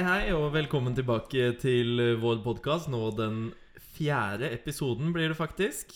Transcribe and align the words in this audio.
Hei, 0.00 0.06
hei, 0.08 0.28
og 0.32 0.54
velkommen 0.54 0.94
tilbake 0.96 1.50
til 1.60 1.98
eh, 2.00 2.14
vår 2.16 2.38
podkast. 2.40 2.86
Nå 2.88 3.10
den 3.18 3.50
fjerde 3.98 4.48
episoden, 4.48 5.10
blir 5.12 5.28
det 5.28 5.36
faktisk. 5.36 5.90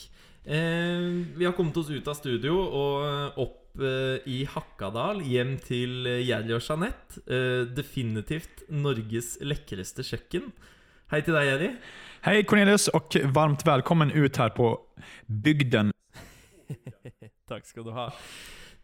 Eh, 0.45 1.07
vi 1.33 1.47
har 1.47 1.55
kommet 1.57 1.79
oss 1.81 1.89
ut 1.89 2.11
av 2.13 2.19
studio 2.19 2.59
og 2.67 3.39
opp 3.41 3.81
eh, 3.81 4.27
i 4.29 4.43
Hakkadal, 4.45 5.23
hjem 5.25 5.55
til 5.57 6.05
eh, 6.11 6.21
Jerry 6.21 6.53
og 6.53 6.61
Jeanette. 6.61 7.23
Eh, 7.25 7.63
definitivt 7.73 8.67
Norges 8.69 9.39
lekreste 9.41 10.05
kjøkken. 10.05 10.51
Hei 11.15 11.23
til 11.25 11.39
deg, 11.39 11.49
Jerry. 11.49 11.71
Hei, 12.29 12.35
Cornelius 12.45 12.91
og 12.93 13.17
varmt 13.33 13.65
velkommen 13.65 14.13
ut 14.13 14.37
her 14.37 14.53
på 14.53 14.69
bygden. 15.49 15.97
Takk 17.55 17.65
skal 17.73 17.89
du 17.89 17.95
ha. 17.97 18.11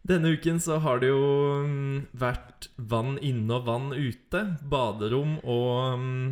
Denne 0.07 0.33
uken 0.33 0.57
så 0.61 0.79
har 0.81 1.01
det 1.01 1.11
jo 1.11 1.25
mm, 1.67 1.97
vært 2.17 2.71
vann 2.77 3.19
inne 3.21 3.59
og 3.59 3.67
vann 3.67 3.91
ute. 3.93 4.45
Baderom 4.71 5.37
og, 5.43 5.99
mm, 6.01 6.31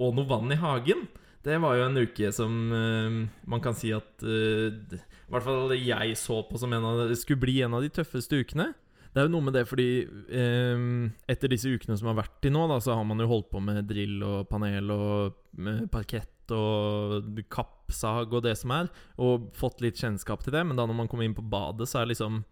og 0.00 0.16
noe 0.16 0.30
vann 0.30 0.54
i 0.54 0.60
hagen. 0.60 1.04
Det 1.44 1.58
var 1.60 1.76
jo 1.76 1.84
en 1.84 2.00
uke 2.00 2.30
som 2.32 2.54
mm, 2.72 3.18
man 3.52 3.60
kan 3.64 3.76
si 3.76 3.92
at 3.92 4.24
eh, 4.24 4.96
I 4.96 5.34
hvert 5.34 5.44
fall 5.44 5.74
jeg 5.76 6.16
så 6.16 6.40
på 6.48 6.60
som 6.60 6.72
en 6.72 6.88
av 6.88 7.12
skulle 7.20 7.42
bli 7.42 7.58
en 7.66 7.76
av 7.76 7.84
de 7.84 7.92
tøffeste 7.92 8.40
ukene. 8.40 8.70
Det 9.12 9.20
er 9.20 9.28
jo 9.28 9.34
noe 9.36 9.46
med 9.46 9.54
det 9.54 9.66
fordi 9.68 9.88
eh, 10.08 10.86
etter 11.30 11.52
disse 11.52 11.68
ukene 11.68 11.98
som 12.00 12.08
har 12.10 12.16
vært 12.22 12.40
til 12.42 12.56
nå, 12.56 12.64
da, 12.72 12.80
så 12.82 12.96
har 12.96 13.04
man 13.06 13.20
jo 13.20 13.28
holdt 13.30 13.52
på 13.52 13.60
med 13.62 13.84
drill 13.86 14.24
og 14.24 14.48
panel 14.48 14.88
og 14.96 15.36
parkett 15.92 16.32
og 16.52 17.38
kappsag 17.52 18.32
og 18.34 18.42
det 18.44 18.56
som 18.60 18.72
er, 18.74 18.88
og 19.20 19.52
fått 19.56 19.84
litt 19.84 20.00
kjennskap 20.00 20.42
til 20.44 20.56
det. 20.56 20.64
Men 20.66 20.80
da 20.80 20.88
når 20.88 20.98
man 20.98 21.12
kommer 21.12 21.28
inn 21.28 21.36
på 21.36 21.44
badet, 21.44 21.86
så 21.88 22.00
er 22.00 22.10
liksom 22.10 22.42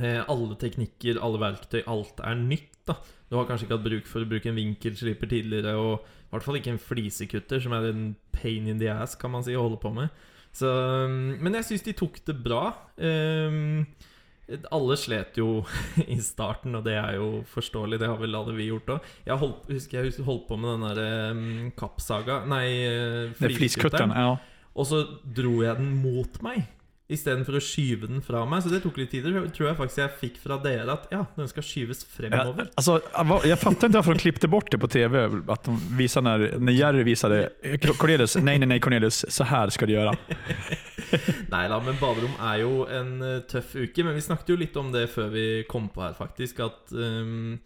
alle 0.00 0.56
teknikker, 0.60 1.20
alle 1.22 1.40
verktøy, 1.42 1.82
alt 1.86 2.20
er 2.24 2.38
nytt. 2.38 2.72
da 2.88 2.96
Du 3.30 3.36
har 3.38 3.46
kanskje 3.48 3.68
ikke 3.68 3.76
hatt 3.78 3.86
bruk 3.86 4.10
for 4.10 4.24
å 4.24 4.28
bruke 4.30 4.50
en 4.50 4.58
vinkelsliper 4.58 5.30
tidligere, 5.30 5.76
og 5.78 6.02
i 6.02 6.34
hvert 6.34 6.46
fall 6.46 6.60
ikke 6.60 6.74
en 6.74 6.82
flisekutter, 6.82 7.62
som 7.62 7.74
er 7.76 7.90
en 7.90 8.04
pain 8.34 8.68
in 8.70 8.78
the 8.78 8.90
ass, 8.92 9.16
kan 9.18 9.32
man 9.34 9.46
si, 9.46 9.56
å 9.58 9.66
holde 9.66 9.80
på 9.82 9.92
med. 9.94 10.12
Så, 10.54 10.70
mm, 11.10 11.40
men 11.42 11.58
jeg 11.58 11.68
syns 11.68 11.84
de 11.86 11.94
tok 11.98 12.20
det 12.26 12.36
bra. 12.42 12.62
Um, 12.98 13.84
alle 14.74 14.96
slet 14.98 15.38
jo 15.38 15.64
i 16.06 16.18
starten, 16.22 16.74
og 16.78 16.86
det 16.86 16.96
er 16.98 17.18
jo 17.20 17.44
forståelig. 17.50 18.00
Det 18.02 18.10
har 18.10 18.18
vel 18.20 18.38
alle 18.38 18.56
vi 18.58 18.70
gjort 18.70 18.96
òg. 18.96 19.12
Jeg 19.28 19.42
holdt, 19.42 19.70
husker 19.70 20.00
jeg 20.00 20.26
holdt 20.26 20.48
på 20.48 20.58
med 20.58 20.74
den 20.74 20.86
derre 20.88 21.08
um, 21.36 21.70
kappsaga 21.78 22.42
Nei, 22.50 22.66
eh, 22.88 23.38
fliskuttern. 23.38 24.14
Ja. 24.14 24.34
og 24.74 24.86
så 24.90 25.04
dro 25.22 25.60
jeg 25.62 25.78
den 25.78 25.96
mot 26.02 26.42
meg 26.46 26.66
istedenfor 27.10 27.58
å 27.58 27.62
skyve 27.62 28.08
den 28.10 28.22
fra 28.24 28.42
meg. 28.48 28.62
Så 28.62 28.70
det 28.72 28.82
tok 28.84 29.00
litt 29.00 29.10
tid. 29.12 29.26
Tror 29.56 29.70
jeg 29.70 29.78
faktisk 29.78 30.02
jeg 30.02 30.12
fikk 30.20 30.36
fra 30.42 30.58
dere 30.62 30.94
at 30.94 31.08
ja, 31.12 31.24
den 31.36 31.50
skal 31.50 31.66
skyves 31.66 32.04
fremover. 32.08 32.68
Ja, 32.68 32.74
altså, 32.80 32.98
jeg 33.48 33.58
fatter 33.60 33.90
ikke 33.90 33.98
hvorfor 33.98 34.18
de 34.18 34.24
klippte 34.24 34.50
bort 34.50 34.70
det 34.72 34.80
på 34.82 34.90
tv. 34.90 35.24
At 35.50 35.66
de 35.66 35.74
viser 35.98 36.24
når, 36.24 36.46
når 36.62 36.76
Jerry 36.76 37.04
det, 37.10 37.42
Cornelius, 37.98 38.36
nei, 38.40 38.56
nei, 38.62 38.70
nei, 38.70 38.78
Cornelius, 38.82 39.24
så 39.28 39.46
her 39.50 39.74
skal 39.74 39.90
du 39.90 39.96
gjøre. 39.96 40.14
Nei 41.50 41.64
da, 41.66 41.80
men 41.82 41.96
baderom 41.98 42.36
er 42.46 42.60
jo 42.62 42.84
en 42.86 43.08
eh, 43.26 43.40
tøff 43.50 43.72
uke. 43.74 44.04
Men 44.06 44.14
vi 44.14 44.22
snakket 44.22 44.52
jo 44.52 44.58
litt 44.60 44.76
om 44.78 44.92
det 44.94 45.08
før 45.10 45.32
vi 45.32 45.46
kom 45.70 45.88
på 45.90 46.04
her, 46.04 46.14
faktisk. 46.14 46.60
At 46.62 46.92
um, 46.94 47.56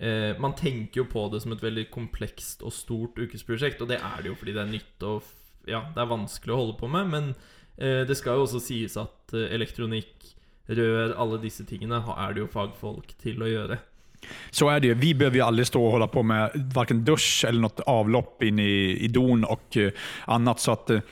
eh, 0.00 0.32
man 0.40 0.56
tenker 0.56 1.02
jo 1.02 1.08
på 1.10 1.26
det 1.32 1.42
som 1.44 1.52
et 1.52 1.64
veldig 1.64 1.88
komplekst 1.92 2.64
og 2.64 2.72
stort 2.72 3.20
ukesprosjekt. 3.20 3.84
Og 3.84 3.92
det 3.92 4.00
er 4.00 4.24
det 4.24 4.32
jo 4.32 4.38
fordi 4.40 4.56
det 4.56 4.64
er 4.64 4.72
nytt 4.72 5.08
og 5.08 5.34
ja, 5.68 5.82
det 5.92 6.00
er 6.00 6.08
vanskelig 6.08 6.54
å 6.54 6.60
holde 6.62 6.78
på 6.80 6.88
med. 6.88 7.12
Men 7.12 7.30
det 8.08 8.16
skal 8.18 8.38
jo 8.38 8.46
også 8.46 8.60
sies 8.62 8.96
at 8.98 9.34
eh, 9.36 9.50
elektronikk, 9.54 10.34
rør, 10.68 11.14
alle 11.16 11.38
disse 11.40 11.64
tingene 11.64 12.02
er 12.12 12.34
det 12.34 12.42
jo 12.42 12.50
fagfolk 12.52 13.14
til 13.22 13.40
å 13.40 13.48
gjøre. 13.48 13.78
Så 14.50 14.66
er 14.72 14.82
det 14.82 14.90
jo, 14.90 14.96
Vi 14.98 15.12
bør 15.14 15.30
vi 15.30 15.40
alle 15.44 15.64
stå 15.64 15.80
og 15.80 15.92
holde 15.94 16.08
på 16.10 16.24
med 16.26 16.56
verken 16.74 17.04
dusj 17.06 17.46
eller 17.48 17.68
noe 17.68 17.86
avlopp 17.88 18.42
inn 18.44 18.58
i, 18.60 18.98
i 19.06 19.08
don 19.14 19.46
og 19.46 19.78
annet. 20.26 20.60
Så 20.64 20.74
at 20.74 20.90
eh, 20.96 21.04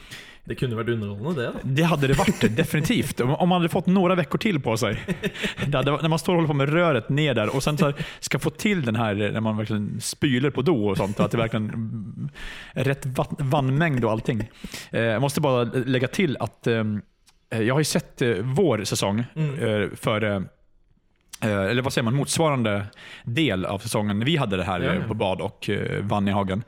Det 0.47 0.55
kunne 0.61 0.79
vært 0.79 0.93
underholdende, 0.95 1.35
det. 1.43 1.47
da 1.53 1.75
det 1.79 1.87
hadde 1.91 2.11
det 2.13 2.17
vært, 2.19 2.45
definitivt. 2.55 3.21
Om 3.25 3.49
man 3.49 3.59
hadde 3.59 3.73
fått 3.73 3.89
noen 3.91 4.21
uker 4.21 4.39
til 4.43 4.61
på 4.63 4.77
seg. 4.79 5.01
Det 5.67 5.75
hade, 5.75 5.91
när 6.03 6.09
man 6.09 6.19
står 6.19 6.33
og 6.33 6.39
holder 6.39 6.53
på 6.53 6.59
med 6.61 6.71
røret 6.71 7.09
ned 7.11 7.37
der, 7.37 7.51
og 7.51 7.63
sen 7.63 7.79
så 7.79 7.91
skal 8.21 8.41
få 8.41 8.51
til 8.55 8.85
den 8.87 8.97
her 8.97 9.15
Når 9.15 9.41
man 9.43 9.57
verkligen 9.59 10.01
spyler 10.01 10.55
på 10.55 10.63
do 10.63 10.75
og 10.91 10.97
sånt. 10.97 11.21
at 11.21 11.31
det 11.31 11.39
virkelig 11.39 12.31
Rett 12.75 13.07
vannmengd 13.39 14.05
och 14.05 14.11
allting. 14.11 14.49
Jeg 14.91 15.05
Jag 15.17 15.23
måste 15.23 15.41
legge 15.87 16.07
til 16.07 16.37
at 16.41 16.67
jeg 16.67 17.63
eh, 17.63 17.73
har 17.73 17.81
jo 17.81 17.87
sett 17.87 18.23
eh, 18.23 18.43
vår 18.43 18.85
sesong 18.85 19.23
for 19.95 20.25
eh, 20.25 20.41
eh, 21.43 21.65
eller 21.71 21.83
hva 21.83 21.93
sier 21.95 22.05
man, 22.07 22.17
motsvarende 22.19 22.75
del 23.25 23.65
av 23.65 23.79
sesongen 23.85 24.25
vi 24.27 24.37
hadde 24.37 24.59
det 24.59 24.67
eh, 24.67 24.85
ja. 24.85 25.03
på 25.09 25.15
bad 25.15 25.41
och 25.41 25.71
eh, 25.71 26.03
vann 26.03 26.29
i 26.29 26.33
hagen. 26.33 26.65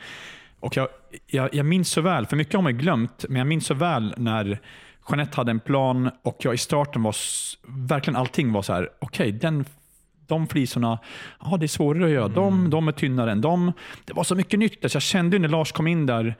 Och 0.60 0.76
jag, 0.76 0.88
jag, 1.26 1.54
jag 1.54 1.66
minns 1.66 1.90
så 1.90 2.00
väl, 2.00 2.26
för 2.26 2.36
mycket 2.36 2.54
har 2.54 2.62
man 2.62 2.78
glömt, 2.78 3.24
men 3.28 3.38
jag 3.38 3.46
minns 3.46 3.66
så 3.66 3.74
väl 3.74 4.14
när 4.16 4.58
Jeanette 5.08 5.36
hade 5.36 5.50
en 5.50 5.60
plan 5.60 6.10
och 6.22 6.36
jag 6.40 6.54
i 6.54 6.58
starten 6.58 7.02
var, 7.02 7.14
verkligen 7.88 8.16
allting 8.16 8.52
var 8.52 8.62
så 8.62 8.72
här, 8.72 8.88
okej, 9.00 9.32
den 9.32 9.64
de 10.28 10.46
flisorna, 10.46 10.98
ja 11.40 11.56
det 11.56 11.66
är 11.66 11.68
svårare 11.68 12.04
att 12.04 12.10
göra. 12.10 12.28
De, 12.28 12.70
de 12.70 12.88
är 12.88 12.92
tynnare 12.92 13.32
än 13.32 13.40
dem. 13.40 13.72
Det 14.04 14.12
var 14.12 14.24
så 14.24 14.34
mycket 14.34 14.58
nytt. 14.58 14.90
Så 14.90 14.96
jag 14.96 15.02
kände 15.02 15.36
ju 15.36 15.40
när 15.40 15.48
Lars 15.48 15.72
kom 15.72 15.86
in 15.86 16.06
där 16.06 16.34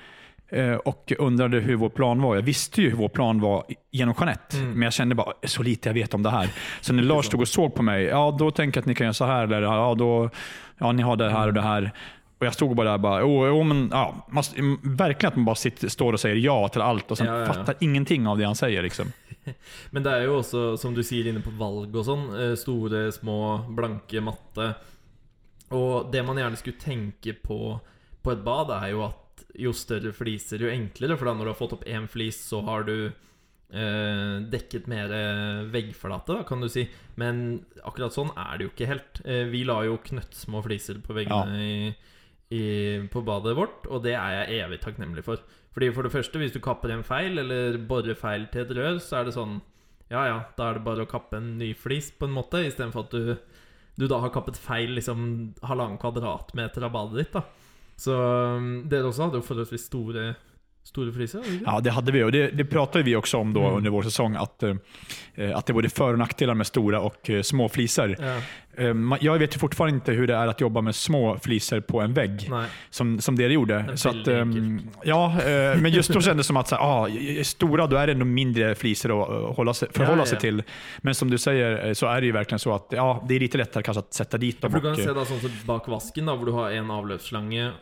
eh, 0.48 0.72
och 0.72 1.12
undrade 1.18 1.60
hur 1.60 1.76
vår 1.76 1.88
plan 1.88 2.22
var. 2.22 2.34
Jag 2.34 2.42
visste 2.42 2.82
ju 2.82 2.90
hur 2.90 2.96
vår 2.96 3.08
plan 3.08 3.40
var 3.40 3.64
genom 3.90 4.14
Jeanette, 4.18 4.56
men 4.56 4.82
jag 4.82 4.92
kände 4.92 5.14
bara 5.14 5.32
så 5.44 5.62
lite 5.62 5.88
jag 5.88 5.94
vet 5.94 6.14
om 6.14 6.22
det 6.22 6.30
här. 6.30 6.50
Så 6.80 6.92
när 6.92 7.02
Lars 7.02 7.26
stod 7.26 7.40
och 7.40 7.48
såg 7.48 7.74
på 7.74 7.82
mig, 7.82 8.04
ja 8.04 8.36
då 8.38 8.50
tänker 8.50 8.78
jag 8.78 8.82
att 8.82 8.86
ni 8.86 8.94
kan 8.94 9.04
göra 9.04 9.14
så 9.14 9.24
här, 9.24 9.44
eller 9.44 9.62
ja, 9.62 9.94
då, 9.94 10.30
ja 10.78 10.92
ni 10.92 11.02
har 11.02 11.16
det 11.16 11.30
här 11.30 11.46
och 11.46 11.54
det 11.54 11.62
här. 11.62 11.92
Och 12.38 12.46
jag 12.46 12.54
stod 12.54 12.76
bara 12.76 12.90
där 12.90 12.98
bara, 12.98 13.20
jo, 13.20 13.46
jo 13.46 13.62
men 13.62 13.88
ja, 13.92 14.26
man, 14.28 14.44
verkligen 14.82 15.28
att 15.28 15.36
man 15.36 15.44
bara 15.44 15.54
sitter, 15.56 15.88
står 15.88 16.12
och 16.12 16.20
säger 16.20 16.36
ja 16.36 16.68
till 16.68 16.80
allt 16.82 17.10
och 17.10 17.18
sen 17.18 17.26
Ja, 17.26 17.32
ja, 17.38 17.46
ja. 17.46 17.52
fattar 17.52 17.74
ingenting 17.80 18.26
av 18.28 18.38
det 18.38 18.44
han 18.44 18.56
säger. 18.56 18.82
Liksom. 18.82 19.12
Men 19.90 20.02
det 20.02 20.12
er 20.12 20.26
jo 20.28 20.36
også, 20.38 20.76
som 20.78 20.94
du 20.94 21.02
sier, 21.02 21.26
inne 21.30 21.40
på 21.42 21.50
valg 21.58 21.94
og 21.96 22.04
sånn. 22.06 22.26
eh, 22.36 22.54
Store, 22.60 23.08
små, 23.12 23.38
blanke, 23.74 24.20
matte. 24.20 24.74
Og 25.74 26.12
det 26.12 26.22
man 26.24 26.36
gjerne 26.38 26.56
skulle 26.60 26.78
tenke 26.80 27.32
på 27.42 27.78
på 28.22 28.32
et 28.34 28.42
bad, 28.44 28.70
er 28.74 28.90
jo 28.92 29.02
at 29.06 29.44
jo 29.56 29.70
større 29.72 30.10
fliser, 30.12 30.60
jo 30.60 30.68
enklere. 30.68 31.16
For 31.16 31.24
da 31.30 31.34
når 31.34 31.44
du 31.48 31.50
har 31.52 31.58
fått 31.58 31.72
opp 31.78 31.86
en 31.86 32.08
flis, 32.10 32.36
så 32.50 32.60
har 32.66 32.82
du 32.84 32.94
eh, 33.72 34.36
dekket 34.52 34.86
mer 34.90 35.12
eh, 35.14 35.62
veggflate, 35.72 36.42
kan 36.48 36.60
du 36.60 36.68
si. 36.68 36.86
Men 37.16 37.60
akkurat 37.86 38.12
sånn 38.14 38.30
er 38.36 38.58
det 38.58 38.66
jo 38.68 38.72
ikke 38.74 38.90
helt. 38.90 39.22
Eh, 39.24 39.44
vi 39.52 39.64
la 39.68 39.80
jo 39.86 39.98
knøttsmå 40.04 40.62
fliser 40.66 41.00
på 41.04 41.16
veggene 41.16 41.62
i, 41.62 41.78
i, 42.54 42.64
på 43.12 43.22
badet 43.26 43.56
vårt, 43.58 43.86
og 43.92 44.02
det 44.04 44.14
er 44.16 44.36
jeg 44.38 44.62
evig 44.64 44.80
takknemlig 44.82 45.24
for. 45.26 45.42
Fordi 45.76 45.90
for 45.94 46.06
det 46.06 46.14
første, 46.14 46.40
hvis 46.40 46.54
du 46.54 46.62
kapper 46.64 46.94
en 46.94 47.04
feil, 47.06 47.38
eller 47.42 47.76
borer 47.90 48.16
feil 48.18 48.48
til 48.52 48.64
et 48.64 48.74
rør, 48.78 48.98
så 49.04 49.20
er 49.20 49.28
det 49.28 49.36
sånn 49.36 49.60
Ja 50.08 50.22
ja, 50.24 50.36
da 50.56 50.70
er 50.70 50.78
det 50.78 50.86
bare 50.86 51.04
å 51.04 51.10
kappe 51.10 51.36
en 51.36 51.58
ny 51.60 51.74
flis, 51.76 52.08
på 52.16 52.24
en 52.24 52.32
måte, 52.32 52.62
istedenfor 52.64 53.04
at 53.04 53.12
du, 53.12 53.34
du 54.00 54.06
da 54.08 54.22
har 54.22 54.32
kappet 54.32 54.56
feil 54.56 54.94
liksom 54.96 55.20
halvannen 55.68 56.00
kvadratmeter 56.00 56.86
av 56.88 56.94
badet 56.94 57.20
ditt. 57.20 57.36
da 57.36 57.44
Så 58.00 58.16
um, 58.16 58.70
dere 58.88 59.10
også 59.10 59.26
hadde 59.26 59.42
jo 59.42 59.48
forholdsvis 59.50 59.84
store, 59.90 60.30
store 60.84 61.12
fliser? 61.12 61.38
hadde 61.38 61.54
ikke? 61.54 61.64
Ja, 61.66 61.80
det 61.80 61.90
hade 61.90 62.12
vi 62.12 62.22
och 62.22 62.32
det, 62.32 62.50
det 62.50 62.64
pratade 62.64 63.04
vi 63.04 63.16
också 63.16 63.36
om 63.36 63.52
då 63.52 63.60
Mm. 63.60 63.74
under 63.76 63.90
vår 63.90 64.02
säsong. 64.02 64.36
Att, 64.36 64.62
eh, 64.62 64.76
att 65.54 65.66
det 65.66 65.70
är 65.70 65.72
både 65.74 65.88
för 65.88 66.12
och 66.12 66.18
nackdelar 66.18 66.54
med 66.54 66.66
stora 66.66 67.00
och 67.00 67.30
eh, 67.30 67.42
små 67.42 67.68
fliser. 67.68 68.16
Ja, 68.18 68.40
Eh, 68.78 68.94
jag 69.20 69.38
vet 69.38 69.54
fortfarande 69.60 69.94
inte 69.94 70.12
hur 70.12 70.26
det 70.26 70.34
är 70.34 70.46
att 70.46 70.60
jobba 70.60 70.80
med 70.80 70.94
små 70.94 71.38
fliser 71.38 71.80
på 71.80 72.00
en 72.00 72.14
vägg. 72.14 72.46
nei. 72.50 72.66
Som, 72.90 73.20
som 73.20 73.36
det 73.36 73.46
gjorde. 73.48 73.84
är 73.92 73.96
Så 73.96 74.08
att, 74.08 74.28
ehm, 74.28 74.80
ja, 75.04 75.42
eh, 75.42 75.80
men 75.80 75.90
just 75.92 76.12
då 76.12 76.20
kändes 76.20 76.46
det 76.46 76.46
som 76.46 76.56
att 76.56 76.68
så 76.68 76.76
här, 76.76 76.82
ah, 76.82 77.08
stora, 77.42 77.86
då 77.86 77.96
är 77.96 78.06
det 78.06 78.12
ändå 78.12 78.24
mindre 78.24 78.74
fliser 78.74 79.08
att 79.22 79.28
forholde 79.28 79.54
hålla 79.56 79.74
sig, 79.74 79.88
förhålla 79.92 80.22
Ja, 80.22 80.26
sig 80.26 80.38
till. 80.38 80.62
Men 80.98 81.14
som 81.14 81.30
du 81.30 81.38
säger 81.38 81.86
eh, 81.86 81.92
så 81.92 82.06
är 82.06 82.20
det 82.20 82.26
ju 82.26 82.32
verkligen 82.32 82.58
så 82.58 82.74
att 82.74 82.86
ja, 82.90 83.24
det 83.28 83.34
är 83.36 83.40
lite 83.40 83.58
lättare 83.58 83.82
kanske 83.82 83.98
att 83.98 84.14
sätta 84.14 84.38
dit 84.38 84.60
dem. 84.62 84.72
du 84.72 84.80
kan 84.80 84.90
eh, 84.90 84.96
se 84.96 85.12
da 85.12 85.24
sånn 85.24 85.40
som 85.40 85.50
bak 85.66 85.88
vasken, 85.88 86.26
da 86.26 86.34
hvor 86.36 86.46
du 86.46 86.52
har 86.52 86.70
en 86.70 86.90
avløpsslange 86.90 87.72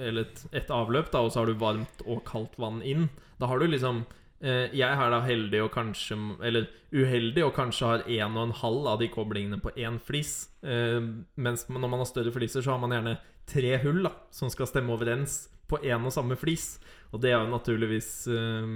eller 0.00 0.26
et, 0.26 0.44
et 0.52 0.70
avløp, 0.72 1.10
da, 1.12 1.22
og 1.24 1.32
så 1.32 1.42
har 1.42 1.50
du 1.50 1.60
varmt 1.60 2.04
og 2.06 2.24
kaldt 2.28 2.58
vann 2.60 2.82
inn. 2.82 3.08
Da 3.40 3.48
har 3.50 3.58
du 3.58 3.66
liksom 3.66 4.04
eh, 4.40 4.70
Jeg 4.74 4.88
er 4.88 5.10
da 5.10 5.18
heldig 5.24 5.64
og 5.64 5.72
kanskje 5.74 6.16
Eller 6.46 6.68
uheldig 6.94 7.42
og 7.42 7.54
kanskje 7.56 7.88
har 7.88 8.04
en 8.06 8.36
og 8.36 8.44
en 8.44 8.58
halv 8.60 8.90
av 8.92 9.00
de 9.02 9.08
koblingene 9.10 9.60
på 9.62 9.74
én 9.74 9.98
flis. 10.02 10.50
Eh, 10.62 11.00
mens 11.34 11.66
når 11.68 11.88
man 11.88 12.00
har 12.00 12.10
større 12.10 12.34
fliser, 12.34 12.62
så 12.62 12.74
har 12.74 12.82
man 12.82 12.94
gjerne 12.94 13.18
tre 13.50 13.76
hull 13.82 14.04
da 14.06 14.14
som 14.32 14.52
skal 14.52 14.70
stemme 14.70 14.94
overens 14.94 15.44
på 15.68 15.80
én 15.82 16.04
og 16.04 16.14
samme 16.14 16.38
flis. 16.38 16.78
Og 17.12 17.20
det 17.22 17.32
er 17.32 17.40
jo 17.40 17.52
naturligvis 17.52 18.10
eh, 18.30 18.70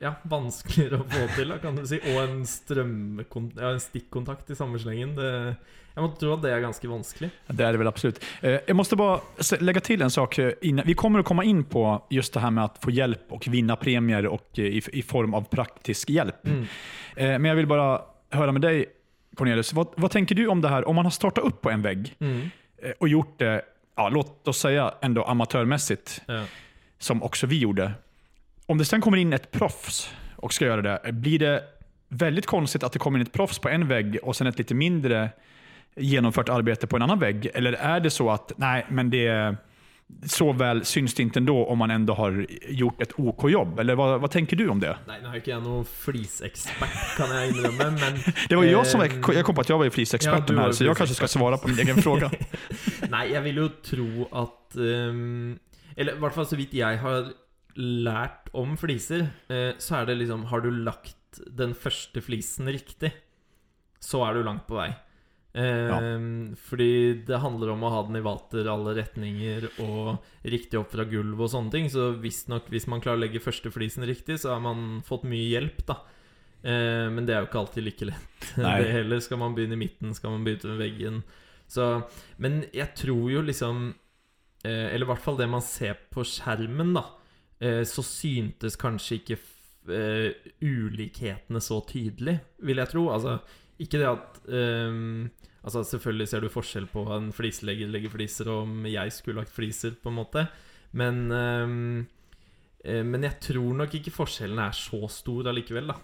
ja, 0.00 0.14
vanskeligere 0.30 1.00
å 1.02 1.06
få 1.10 1.24
til, 1.34 1.48
da, 1.52 1.58
kan 1.62 1.76
du 1.76 1.84
si. 1.86 1.98
Og 2.12 2.18
en 2.22 2.44
ja, 3.58 3.70
en 3.72 3.80
stikkontakt 3.82 4.50
i 4.50 4.56
samme 4.58 4.78
slengen. 4.78 5.14
Det, 5.18 5.56
jeg 5.98 6.04
må 6.04 6.12
tro 6.20 6.34
at 6.36 6.42
det 6.44 6.52
er 6.54 6.60
ganske 6.62 6.86
vanskelig. 6.90 7.30
Det 7.48 7.64
er 7.66 7.72
det 7.74 7.80
vel 7.80 7.88
absolutt, 7.90 8.20
jeg 8.42 8.76
måtte 8.78 8.96
bare 9.00 9.58
legge 9.66 9.80
til 9.82 10.02
en 10.06 10.10
sak. 10.14 10.38
eh, 10.38 10.52
Vi 10.86 10.94
kommer 10.94 11.20
å 11.20 11.26
komme 11.26 11.44
inn 11.44 11.64
på 11.64 11.82
just 12.14 12.32
det 12.34 12.40
her 12.44 12.50
med 12.54 12.64
å 12.70 12.84
få 12.84 12.94
hjelp 12.94 13.32
og 13.34 13.48
vinne 13.50 13.76
premier 13.76 14.26
och 14.26 14.58
eh, 14.58 14.78
i, 14.78 14.82
i 14.92 15.02
form 15.02 15.34
av 15.34 15.48
praktisk 15.50 16.10
hjelp. 16.10 16.44
Mm. 16.46 16.62
Eh, 17.16 17.38
Men 17.38 17.44
jeg 17.50 17.56
vil 17.56 17.66
bare 17.66 17.88
høre 18.32 18.52
med 18.52 18.62
deg, 18.62 18.86
Cornelius. 19.36 19.72
Hva, 19.74 19.84
hva 19.98 20.08
tenker 20.10 20.34
du 20.34 20.46
om 20.48 20.60
det 20.60 20.70
her? 20.70 20.86
Om 20.88 20.94
man 20.96 21.04
har 21.06 21.12
starta 21.14 21.42
opp 21.42 21.60
på 21.62 21.70
en 21.70 21.82
vegg 21.82 22.14
Mm. 22.20 22.50
og 23.00 23.08
gjort 23.08 23.38
det, 23.38 23.62
ja, 23.96 24.08
låt 24.08 24.46
oss 24.48 24.60
si 24.62 24.68
amatørmessig, 24.78 25.26
amatörmässigt, 25.26 26.20
Ja. 26.28 26.44
som 26.98 27.22
også 27.22 27.46
vi 27.50 27.58
gjorde. 27.64 27.94
Om 28.68 28.78
det 28.78 28.84
sen 28.84 29.00
kommer 29.00 29.16
in 29.16 29.32
ett 29.32 29.50
proffs 29.50 30.10
och 30.36 30.52
ska 30.52 30.64
göra 30.64 30.82
det, 30.82 31.12
blir 31.12 31.38
det 31.38 31.62
väldigt 32.08 32.46
konstigt 32.46 32.82
att 32.82 32.92
det 32.92 32.98
kommer 32.98 33.18
in 33.18 33.26
ett 33.26 33.32
proffs 33.32 33.58
på 33.58 33.68
en 33.68 33.88
vägg 33.88 34.18
och 34.22 34.36
sen 34.36 34.46
ett 34.46 34.58
lite 34.58 34.74
mindre 34.74 35.30
genomfört 35.96 36.48
arbete 36.48 36.86
på 36.86 36.96
en 36.96 37.02
annan 37.02 37.18
vägg? 37.18 37.50
Eller 37.54 37.72
är 37.72 38.00
det 38.00 38.10
så 38.10 38.30
att, 38.30 38.52
nej, 38.56 38.86
men 38.88 39.10
det 39.10 39.56
så 40.26 40.52
väl 40.52 40.84
syns 40.84 41.14
det 41.14 41.22
inte 41.22 41.38
ändå 41.38 41.66
om 41.66 41.78
man 41.78 41.90
ändå 41.90 42.14
har 42.14 42.46
gjort 42.68 43.02
ett 43.02 43.12
OK-jobb? 43.16 43.78
Eller 43.78 43.94
vad, 43.94 44.20
vad 44.20 44.30
tänker 44.30 44.56
du 44.56 44.68
om 44.68 44.80
det? 44.80 44.96
Nei, 45.06 45.18
nå 45.22 45.32
er 45.32 45.38
jo 45.38 45.40
ikke 45.40 45.52
jeg 45.54 45.64
noen 45.64 45.88
flisekspert, 45.88 47.00
kan 47.16 47.32
jeg 47.32 47.54
innrømme, 47.54 47.90
men 47.96 48.20
Det 48.48 48.56
var 48.56 48.64
ju 48.64 48.70
jag 48.70 48.86
som 48.86 49.00
var, 49.00 49.34
jag 49.34 49.44
kom 49.44 49.54
på 49.54 49.60
att 49.60 49.68
jag 49.68 49.78
var 49.78 49.84
ju 49.84 49.90
Ja, 49.90 49.94
flisexperten 49.94 50.58
här, 50.58 50.72
så 50.72 50.84
jag 50.84 50.96
kanske 50.96 51.14
ska 51.14 51.28
svare 51.28 51.56
svara 51.56 51.58
på 51.58 51.68
min 51.68 51.78
egen 51.78 52.02
fråga. 52.02 52.30
Nei, 53.16 53.32
jeg 53.32 53.44
vil 53.48 53.64
jo 53.64 53.68
tro 53.80 54.28
at 54.44 54.54
Um, 54.76 55.58
Eller 55.96 56.14
i 56.14 56.20
hvert 56.20 56.34
fall 56.34 56.46
så 56.46 56.56
vidt 56.56 56.74
jeg 56.76 56.98
har 57.00 57.30
lært 57.78 58.50
om 58.58 58.76
fliser, 58.80 59.28
eh, 59.48 59.72
så 59.78 60.00
er 60.00 60.08
det 60.08 60.18
liksom 60.20 60.48
Har 60.50 60.64
du 60.64 60.70
lagt 60.70 61.40
den 61.46 61.74
første 61.78 62.22
flisen 62.24 62.66
riktig, 62.66 63.12
så 64.00 64.24
er 64.26 64.34
du 64.34 64.46
langt 64.46 64.66
på 64.66 64.78
vei. 64.78 64.90
Ja. 65.58 65.96
Fordi 66.68 67.24
det 67.26 67.40
handler 67.42 67.72
om 67.72 67.82
å 67.82 67.90
ha 67.90 68.02
den 68.06 68.18
i 68.20 68.22
vater, 68.22 68.68
alle 68.70 68.92
retninger 68.94 69.64
og 69.82 70.20
riktig 70.46 70.78
opp 70.78 70.92
fra 70.92 71.06
gulv 71.08 71.40
og 71.40 71.50
sånne 71.50 71.72
ting. 71.72 71.88
Så 71.90 72.12
visstnok, 72.22 72.68
hvis 72.70 72.86
man 72.86 73.02
klarer 73.02 73.18
å 73.18 73.22
legge 73.24 73.42
første 73.42 73.72
flisen 73.74 74.06
riktig, 74.06 74.38
så 74.38 74.52
har 74.54 74.62
man 74.62 75.00
fått 75.06 75.26
mye 75.26 75.48
hjelp, 75.56 75.82
da. 75.88 75.98
Eh, 76.62 77.06
men 77.12 77.26
det 77.26 77.34
er 77.34 77.44
jo 77.44 77.48
ikke 77.50 77.60
alltid 77.62 77.86
like 77.86 78.08
lett. 78.08 78.48
Nei. 78.64 78.74
Det 78.82 78.96
heller. 78.96 79.22
Skal 79.24 79.40
man 79.40 79.54
begynne 79.56 79.78
i 79.78 79.84
midten, 79.84 80.14
skal 80.16 80.34
man 80.34 80.46
begynne 80.46 80.74
med 80.74 80.82
veggen. 80.82 81.22
Så, 81.68 81.88
men 82.42 82.62
jeg 82.74 82.94
tror 82.96 83.26
jo 83.28 83.42
liksom 83.44 83.90
eh, 84.64 84.86
Eller 84.88 85.04
i 85.04 85.08
hvert 85.10 85.20
fall 85.20 85.36
det 85.36 85.50
man 85.52 85.64
ser 85.64 85.98
på 86.12 86.24
skjermen, 86.26 86.94
da. 86.96 87.04
Eh, 87.60 87.82
så 87.88 88.04
syntes 88.06 88.78
kanskje 88.78 89.18
ikke 89.18 89.38
eh, 89.90 90.50
ulikhetene 90.62 91.62
så 91.62 91.80
tydelig, 91.88 92.38
vil 92.62 92.82
jeg 92.82 92.92
tro. 92.92 93.08
Altså, 93.14 93.38
ikke 93.78 94.00
det 94.00 94.08
at 94.10 94.40
um, 94.50 95.28
Altså 95.58 95.82
Selvfølgelig 95.84 96.28
ser 96.30 96.40
du 96.40 96.48
forskjell 96.48 96.86
på 96.88 97.02
en 97.12 97.32
flislegger 97.34 97.90
legger 97.90 98.12
fliser, 98.12 98.48
og 98.48 98.62
om 98.62 98.86
jeg 98.88 99.12
skulle 99.12 99.42
lagt 99.42 99.52
fliser, 99.52 99.96
på 100.00 100.08
en 100.08 100.16
måte. 100.16 100.46
Men 100.96 101.32
um, 101.32 102.06
Men 102.84 103.26
jeg 103.26 103.40
tror 103.42 103.74
nok 103.74 103.94
ikke 103.98 104.14
forskjellen 104.14 104.58
er 104.62 104.72
så 104.72 105.08
stor 105.12 105.50
allikevel, 105.50 105.90
da. 105.90 105.96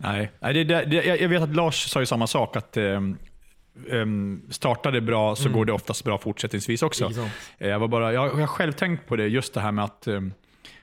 Nei. 0.00 0.30
Det, 0.54 0.62
det, 0.68 0.78
det, 0.88 1.02
jag 1.04 1.28
vet 1.28 1.42
at 1.44 1.56
Lars 1.58 1.82
sa 1.90 2.00
jo 2.00 2.06
samme 2.08 2.26
sak, 2.30 2.56
att 2.56 2.78
um, 3.90 4.42
startar 4.50 4.92
det 4.92 5.00
bra 5.00 5.36
så 5.36 5.42
Mm. 5.48 5.52
går 5.58 5.64
det 5.64 5.72
oftast 5.72 6.04
bra 6.04 6.18
fortsättningsvis 6.18 6.82
också. 6.82 7.12
Eh, 7.58 7.68
Jag, 7.68 7.78
var 7.78 7.88
bara, 7.88 8.12
jag, 8.12 8.26
jag 8.26 8.34
har 8.34 8.46
själv 8.46 8.72
tänkt 8.72 9.06
på 9.06 9.16
det, 9.16 9.26
just 9.26 9.54
det 9.54 9.60
här 9.60 9.72
med 9.72 9.84
att, 9.84 10.06
um, 10.08 10.32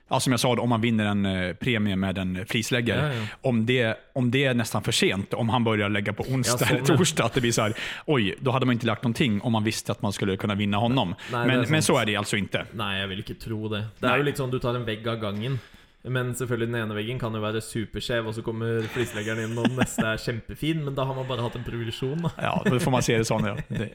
ja, 0.09 0.19
som 0.19 0.31
jag 0.33 0.39
sa, 0.39 0.49
om 0.49 0.69
man 0.69 0.81
vinner 0.81 1.05
en 1.05 1.25
eh, 1.25 1.53
premie 1.53 1.95
med 1.95 2.17
en 2.17 2.45
frisläggare. 2.45 3.07
Ja, 3.07 3.13
ja. 3.21 3.27
Om, 3.49 3.65
det, 3.65 3.97
om 4.13 4.31
det 4.31 4.45
är 4.45 4.53
nästan 4.53 4.83
för 4.83 4.91
sent, 4.91 5.33
om 5.33 5.49
han 5.49 5.63
börjar 5.63 5.89
lägga 5.89 6.13
på 6.13 6.23
onsdag 6.23 6.65
eller 6.69 6.81
torsdag, 6.81 7.23
att 7.25 7.33
det 7.33 7.41
blir 7.41 7.51
så 7.51 7.61
här, 7.61 7.73
oj, 8.05 8.35
då 8.39 8.51
hade 8.51 8.65
man 8.65 8.73
inte 8.73 8.85
lagt 8.85 9.03
någonting 9.03 9.41
om 9.41 9.51
man 9.51 9.63
visste 9.63 9.91
att 9.91 10.01
man 10.01 10.13
skulle 10.13 10.37
kunna 10.37 10.55
vinna 10.55 10.77
honom. 10.77 11.15
Nej, 11.31 11.47
men, 11.47 11.65
men 11.69 11.81
så 11.83 11.97
är 11.97 12.05
det 12.05 12.15
alltså 12.15 12.37
inte. 12.37 12.65
Nei, 12.73 12.99
jeg 12.99 13.07
vil 13.09 13.19
ikke 13.19 13.33
tro 13.33 13.67
det. 13.69 13.83
Det 13.99 14.07
Nei. 14.07 14.17
jo 14.17 14.23
litt 14.23 14.37
sånn 14.37 14.51
du 14.51 14.59
tar 14.59 14.75
en 14.75 14.85
vegg 14.85 15.07
av 15.07 15.19
gangen. 15.19 15.59
Men 16.09 16.33
selvfølgelig 16.35 16.67
den 16.71 16.79
ene 16.81 16.95
veggen 16.97 17.19
kan 17.19 17.33
jo 17.35 17.41
være 17.43 17.61
superskjev, 17.61 18.27
og 18.29 18.33
så 18.37 18.43
kommer 18.45 18.85
flisleggeren 18.93 19.43
inn, 19.47 19.57
og 19.57 19.67
den 19.69 19.77
neste 19.79 20.05
er 20.05 20.17
kjempefin. 20.21 20.83
Men 20.85 20.95
da 20.95 21.05
har 21.09 21.15
man 21.17 21.27
bare 21.27 21.41
hatt 21.45 21.55
en 21.59 21.65
progresjon, 21.67 22.21
da. 22.27 22.31
Ja, 22.41 22.53
det 22.63 22.79
får 22.83 22.91
man 22.93 23.01
se 23.05 23.17
det 23.17 23.27
sånn, 23.27 23.45
Ja. 23.49 23.55
Det, 23.69 23.89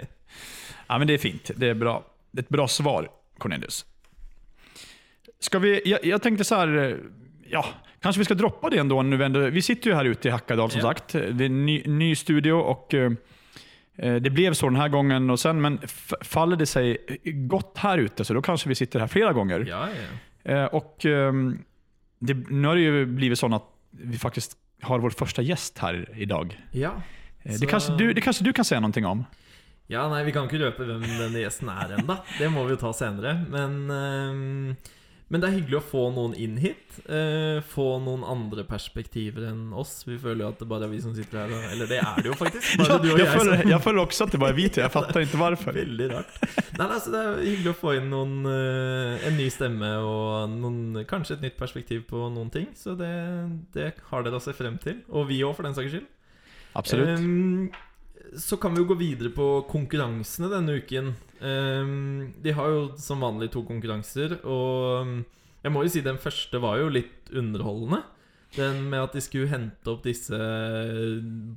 ja, 0.88 0.99
men 0.99 1.09
det 1.09 1.14
er 1.14 1.23
fint. 1.23 1.50
Det 1.56 1.70
er 1.73 1.75
bra. 1.79 1.99
det 2.32 2.43
er 2.43 2.47
et 2.49 2.53
bra 2.53 2.67
svar, 2.69 3.06
Cornelius. 3.41 3.85
Skal 5.43 5.61
vi, 5.64 5.70
Jeg, 5.88 5.99
jeg 6.05 6.20
tenkte 6.23 6.44
så 6.47 6.59
eh, 6.69 6.97
ja, 7.50 7.62
kanskje 8.03 8.20
vi 8.23 8.26
skal 8.29 8.38
droppe 8.38 8.70
det 8.70 8.79
ändå. 8.82 9.00
Vi 9.50 9.62
sitter 9.62 9.91
jo 9.91 9.97
her 9.97 10.11
ute 10.12 10.29
i 10.29 10.32
Hackadal 10.35 10.70
som 10.70 10.81
Ja. 10.81 10.93
sagt. 10.93 11.12
Det 11.12 11.44
er 11.49 11.49
ny, 11.55 11.82
ny 11.87 12.15
studio 12.15 12.61
og 12.61 12.94
eh, 12.94 13.11
eh, 13.97 14.17
det 14.23 14.31
blev 14.32 14.53
så 14.55 14.69
den 14.69 14.76
här 14.76 14.88
gången. 14.88 15.31
Och 15.31 15.41
sen, 15.41 15.61
men 15.61 15.79
faller 16.23 16.56
det 16.56 16.67
seg 16.67 16.97
godt 17.49 17.79
her 17.79 17.99
ute 17.99 18.25
så 18.25 18.35
da 18.35 18.41
kanskje 18.43 18.69
vi 18.69 18.75
sitter 18.75 19.00
her 19.00 19.08
flere 19.11 19.32
ganger. 19.35 19.65
Ja, 19.67 19.87
ja. 19.88 20.12
Eh, 20.44 20.67
og, 20.75 21.05
ehm, 21.06 21.62
det, 22.23 22.37
Nu 22.51 22.69
har 22.69 22.79
det 22.79 22.83
ju 22.87 23.07
blivit 23.07 23.41
sånn 23.41 23.55
at 23.59 23.67
vi 23.93 24.17
faktisk 24.21 24.55
har 24.87 25.03
vår 25.03 25.11
gjest 25.45 25.79
her 25.83 26.05
i 26.17 26.25
dag. 26.27 26.55
ja. 26.73 26.95
Eh, 27.45 27.53
Så- 27.57 27.61
Det 27.61 27.69
kanskje 27.69 27.97
du, 27.99 28.13
det 28.15 28.23
kanskje 28.23 28.45
du 28.45 28.53
kan 28.53 28.65
si 28.65 28.79
noe 28.79 29.05
om? 29.11 29.27
Ja, 29.91 30.09
nei, 30.09 30.23
vi 30.25 30.33
kan 30.33 30.47
ikke 30.49 30.61
røpe 30.63 30.87
hvem 30.87 31.03
denne 31.03 31.43
gjesten 31.43 31.69
er 31.69 31.97
ennå. 31.99 32.17
Det 32.39 32.49
må 32.51 32.63
vi 32.65 32.71
jo 32.71 32.77
ta 32.77 32.93
senere. 32.93 33.35
Men, 33.51 33.89
ehm, 33.91 34.77
men 35.32 35.40
det 35.40 35.49
er 35.49 35.55
hyggelig 35.56 35.79
å 35.79 35.84
få 35.88 36.00
noen 36.12 36.34
inn 36.37 36.58
hit. 36.61 36.99
eh, 37.08 37.62
få 37.73 37.87
noen 38.05 38.20
andre 38.29 38.67
perspektiver 38.69 39.46
enn 39.49 39.70
oss. 39.73 40.02
Vi 40.05 40.19
føler 40.20 40.44
jo 40.44 40.49
at 40.52 40.58
det 40.61 40.69
bare 40.69 40.84
er 40.84 40.90
vi 40.93 40.99
som 41.00 41.14
sitter 41.17 41.38
her. 41.46 41.55
og- 41.56 41.70
Eller 41.73 41.87
det 41.88 41.99
er 42.02 42.20
det 42.20 42.26
jo 42.29 42.34
faktisk. 42.37 42.75
Bare 42.76 42.88
Ja, 42.93 42.99
du 43.00 43.08
og 43.14 43.19
jeg, 43.19 43.26
jeg 43.26 43.40
som- 43.40 43.70
jeg 43.73 43.81
føler 43.87 44.02
også 44.05 44.26
at 44.26 44.31
det 44.37 44.40
bare 44.43 44.52
er 44.52 44.58
vi 44.61 44.69
to. 44.69 44.81
Jeg 44.82 44.93
fatter 44.93 45.20
ikke 45.25 45.40
hvorfor. 45.40 45.73
Veldig 45.73 46.08
rart. 46.12 46.37
Nei, 46.76 46.87
altså, 46.87 47.11
det 47.14 47.23
er 47.23 47.40
hyggelig 47.49 47.73
å 47.73 47.81
få 47.81 47.96
inn 47.96 48.11
noen, 48.12 48.34
eh, 48.52 49.26
en 49.31 49.37
ny 49.40 49.49
stemme 49.49 49.90
og 50.05 50.50
noen, 50.52 51.06
kanskje 51.08 51.38
et 51.38 51.46
nytt 51.49 51.56
perspektiv 51.56 52.05
på 52.12 52.29
noen 52.31 52.52
ting. 52.52 52.67
Så 52.76 52.93
det, 52.99 53.08
det 53.72 53.94
har 54.10 54.22
dere 54.22 54.36
å 54.36 54.43
se 54.44 54.53
frem 54.53 54.77
til. 54.79 55.01
Og 55.10 55.27
vi 55.32 55.41
òg, 55.41 55.56
for 55.56 55.62
den 55.65 55.72
saks 55.74 55.91
skyld. 55.96 56.06
Absolutt. 56.77 57.08
Ehm, 57.19 57.70
så 58.39 58.56
kan 58.56 58.74
vi 58.74 58.81
jo 58.82 58.89
gå 58.93 58.96
videre 59.01 59.32
på 59.34 59.46
konkurransene 59.69 60.51
denne 60.53 60.79
uken. 60.81 61.12
Ehm, 61.44 62.32
de 62.43 62.55
har 62.56 62.70
jo 62.72 62.82
som 63.01 63.22
vanlig 63.22 63.51
to 63.53 63.65
konkurranser, 63.67 64.39
og 64.44 65.03
ehm, 65.03 65.20
jeg 65.62 65.74
må 65.74 65.84
jo 65.84 65.93
si 65.93 66.03
den 66.05 66.20
første 66.20 66.60
var 66.62 66.81
jo 66.81 66.91
litt 66.93 67.32
underholdende. 67.34 68.03
Den 68.53 68.82
med 68.91 69.01
at 69.01 69.15
de 69.17 69.20
skulle 69.24 69.48
hente 69.48 69.89
opp 69.89 70.03
disse 70.05 70.36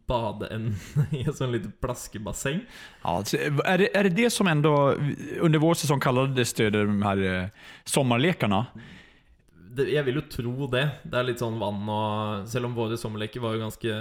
badeendene 0.07 1.07
i 1.17 1.25
et 1.27 1.35
sånn 1.35 1.51
lite 1.51 1.71
plaskebasseng. 1.83 2.61
Ja, 3.03 3.17
er, 3.19 3.59
är, 3.65 3.77
det, 3.77 3.89
är 3.97 4.03
det 4.03 4.15
det 4.15 4.29
som 4.29 4.47
enda 4.47 4.69
under 5.39 5.59
vår 5.59 5.73
sesong 5.73 5.99
kaller 5.99 6.31
det 6.31 6.69
de 6.71 7.01
her 7.03 7.51
sommerlekene? 7.83 8.63
Jeg 9.75 10.05
vil 10.07 10.21
jo 10.21 10.27
tro 10.31 10.69
det. 10.71 10.85
Det 11.03 11.19
er 11.19 11.27
litt 11.27 11.41
sånn 11.43 11.59
vann 11.59 11.83
og 11.91 12.45
Selv 12.47 12.69
om 12.69 12.77
våre 12.77 12.95
sommerleker 12.95 13.43
var 13.43 13.57
jo 13.57 13.65
ganske 13.65 13.97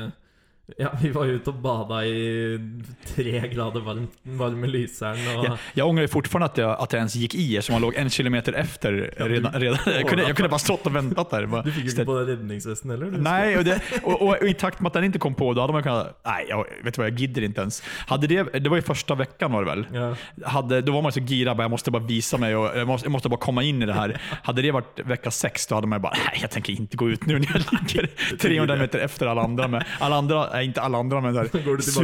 Ja, 0.78 0.88
vi 1.02 1.10
var 1.12 1.28
ute 1.28 1.52
og 1.52 1.58
bada 1.60 1.98
i 2.08 2.56
tre 3.04 3.32
grader 3.52 3.82
varm, 3.84 4.06
varme 4.38 4.68
lyseren 4.70 5.20
og 5.34 5.44
Ja, 5.44 5.56
jeg 5.76 5.84
angrer 5.84 6.08
fortsatt 6.08 6.42
at, 6.42 6.50
att 6.50 6.58
jag, 6.58 6.76
att 6.80 6.94
ens 6.94 7.16
gikk 7.16 7.34
i 7.34 7.62
som 7.62 7.74
man 7.74 7.82
låg 7.82 7.94
en 7.94 8.10
kilometer 8.10 8.52
efter. 8.52 9.12
Ja, 9.18 9.28
redan, 9.28 9.52
du- 9.52 9.58
redan. 9.58 9.78
Jag, 9.86 10.08
kunde, 10.08 10.22
jag 10.22 10.36
kunde 10.36 10.48
bara 10.48 10.58
stått 10.58 10.86
og 10.86 10.94
ventet 10.94 11.30
der. 11.30 11.46
Bare, 11.46 11.62
Du 11.62 11.70
fikk 11.70 11.90
ikke 11.92 12.04
på 12.04 12.16
redningsvesten 12.26 12.90
heller? 12.90 13.10
du. 13.10 13.18
og, 13.18 13.58
och, 13.58 13.64
det, 13.64 13.80
og, 14.04 14.22
og, 14.22 14.28
og, 14.42 14.48
i 14.48 14.54
takt 14.54 14.80
med 14.80 14.88
at 14.90 15.02
den 15.02 15.10
ikke 15.12 15.18
kom 15.18 15.34
på, 15.34 15.52
da 15.54 15.60
hadde 15.60 15.72
man 15.72 15.82
kunnet 15.82 16.14
Nei, 16.24 16.40
jeg, 16.48 16.64
vet 16.84 16.94
du 16.96 17.00
hva, 17.02 17.08
jeg 17.10 17.16
gidder 17.18 17.42
ikke 17.42 17.62
ens. 17.62 17.82
Hade 18.08 18.26
det, 18.26 18.62
det 18.64 18.70
var 18.70 18.80
jo 18.80 18.86
første 18.88 19.18
vekken, 19.18 19.52
var 19.52 19.64
det 19.64 19.70
vel? 19.70 19.86
Ja. 19.92 20.08
Hade, 20.48 20.80
då 20.80 20.92
var 20.92 21.02
man 21.02 21.12
så 21.12 21.20
gira 21.20 21.54
Jeg 21.54 21.70
måtte 21.70 21.90
bare 21.90 22.08
vise 22.08 22.38
meg 22.38 22.44
mig 22.44 22.56
och 22.56 22.78
jag 22.78 22.86
måste, 22.86 23.06
jag 23.06 23.12
måste 23.12 23.28
bara 23.28 23.40
komma 23.40 23.62
in 23.62 23.82
i 23.82 23.86
det 23.86 23.94
her. 23.94 24.20
Hadde 24.44 24.62
det 24.62 24.72
vært 24.74 25.00
uke 25.04 25.30
seks, 25.30 25.66
da 25.66 25.78
hadde 25.78 25.88
man 25.88 26.02
bare 26.04 26.18
Nei, 26.18 26.40
jeg 26.42 26.50
tenker 26.50 26.72
ikke 26.72 26.84
inte 26.84 26.96
gå 27.00 27.08
ut 27.14 27.26
nu 27.26 27.38
når 27.38 27.48
jeg 27.54 27.64
ligger 27.72 28.08
300 28.38 28.76
meter 28.80 29.04
efter 29.04 29.30
alle 29.30 29.44
andre. 29.44 29.68
Med, 29.68 29.86
alle 30.00 30.18
andra, 30.22 30.42
nej 30.54 30.64
inte 30.66 30.80
alla 30.80 30.98
andra, 30.98 31.20
men 31.20 31.34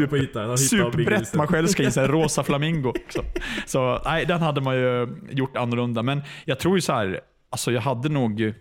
på 0.09 0.17
hytta? 0.17 0.41
hytta 0.41 0.57
superbrett 0.57 1.35
man 1.35 1.47
själv 1.47 1.67
ska 1.67 1.83
in, 1.83 1.93
så 1.93 2.01
här, 2.01 2.09
rosa 2.09 2.45
flamingo. 2.45 2.93
Så, 3.09 3.23
Så 3.67 4.03
nej, 4.05 4.27
den 4.27 4.43
hade 4.43 4.61
man 4.61 4.77
ju 4.77 5.09
gjort 5.31 5.57
annorlunda. 5.57 6.03
Men 6.03 6.23
jag 6.45 6.59
tror 6.59 6.77
ju 6.77 6.81
så 6.81 6.93
här, 6.93 7.21
alltså 7.51 7.73
jag 7.73 7.81
hade 7.81 8.09
nog... 8.09 8.55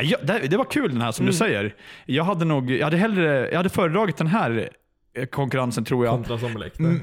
ja, 0.00 0.18
det, 0.22 0.38
det 0.38 0.56
var 0.56 0.64
kul 0.64 0.90
den 0.92 1.00
här 1.00 1.12
som 1.12 1.26
du 1.26 1.32
säger. 1.32 1.74
Jag 2.06 2.24
hade 2.24 2.44
nog, 2.44 2.70
jag 2.70 2.86
hade 2.86 2.96
hellre, 2.96 3.48
jag 3.50 3.56
hade 3.56 3.68
föredragit 3.68 4.16
den 4.16 4.26
här 4.26 4.70
eh, 5.14 5.26
konkurrensen 5.26 5.84
tror 5.84 6.06
jag. 6.06 6.24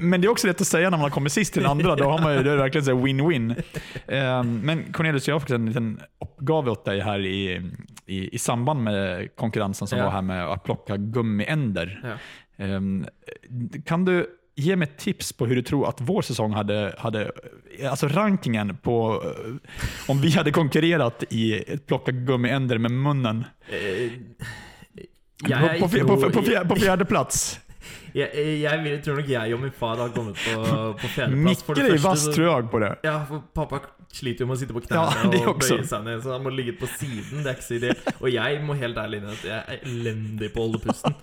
Men 0.00 0.20
det 0.20 0.26
är 0.26 0.30
också 0.30 0.46
lätt 0.46 0.60
att 0.60 0.66
säga 0.66 0.90
när 0.90 0.96
man 0.96 1.00
har 1.04 1.10
kommit 1.10 1.32
sist 1.32 1.52
till 1.52 1.62
den 1.62 1.70
andra. 1.70 1.96
Då 1.96 2.04
har 2.04 2.18
man 2.22 2.34
ju, 2.34 2.42
det 2.42 2.50
är 2.50 2.56
verkligen 2.56 3.06
win-win. 3.06 3.62
Eh, 4.06 4.42
Men 4.42 4.92
Cornelius, 4.92 5.28
jag 5.28 5.34
har 5.34 5.40
faktiskt 5.40 5.54
en 5.54 5.66
liten 5.66 6.00
uppgave 6.20 6.70
åt 6.70 6.84
dig 6.84 7.00
här 7.00 7.18
i, 7.26 7.70
i, 8.06 8.34
i 8.34 8.38
samband 8.38 8.82
med 8.82 9.28
konkurrensen 9.36 9.88
som 9.88 9.98
Ja. 9.98 10.04
var 10.04 10.10
här 10.12 10.22
med 10.22 10.46
att 10.46 10.64
plocka 10.64 10.96
gummiänder. 10.96 12.00
Ja. 12.58 12.64
Eh, 12.64 12.80
Kan 13.84 14.04
du 14.04 14.26
ge 14.56 14.76
mig 14.76 14.88
tips 14.96 15.32
på 15.32 15.46
hur 15.46 15.56
du 15.56 15.62
tror 15.62 15.88
att 15.88 16.00
vår 16.00 16.22
säsong 16.22 16.52
hade, 16.52 16.94
hade 16.98 17.32
alltså 17.90 18.08
rankingen 18.08 18.76
på 18.76 19.22
eh, 19.24 19.54
om 20.10 20.20
vi 20.20 20.30
hade 20.30 20.50
konkurrerat 20.50 21.24
i 21.30 21.64
plocka 21.86 22.12
gummiänder 22.12 22.78
med 22.78 22.90
munnen? 22.90 23.44
Eh, 23.70 24.12
jeg 25.48 25.62
er 25.64 25.80
på, 25.80 25.88
på, 25.88 26.16
på, 26.20 26.30
på, 26.42 26.68
på 26.68 26.76
fjärde 26.76 27.04
plats. 27.04 27.60
Jeg, 28.14 28.30
jeg 28.34 28.84
jeg, 28.84 29.00
tror 29.04 29.20
nok 29.20 29.28
jeg 29.30 29.54
og 29.54 29.60
min 29.62 29.74
far 29.74 30.00
har 30.00 30.10
kommet 30.14 30.40
på, 30.42 30.62
på 30.98 31.10
fjerdeplass. 31.14 31.64
Mikkel 31.68 31.92
det 31.92 32.02
vass 32.04 32.26
jeg 32.34 32.70
på 32.72 32.82
det. 32.82 32.92
Ja, 33.06 33.20
for 33.28 33.44
pappa 33.54 33.82
sliter 34.12 34.44
jo 34.44 34.48
med 34.48 34.56
å 34.56 34.60
sitte 34.60 34.74
på 34.76 34.82
knærne 34.86 35.36
ja, 35.36 35.44
og 35.50 35.60
bøye 35.60 35.84
seg 35.86 36.04
ned, 36.06 36.22
så 36.24 36.34
han 36.34 36.44
må 36.44 36.52
ligge 36.54 36.74
på 36.80 36.88
siden. 36.98 37.42
Det 37.44 37.52
er 37.52 37.58
ikke 37.58 37.68
så 37.68 37.78
ideelt. 37.78 38.10
Og 38.18 38.30
jeg 38.32 38.60
må 38.64 38.76
helt 38.80 39.00
ærlig 39.04 39.20
innrømme 39.20 39.38
at 39.38 39.48
jeg 39.48 39.58
er 39.58 39.88
elendig 39.92 40.52
på 40.54 40.62
å 40.62 40.68
holde 40.68 40.82
pusten. 40.86 41.18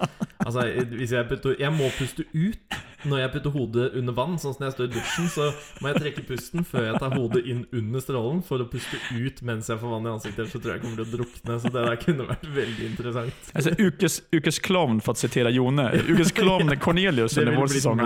Altså, 0.46 0.68
hvis 0.94 1.15
jeg, 1.15 1.25
putter, 1.30 1.56
jeg 1.60 1.74
må 1.74 1.89
puste 1.98 2.27
ut 2.36 2.84
når 3.06 3.20
jeg 3.22 3.32
putter 3.36 3.54
hodet 3.54 3.86
under 4.00 4.15
vann. 4.18 4.38
Sånn 4.42 4.56
som 4.56 4.63
når 4.63 4.70
jeg 4.70 4.75
står 4.75 4.88
i 4.88 4.94
dusjen, 4.96 5.27
så 5.30 5.48
må 5.82 5.92
jeg 5.92 6.01
trekke 6.01 6.24
pusten 6.25 6.65
før 6.65 6.88
jeg 6.88 7.01
tar 7.01 7.15
hodet 7.15 7.42
inn 7.51 7.63
under 7.75 8.04
strålen 8.04 8.42
for 8.46 8.63
å 8.63 8.68
puste 8.70 9.00
ut 9.13 9.42
mens 9.46 9.70
jeg 9.70 9.82
får 9.82 9.94
vann 9.94 10.08
i 10.08 10.12
ansiktet. 10.13 10.51
Så 10.51 10.62
tror 10.62 10.74
jeg 10.74 10.80
jeg 10.80 10.84
kommer 10.86 11.01
til 11.01 11.06
å 11.06 11.18
drukne. 11.20 11.58
Så 11.62 11.72
det 11.74 11.86
der 11.89 12.00
kunne 12.01 12.27
vært 12.30 12.48
veldig 12.56 12.89
interessant. 12.89 13.51
Altså, 13.54 13.75
Ukes, 13.82 14.20
Ukes 14.34 14.62
klovn, 14.65 15.01
for 15.06 15.18
å 15.18 15.22
sitere 15.22 15.54
Jone. 15.56 15.88
Ukes 16.10 16.34
klovn 16.36 16.70
är 16.74 16.82
Cornelius 16.82 17.38
under 17.42 17.58
vår 17.58 17.74
sesong. 17.75 18.04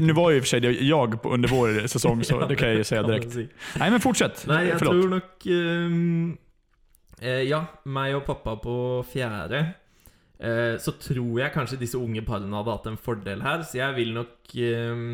Nu 0.00 0.12
var 0.12 0.30
jo 0.30 0.36
i 0.36 0.40
och 0.40 0.44
för 0.44 0.48
sig 0.48 0.60
det 0.60 0.72
jag 0.80 1.18
under 1.24 1.48
vår 1.48 1.86
säsong, 1.86 2.24
så 2.24 2.46
det 2.46 2.56
kan 2.56 2.68
jag 2.68 2.76
ju 2.76 2.84
säga 2.84 3.02
direkte 3.02 3.28
Nei, 3.28 3.36
direkt. 3.36 3.54
Nej 3.78 3.90
men 3.90 4.00
fortsätt. 4.00 4.21
Nei, 4.50 4.62
jeg 4.70 4.80
Forlåt. 4.80 4.98
tror 4.98 5.12
nok 5.16 5.46
um, 5.52 6.38
eh, 7.20 7.42
Ja, 7.48 7.64
meg 7.84 8.16
og 8.18 8.24
pappa 8.28 8.56
på 8.62 8.76
fjerde. 9.12 9.64
Eh, 10.42 10.78
så 10.82 10.96
tror 10.98 11.42
jeg 11.42 11.54
kanskje 11.54 11.80
disse 11.82 12.00
unge 12.00 12.24
parene 12.26 12.56
hadde 12.58 12.74
hatt 12.74 12.88
en 12.90 12.98
fordel 12.98 13.44
her, 13.44 13.62
så 13.66 13.78
jeg 13.78 13.98
vil 14.00 14.16
nok 14.16 14.56
um, 14.58 15.04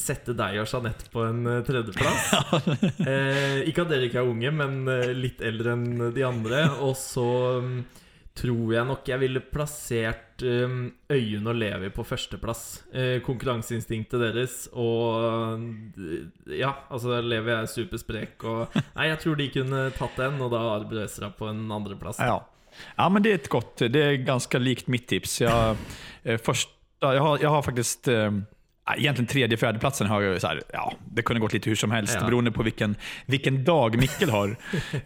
sette 0.00 0.34
deg 0.36 0.60
og 0.62 0.68
Jeanette 0.68 1.08
på 1.12 1.24
en 1.26 1.42
eh, 1.48 1.62
tredjeplass. 1.66 2.28
eh, 3.10 3.62
ikke 3.68 3.84
at 3.84 3.90
dere 3.90 4.08
ikke 4.08 4.22
er 4.22 4.30
unge, 4.30 4.52
men 4.54 4.78
eh, 4.90 5.10
litt 5.16 5.42
eldre 5.44 5.74
enn 5.76 6.12
de 6.14 6.24
andre. 6.26 6.64
Og 6.84 6.94
så 6.98 7.26
mm, 7.64 7.76
tror 8.38 8.72
jeg 8.72 8.88
nok 8.88 9.08
jeg 9.10 9.20
ville 9.20 9.42
plassert 9.44 10.42
um, 10.46 10.86
Øyunn 11.12 11.50
og 11.50 11.58
Levi 11.60 11.90
på 11.92 12.04
førsteplass. 12.06 12.62
Uh, 12.94 13.18
konkurranseinstinktet 13.26 14.22
deres 14.22 14.56
og 14.72 15.98
eh, 16.00 16.58
Ja, 16.62 16.72
altså 16.92 17.20
Levi 17.24 17.52
er 17.54 17.68
supersprek 17.70 18.46
og 18.48 18.78
Nei, 18.96 19.10
jeg 19.10 19.20
tror 19.24 19.38
de 19.40 19.50
kunne 19.52 19.82
tatt 19.98 20.18
den, 20.20 20.40
og 20.40 20.52
da 20.54 20.62
Arbrøsra 20.78 21.32
på 21.36 21.50
en 21.52 21.66
andreplass. 21.72 22.22
Ja. 22.22 22.40
ja, 22.96 23.08
men 23.12 23.24
det 23.24 23.34
er 23.34 23.42
et 23.42 23.52
godt 23.52 23.84
det 23.92 24.06
er 24.06 24.22
ganske 24.24 24.60
likt 24.62 24.88
mitt 24.92 25.08
tips. 25.12 25.40
Jeg, 25.44 25.76
først, 26.24 26.72
första, 26.72 27.14
jag, 27.14 27.22
har, 27.22 27.38
jeg 27.38 27.48
har 27.48 27.62
faktisk 27.62 28.08
eh, 28.08 28.30
egentligen 28.96 29.26
tredje, 29.26 29.56
fjärde 29.56 29.78
platsen 29.78 30.06
har 30.06 30.22
jag 30.22 30.40
så 30.40 30.46
här, 30.46 30.62
ja, 30.72 30.92
det 31.14 31.22
kunde 31.22 31.40
gått 31.40 31.52
lite 31.52 31.70
hur 31.70 31.76
som 31.76 31.90
helst 31.90 32.16
Ja. 32.20 32.26
beroende 32.26 32.50
på 32.52 32.62
vilken, 32.62 32.96
vilken 33.26 33.64
dag 33.64 33.96
Mikkel 33.98 34.30
har. 34.30 34.56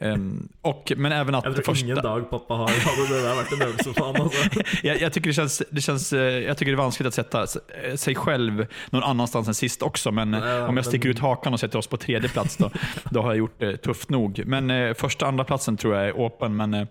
um, 0.00 0.49
och, 0.62 0.92
men 0.97 1.12
även 1.12 1.35
att 1.35 1.45
Jeg 1.45 1.54
tror 1.54 1.64
första, 1.64 1.87
ingen 1.87 1.97
dag 2.02 2.30
pappa 2.30 2.54
har 2.54 2.68
hadde 2.68 3.14
det 3.14 3.23
der 3.23 3.35
vært 3.37 3.52
en 3.52 3.62
øvelse 3.62 3.92
for 3.95 4.04
han. 4.06 4.23
Altså. 4.23 4.61
jag, 4.83 5.00
jag, 5.00 5.12
tycker 5.12 5.28
det 5.30 5.35
känns, 5.35 5.62
det 5.71 5.80
känns, 5.80 6.12
sette 6.12 6.16
jag 6.47 6.56
tycker 6.59 6.73
det 6.73 6.75
är 6.75 6.83
vanskligt 6.83 7.06
att 7.09 7.14
sätta 7.14 7.42
eh, 7.42 7.95
sig 7.97 8.14
själv 8.14 8.66
någon 8.90 9.02
annanstans 9.02 9.49
än 9.49 9.54
sist 9.54 9.83
också. 9.83 10.12
Men 10.12 10.35
eh, 10.35 10.40
Ja, 10.40 10.54
om 10.54 10.61
jag 10.61 10.75
men- 10.75 10.85
ut 11.09 11.18
hakan 11.18 11.52
och 11.52 11.61
sätter 11.61 11.78
oss 11.78 11.87
på 11.87 11.97
tredje 11.97 12.28
plats 12.28 12.56
då, 12.56 12.71
då 13.11 13.23
har 13.23 13.28
jag 13.28 13.37
gjort 13.38 13.61
det 13.61 13.76
tufft 13.76 14.11
nog. 14.11 14.42
Men 14.47 14.71
eh, 14.71 14.95
första 14.95 15.26
andra 15.26 15.45
platsen 15.45 15.76
tror 15.76 15.95
jag 15.95 16.09
är 16.09 16.18
åpen. 16.18 16.56
Men 16.56 16.75
eh, 16.75 16.87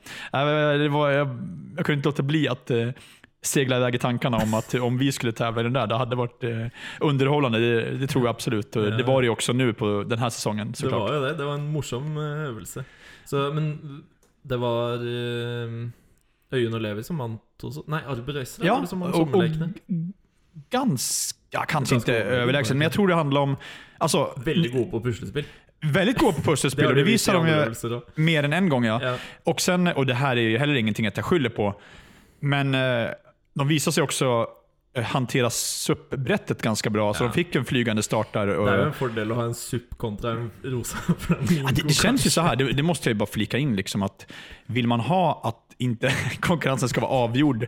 det 0.79 0.89
var, 0.89 1.09
jag, 1.11 1.27
jag 1.77 1.85
kunde 1.85 1.97
inte 1.97 2.07
låta 2.09 2.23
bli 2.23 2.47
att 2.47 2.71
eh, 2.71 2.89
segla 3.45 3.77
iväg 3.77 3.95
i 3.95 3.97
tankarna 3.97 4.37
om 4.37 4.53
att 4.53 4.73
om 4.73 4.97
vi 4.97 5.11
skulle 5.11 5.31
tävla 5.31 5.61
i 5.61 5.63
den 5.63 5.73
där, 5.73 5.87
det 5.87 5.95
hade 5.95 6.15
varit 6.15 6.43
eh, 6.43 6.67
underhållande. 6.99 7.59
Det, 7.59 7.97
det 7.97 8.07
tror 8.07 8.25
jag 8.25 8.29
absolut. 8.29 8.75
Och 8.75 8.85
Ja. 8.85 8.89
det 8.89 9.03
var 9.03 9.21
det 9.21 9.25
ju 9.25 9.31
också 9.31 9.53
nu 9.53 9.73
på 9.73 10.03
den 10.07 10.19
här 10.19 10.29
säsongen 10.29 10.71
Det 10.71 10.77
såklart. 10.77 11.09
var 11.09 11.15
jo 11.15 11.21
det. 11.21 11.33
Det 11.33 11.43
var 11.45 11.53
en 11.53 11.67
morsom 11.67 12.17
eh, 12.17 12.23
øvelse. 12.23 12.83
Så, 13.25 13.35
men 13.53 14.03
det 14.41 14.57
var 14.57 14.93
eh, 14.93 15.89
Øyunn 16.53 16.73
og 16.73 16.81
Levi 16.81 17.03
som 17.03 17.17
vant 17.17 17.41
også. 17.63 17.83
Nei, 17.87 17.99
Arbrøsra 18.07 18.65
Ja, 18.65 18.73
var 18.75 18.81
det 18.81 18.89
som 18.89 18.99
vant 19.01 19.15
sommerlekene. 19.15 19.73
Ganske 20.71 21.39
ja, 21.51 21.65
Kanskje 21.65 21.95
ganske 21.95 22.11
ikke 22.11 22.23
överlägsen, 22.41 22.77
men 22.77 22.85
jeg 22.85 22.91
tror 22.91 23.07
det 23.07 23.15
handler 23.15 23.39
om 23.41 23.55
altså, 23.99 24.25
Veldig 24.45 24.71
gode 24.71 24.89
på 24.91 24.99
puslespill. 25.03 25.45
väldigt 25.93 26.17
god 26.19 26.35
på 26.35 26.41
pusselspel 26.41 26.85
och 26.85 26.95
det 26.95 27.03
viser 27.03 27.39
visar 27.43 27.89
de 27.89 27.97
ju 28.17 28.23
mer 28.23 28.43
än 28.43 28.53
en 28.53 28.69
gång. 28.69 28.85
Ja. 28.85 28.99
Ja. 29.03 29.15
Och, 29.43 29.61
sen, 29.61 29.87
och 29.87 30.05
det 30.05 30.13
här 30.13 30.37
är 30.37 30.41
ju 30.41 30.57
heller 30.57 30.73
ingenting 30.75 31.07
att 31.07 31.17
jag 31.17 31.25
skyller 31.25 31.49
på, 31.49 31.81
men 32.39 32.75
eh, 32.75 33.09
de 33.55 33.67
visar 33.67 33.91
sig 33.91 34.03
också 34.03 34.47
eh, 34.97 35.03
hantera 35.03 35.49
SUP-brettet 35.49 36.61
ganska 36.61 36.89
bra, 36.89 37.13
så 37.13 37.23
de 37.23 37.33
fick 37.33 37.55
en 37.55 37.65
flygande 37.65 38.03
start 38.03 38.33
där. 38.33 38.47
Och, 38.47 38.65
Det 38.65 38.73
er 38.73 38.85
en 38.85 38.93
fordel 38.93 39.31
å 39.31 39.35
ha 39.35 39.43
en 39.43 39.55
SUP 39.55 39.97
kontra 39.97 40.31
en 40.31 40.51
rosa. 40.63 40.97
Ja, 41.29 41.69
det, 41.73 41.81
det 41.87 41.93
känns 41.93 42.25
ju 42.25 42.29
så 42.29 42.41
här, 42.41 42.55
det, 42.55 42.73
det 42.73 42.83
måste 42.83 43.09
jag 43.09 43.13
ju 43.13 43.17
bara 43.19 43.29
flika 43.29 43.57
in, 43.57 43.75
liksom, 43.75 44.03
att 44.03 44.31
vill 44.65 44.87
man 44.87 44.99
ha 44.99 45.41
att 45.43 45.75
inte 45.77 46.13
konkurrensen 46.39 46.89
ska 46.89 47.01
vara 47.01 47.11
avgjord 47.11 47.67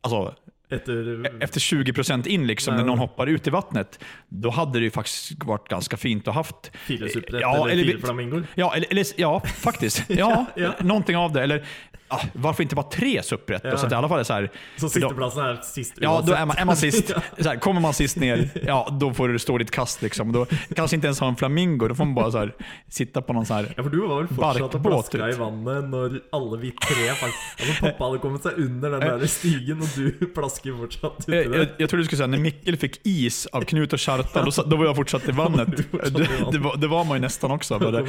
alltså, 0.00 0.34
Etter 0.70 1.42
efter 1.42 1.60
20% 1.60 2.28
in 2.28 2.46
liksom, 2.46 2.74
när 2.74 2.82
Nej. 2.82 2.86
någon 2.86 2.98
hoppar 2.98 3.26
ut 3.26 3.46
i 3.46 3.50
vattnet, 3.50 4.04
då 4.28 4.50
hade 4.50 4.78
det 4.78 4.84
ju 4.84 4.90
faktiskt 4.90 5.44
varit 5.44 5.68
ganska 5.68 5.96
fint 5.96 6.28
att 6.28 6.34
haft 6.34 6.70
fire 6.74 7.08
supprett 7.08 7.40
Ja, 7.40 7.68
eller, 7.70 7.82
eller 7.84 8.30
fire. 8.30 8.46
Ja, 8.54 8.74
eller, 8.74 8.86
eller, 8.90 9.06
ja 9.16 9.40
faktiskt. 9.40 10.04
Ja, 10.08 10.46
Ja. 10.56 10.72
Någonting 10.80 11.16
av 11.16 11.32
det. 11.32 11.42
Eller 11.42 11.66
ah, 12.08 12.20
varför 12.32 12.62
inte 12.62 12.74
bara 12.74 12.90
tre 12.90 13.22
SUP-rätt? 13.22 13.62
Ja. 13.64 13.76
Så 13.76 13.86
att 13.86 13.92
i 13.92 13.94
alla 13.94 14.08
fall 14.08 14.20
är 14.20 14.24
så 14.24 14.32
här. 14.32 14.50
Så 14.76 14.88
för 14.88 15.00
sisteplassen 15.00 15.44
er 15.44 15.60
sist 15.62 15.94
Ja, 16.00 16.22
då 16.26 16.32
är 16.32 16.46
man, 16.46 16.56
är 16.56 16.64
man 16.64 16.76
sist. 16.76 17.08
Så 17.38 17.48
här, 17.48 17.56
kommer 17.56 17.80
man 17.80 17.94
sist 17.94 18.16
ner, 18.16 18.50
ja, 18.66 18.96
då 19.00 19.14
får 19.14 19.28
du 19.28 19.38
stå 19.38 19.58
ditt 19.58 19.70
kast. 19.70 20.02
Liksom. 20.02 20.32
Då 20.32 20.46
kanske 20.74 20.96
inte 20.96 21.06
ens 21.06 21.20
ha 21.20 21.28
en 21.28 21.36
flamingo, 21.36 21.88
då 21.88 21.94
får 21.94 22.04
man 22.04 22.14
bara 22.14 22.30
så 22.30 22.38
här, 22.38 22.54
sitta 22.88 23.22
på 23.22 23.32
någon 23.32 23.46
så 23.46 23.54
här... 23.54 23.74
Ja, 23.76 23.82
for 23.82 23.90
du 23.90 24.00
var 24.00 24.16
vel 24.16 24.28
fortsatt 24.28 24.72
Barkbåt 24.72 24.82
plaska 24.82 25.28
i 25.28 25.32
vannet 25.32 25.84
når 25.84 26.20
alle 26.32 26.58
vi 26.58 26.70
tre 26.70 27.08
faktisk 27.08 27.38
Alltså, 27.58 27.84
Pappa 27.84 28.04
hadde 28.04 28.18
kommet 28.18 28.42
seg 28.42 28.52
under 28.56 28.90
den 28.90 29.00
der 29.00 29.26
stigen, 29.26 29.80
och 29.80 29.88
du 29.96 30.10
plasker 30.34 30.72
fortsatt 30.72 31.24
uti 31.28 31.36
Jag, 31.36 31.56
jag, 31.56 31.66
jag 31.76 31.90
tror 31.90 31.98
du 31.98 32.04
skulle 32.04 32.16
säga 32.16 32.26
när 32.26 32.38
Mikkel 32.38 32.76
fick 32.76 33.00
is 33.06 33.46
av 33.46 33.62
Knut 33.62 33.92
och 33.92 33.98
Kjartan, 33.98 34.50
då, 34.56 34.62
då 34.62 34.76
var 34.76 34.84
jag 34.84 34.96
fortsatt 34.96 35.28
i 35.28 35.32
vannet. 35.32 35.68
Det, 36.08 36.28
det, 36.52 36.58
var, 36.58 36.76
det 36.76 36.86
var 36.86 37.04
man 37.04 37.16
ju 37.16 37.20
nästan 37.20 37.50
också. 37.50 38.04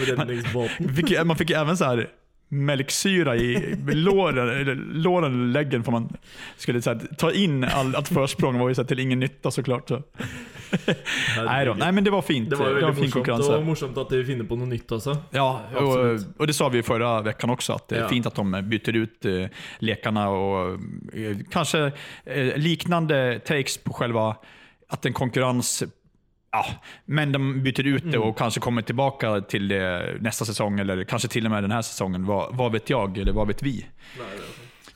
Fick, 0.96 1.26
man 1.26 1.36
fick 1.36 1.50
ju 1.50 1.56
även 1.56 1.78
så 1.78 1.86
här 1.86 2.08
melksyra 2.50 3.36
i 3.36 3.76
låren, 3.88 4.50
eller 4.50 4.76
låren 4.76 5.32
for 5.32 5.54
läggen 5.54 5.84
för 5.84 5.92
man 5.92 6.18
skulle 6.58 6.82
så 6.82 6.90
här, 6.90 7.00
ta 7.18 7.32
in 7.32 7.64
all, 7.64 7.96
allt 7.96 8.08
försprång 8.08 8.60
var 8.60 8.70
ju 8.70 8.76
så 8.76 8.82
här, 8.82 8.88
till 8.88 9.00
ingen 9.00 9.20
nytta 9.20 9.52
såklart. 9.52 9.88
Så. 9.90 10.04
Nei, 11.46 11.66
da. 11.66 11.74
Nei, 11.74 11.92
men 11.92 12.04
det 12.04 12.12
var 12.12 12.22
fint. 12.22 12.50
Det 12.50 12.56
var 12.56 12.70
det 12.70 12.82
var 12.82 12.82
fin 12.82 12.90
morsomt, 12.90 13.14
konkurrens. 13.14 13.48
var 13.48 13.62
morsomt 13.62 13.98
at 13.98 14.10
de 14.10 14.24
finner 14.26 14.46
på 14.46 14.58
noe 14.58 14.70
nytt 14.70 14.92
også. 14.92 15.16
Ja, 15.34 15.62
og, 15.76 15.98
och, 15.98 16.20
och 16.38 16.48
det 16.48 16.54
sa 16.54 16.70
vi 16.70 16.84
forrige 16.84 17.30
uke 17.30 17.48
også, 17.48 17.74
at 17.74 17.82
att 17.82 17.88
det 17.90 17.98
er 17.98 18.02
Ja. 18.02 18.08
fint 18.10 18.26
at 18.26 18.36
de 18.36 18.64
byter 18.70 18.96
ut 18.96 19.26
uh, 19.26 19.48
lekene 19.80 20.28
og 20.28 20.80
uh, 21.14 21.38
kanskje 21.52 21.92
uh, 21.92 22.54
liknande 22.58 23.40
takes 23.46 23.78
på 23.78 23.94
selve 24.00 24.34
at 24.90 25.06
en 25.06 25.14
konkurrens 25.14 25.84
Ja, 26.52 26.66
men 27.06 27.32
de 27.32 27.64
byter 27.64 27.88
ut 27.88 28.12
det 28.12 28.18
og 28.18 28.28
och 28.30 28.38
kanske 28.38 28.60
kommer 28.60 28.82
tillbaka 28.82 29.42
till 29.42 29.68
det 29.68 30.18
nästa 30.22 30.46
säsong 30.46 30.80
eller 30.80 31.04
kanske 31.04 31.28
till 31.28 31.46
och 31.46 31.52
med 31.52 31.64
den 31.64 31.72
här 31.72 31.82
säsongen. 31.82 32.26
Vad, 32.26 32.58
vad 32.58 32.72
vet 32.72 32.90
jag 32.90 33.18
eller 33.18 33.32
vad 33.32 33.48
vet 33.48 33.64
vi? 33.64 33.86
Eh, 34.18 34.24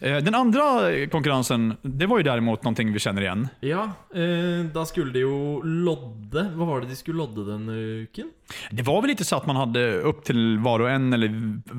Den 0.04 0.36
andra 0.36 0.62
konkurransen, 1.08 1.78
det 1.82 2.06
var 2.06 2.18
ju 2.18 2.24
däremot 2.24 2.64
någonting 2.64 2.94
vi 2.94 3.00
känner 3.00 3.22
igen. 3.22 3.48
Ja, 3.60 3.84
eh, 4.16 4.66
da 4.74 4.86
skulle 4.86 5.14
de 5.14 5.20
jo 5.20 5.62
lodde. 5.64 6.44
Hva 6.58 6.66
var 6.68 6.82
det 6.82 6.88
de 6.92 6.96
skulle 7.00 7.18
lodde 7.24 7.46
denne 7.48 7.72
uken? 8.04 8.28
Det 8.72 8.84
var 8.84 9.00
vel 9.02 9.14
ikke 9.14 9.24
så 9.24 9.38
at 9.40 9.48
man 9.48 9.56
hadde 9.62 9.84
opp 10.10 10.20
til 10.28 10.58
var 10.60 10.84
og 10.84 10.90
en 10.92 11.08
eller 11.16 11.32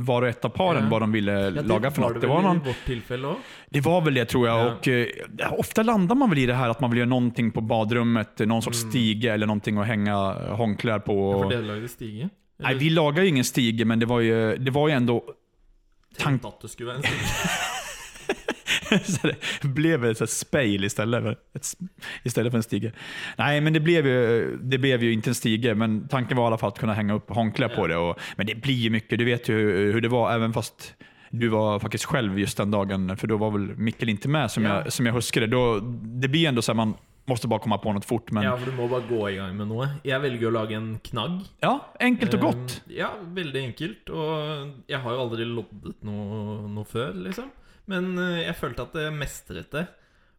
var 0.09 0.25
og 0.25 0.29
ett 0.31 0.45
av 0.49 0.55
paren 0.57 0.89
Ja. 0.91 0.99
de 1.05 1.11
ville 1.13 1.33
Ja, 1.33 1.91
for 1.91 2.01
noe 2.01 2.15
var 2.15 2.21
det 2.21 2.31
var 2.33 2.43
vel 2.49 2.57
i 2.57 2.65
vårt 2.71 2.85
tilfelle 2.87 3.27
òg. 3.35 3.37
Det 3.71 3.85
var 3.85 4.01
vel 4.09 4.15
det 4.15 4.27
tror 4.33 4.47
jeg. 4.47 4.57
Ja. 4.57 4.73
Och, 4.73 4.89
eh, 4.89 5.53
ofta 5.61 5.83
landar 5.83 6.15
man 6.15 6.31
vel 6.31 6.39
i 6.39 6.47
det 6.47 6.55
her 6.57 6.71
at 6.71 6.81
man 6.81 6.91
vil 6.91 7.03
gjøre 7.05 7.13
noe 7.13 7.51
på 7.53 7.61
badrummet, 7.61 8.41
noen 8.47 8.63
sorts 8.63 8.85
Mm. 8.85 8.91
stige 8.91 9.33
eller 9.35 9.47
noe 9.47 9.61
å 9.61 9.85
henge 9.85 10.17
håndklær 10.57 11.05
på. 11.05 11.43
For 11.43 11.51
dere 11.51 11.63
lagde 11.63 11.89
stige? 11.89 12.31
Nei, 12.61 12.75
vi 12.75 12.89
laga 12.91 13.21
jo 13.21 13.29
ingen 13.29 13.45
stige, 13.45 13.85
men 13.85 13.99
det 13.99 14.07
var 14.09 14.21
jo, 14.21 14.57
det 14.57 14.73
var 14.73 14.89
jo 14.89 14.95
ändå... 14.97 15.23
Tenkte 16.17 16.47
at 16.47 16.61
det 16.63 16.71
skulle 16.71 16.93
være 16.95 16.97
en 16.97 17.03
stige. 17.03 17.71
så 19.05 19.27
det 19.63 19.69
blev 19.69 20.05
ett 20.05 20.31
speil 20.31 20.85
istället 20.85 21.23
för, 21.23 21.33
ett, 21.55 21.67
istället 22.23 22.53
för 22.53 22.57
en 22.59 22.63
stige. 22.63 22.93
Nej, 23.39 23.61
men 23.61 23.73
det 23.73 23.81
blev, 23.81 24.07
ju, 24.07 24.57
det 24.63 24.79
blev 24.79 25.03
ju 25.03 25.13
inte 25.13 25.31
en 25.31 25.35
stige, 25.35 25.75
men 25.75 26.09
tanken 26.09 26.37
var 26.37 26.45
i 26.45 26.47
alla 26.47 26.59
fall 26.59 26.69
att 26.69 26.79
kunna 26.79 26.95
hänga 26.95 27.15
upp 27.15 27.31
hångkläder 27.31 27.77
på 27.77 27.87
det. 27.87 27.97
Och, 27.97 28.19
men 28.37 28.47
det 28.47 28.55
blir 28.55 28.75
ju 28.75 28.91
mycket, 28.91 29.19
du 29.19 29.25
vet 29.25 29.49
ju 29.49 29.55
hur, 29.55 29.93
hur 29.93 30.01
det 30.01 30.09
var, 30.09 30.33
även 30.33 30.53
fast 30.53 30.95
du 31.31 31.49
var 31.49 31.79
faktiskt 31.79 32.05
själv 32.05 32.39
just 32.39 32.57
den 32.57 32.71
dagen, 32.71 33.17
för 33.17 33.27
då 33.27 33.37
var 33.37 33.51
väl 33.51 33.77
Mikkel 33.77 34.09
inte 34.09 34.29
med 34.29 34.51
som, 34.51 34.65
Ja. 34.65 34.75
jag, 34.85 34.93
som 34.93 35.07
jag 35.07 35.13
huskar 35.13 35.41
det. 35.41 35.47
Då, 35.47 35.81
det 36.03 36.29
blir 36.29 36.49
ändå 36.49 36.63
så 36.63 36.73
här, 36.73 36.77
man 36.77 36.95
måste 37.25 37.49
bara 37.49 37.61
komma 37.61 37.79
på 37.79 37.93
något 37.93 38.05
fort. 38.05 38.31
Men 38.31 38.43
Ja, 38.43 38.57
for 38.57 38.71
du 38.71 38.77
må 38.77 38.89
bare 38.89 39.03
gå 39.09 39.31
i 39.31 39.37
gang 39.37 39.57
med 39.57 39.67
noe. 39.69 39.89
Jeg 40.05 40.21
velger 40.21 40.47
å 40.47 40.51
lage 40.55 40.77
en 40.77 40.99
knagg. 41.03 41.41
Ja, 41.61 41.93
enkelt 42.01 42.35
och 42.35 42.41
godt. 42.41 42.57
gott. 42.57 42.81
Ja, 42.87 43.11
veldig 43.35 43.61
enkelt. 43.65 44.11
Og 44.11 44.71
jeg 44.87 44.99
har 44.99 45.13
jo 45.17 45.21
aldri 45.25 45.45
loddet 45.49 46.03
noe, 46.05 46.69
noe 46.69 46.85
før, 46.85 47.15
liksom. 47.27 47.51
Men 47.91 48.15
eh, 48.21 48.47
jeg 48.47 48.57
følte 48.59 48.87
at 48.87 48.97
jeg 48.99 49.17
mestret 49.17 49.71
det. 49.75 49.85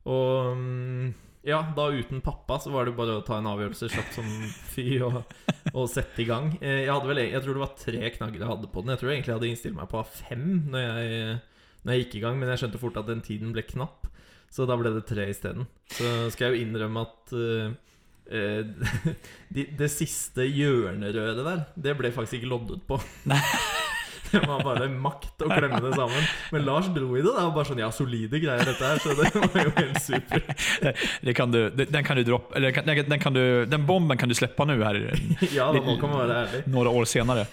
Og 0.10 0.58
mm, 0.58 1.14
ja, 1.46 1.60
da 1.78 1.88
uten 1.94 2.24
pappa 2.26 2.58
så 2.62 2.72
var 2.74 2.88
det 2.88 2.96
bare 2.98 3.20
å 3.20 3.26
ta 3.26 3.38
en 3.38 3.50
avgjørelse 3.52 3.90
kjapt 3.94 4.18
som 4.18 4.30
fy 4.72 4.88
og, 5.06 5.20
og 5.74 5.86
sette 5.92 6.24
i 6.24 6.28
gang. 6.30 6.52
Eh, 6.58 6.84
Jeg 6.86 6.94
hadde 6.94 7.12
vel, 7.12 7.22
jeg 7.28 7.44
tror 7.44 7.58
det 7.58 7.66
var 7.66 7.78
tre 7.82 8.12
knagger 8.18 8.42
jeg 8.42 8.52
hadde 8.54 8.72
på 8.74 8.82
den. 8.82 8.96
Jeg 8.96 9.02
tror 9.04 9.14
egentlig 9.14 9.32
jeg 9.32 9.40
hadde 9.40 9.52
innstilt 9.52 9.78
meg 9.78 9.92
på 9.92 10.04
fem 10.10 10.48
når 10.74 10.88
jeg, 10.88 11.38
når 11.84 11.94
jeg 11.94 12.06
gikk 12.06 12.18
i 12.18 12.26
gang, 12.26 12.42
men 12.42 12.54
jeg 12.54 12.64
skjønte 12.64 12.82
fort 12.82 13.00
at 13.02 13.10
den 13.12 13.26
tiden 13.26 13.54
ble 13.54 13.66
knapp. 13.68 14.10
Så 14.56 14.66
da 14.70 14.78
ble 14.80 14.94
det 14.96 15.06
tre 15.10 15.28
isteden. 15.30 15.66
Så 15.92 16.32
skal 16.34 16.48
jeg 16.48 16.56
jo 16.56 16.66
innrømme 16.66 17.02
at 17.04 17.34
uh, 17.36 17.74
eh, 18.32 18.62
de, 19.56 19.66
det 19.78 19.90
siste 19.92 20.46
hjørnerøret 20.48 21.42
der, 21.44 21.66
det 21.76 21.98
ble 22.00 22.14
faktisk 22.16 22.40
ikke 22.40 22.54
loddet 22.56 22.86
på. 22.88 23.02
Det 24.32 24.42
var 24.48 24.64
bare 24.66 24.88
makt 24.90 25.44
å 25.46 25.50
klemme 25.52 25.80
det 25.84 25.92
sammen. 25.96 26.26
Men 26.56 26.66
Lars 26.68 26.88
dro 26.96 27.12
i 27.16 27.22
det. 27.22 27.30
Det 27.30 27.44
var 27.46 27.54
bare 27.56 27.70
sånn 27.70 27.82
Ja, 27.84 27.90
solide 27.94 28.40
greier, 28.42 28.66
dette 28.68 28.90
her. 28.90 29.00
Så 29.04 29.14
det 29.18 29.30
var 29.36 29.62
jo 29.68 29.74
helt 29.78 30.00
supert. 30.02 30.66
Det 31.26 31.36
kan 31.38 31.52
du, 31.54 31.60
det- 31.70 31.90
den 31.94 32.04
kan 32.08 32.18
du 32.20 32.24
droppe 32.28 32.56
eller 32.58 32.72
den, 32.72 33.06
den, 33.10 33.20
kan 33.22 33.34
du, 33.36 33.44
den 33.70 33.86
bomben 33.88 34.18
kan 34.18 34.30
du 34.32 34.36
slippe 34.38 34.66
nå, 34.68 34.78
her 34.82 35.00
Ja, 35.54 35.72
da 35.72 35.80
nå 35.84 35.98
kan 36.02 36.10
man 36.12 36.24
være 36.26 36.40
ærlig. 36.46 36.64
Noen 36.74 36.92
år 36.92 37.08
senare. 37.10 37.48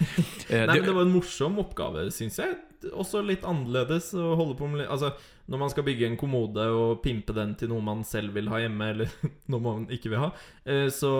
Eh, 0.49 0.65
Nei, 0.65 0.77
men 0.79 0.85
det, 0.87 0.93
var 0.95 1.05
en 1.07 1.13
morsom 1.15 1.59
oppgave, 1.63 2.07
syns 2.13 2.39
jeg. 2.41 2.55
Også 2.91 3.21
litt 3.23 3.45
annerledes 3.47 4.09
å 4.19 4.33
holde 4.35 4.57
på 4.59 4.67
med 4.67 4.83
Altså, 4.91 5.13
når 5.47 5.59
man 5.61 5.71
skal 5.71 5.85
bygge 5.87 6.07
en 6.09 6.17
kommode 6.19 6.65
og 6.71 7.01
pimpe 7.03 7.31
den 7.35 7.53
til 7.59 7.69
noe 7.71 7.83
man 7.83 8.03
selv 8.07 8.35
vil 8.35 8.49
ha 8.51 8.59
hjemme, 8.63 8.89
eller 8.95 9.11
noe 9.51 9.63
man 9.63 9.85
ikke 9.91 10.11
vil 10.11 10.19
ha, 10.25 10.29
eh, 10.67 10.87
så, 10.91 11.11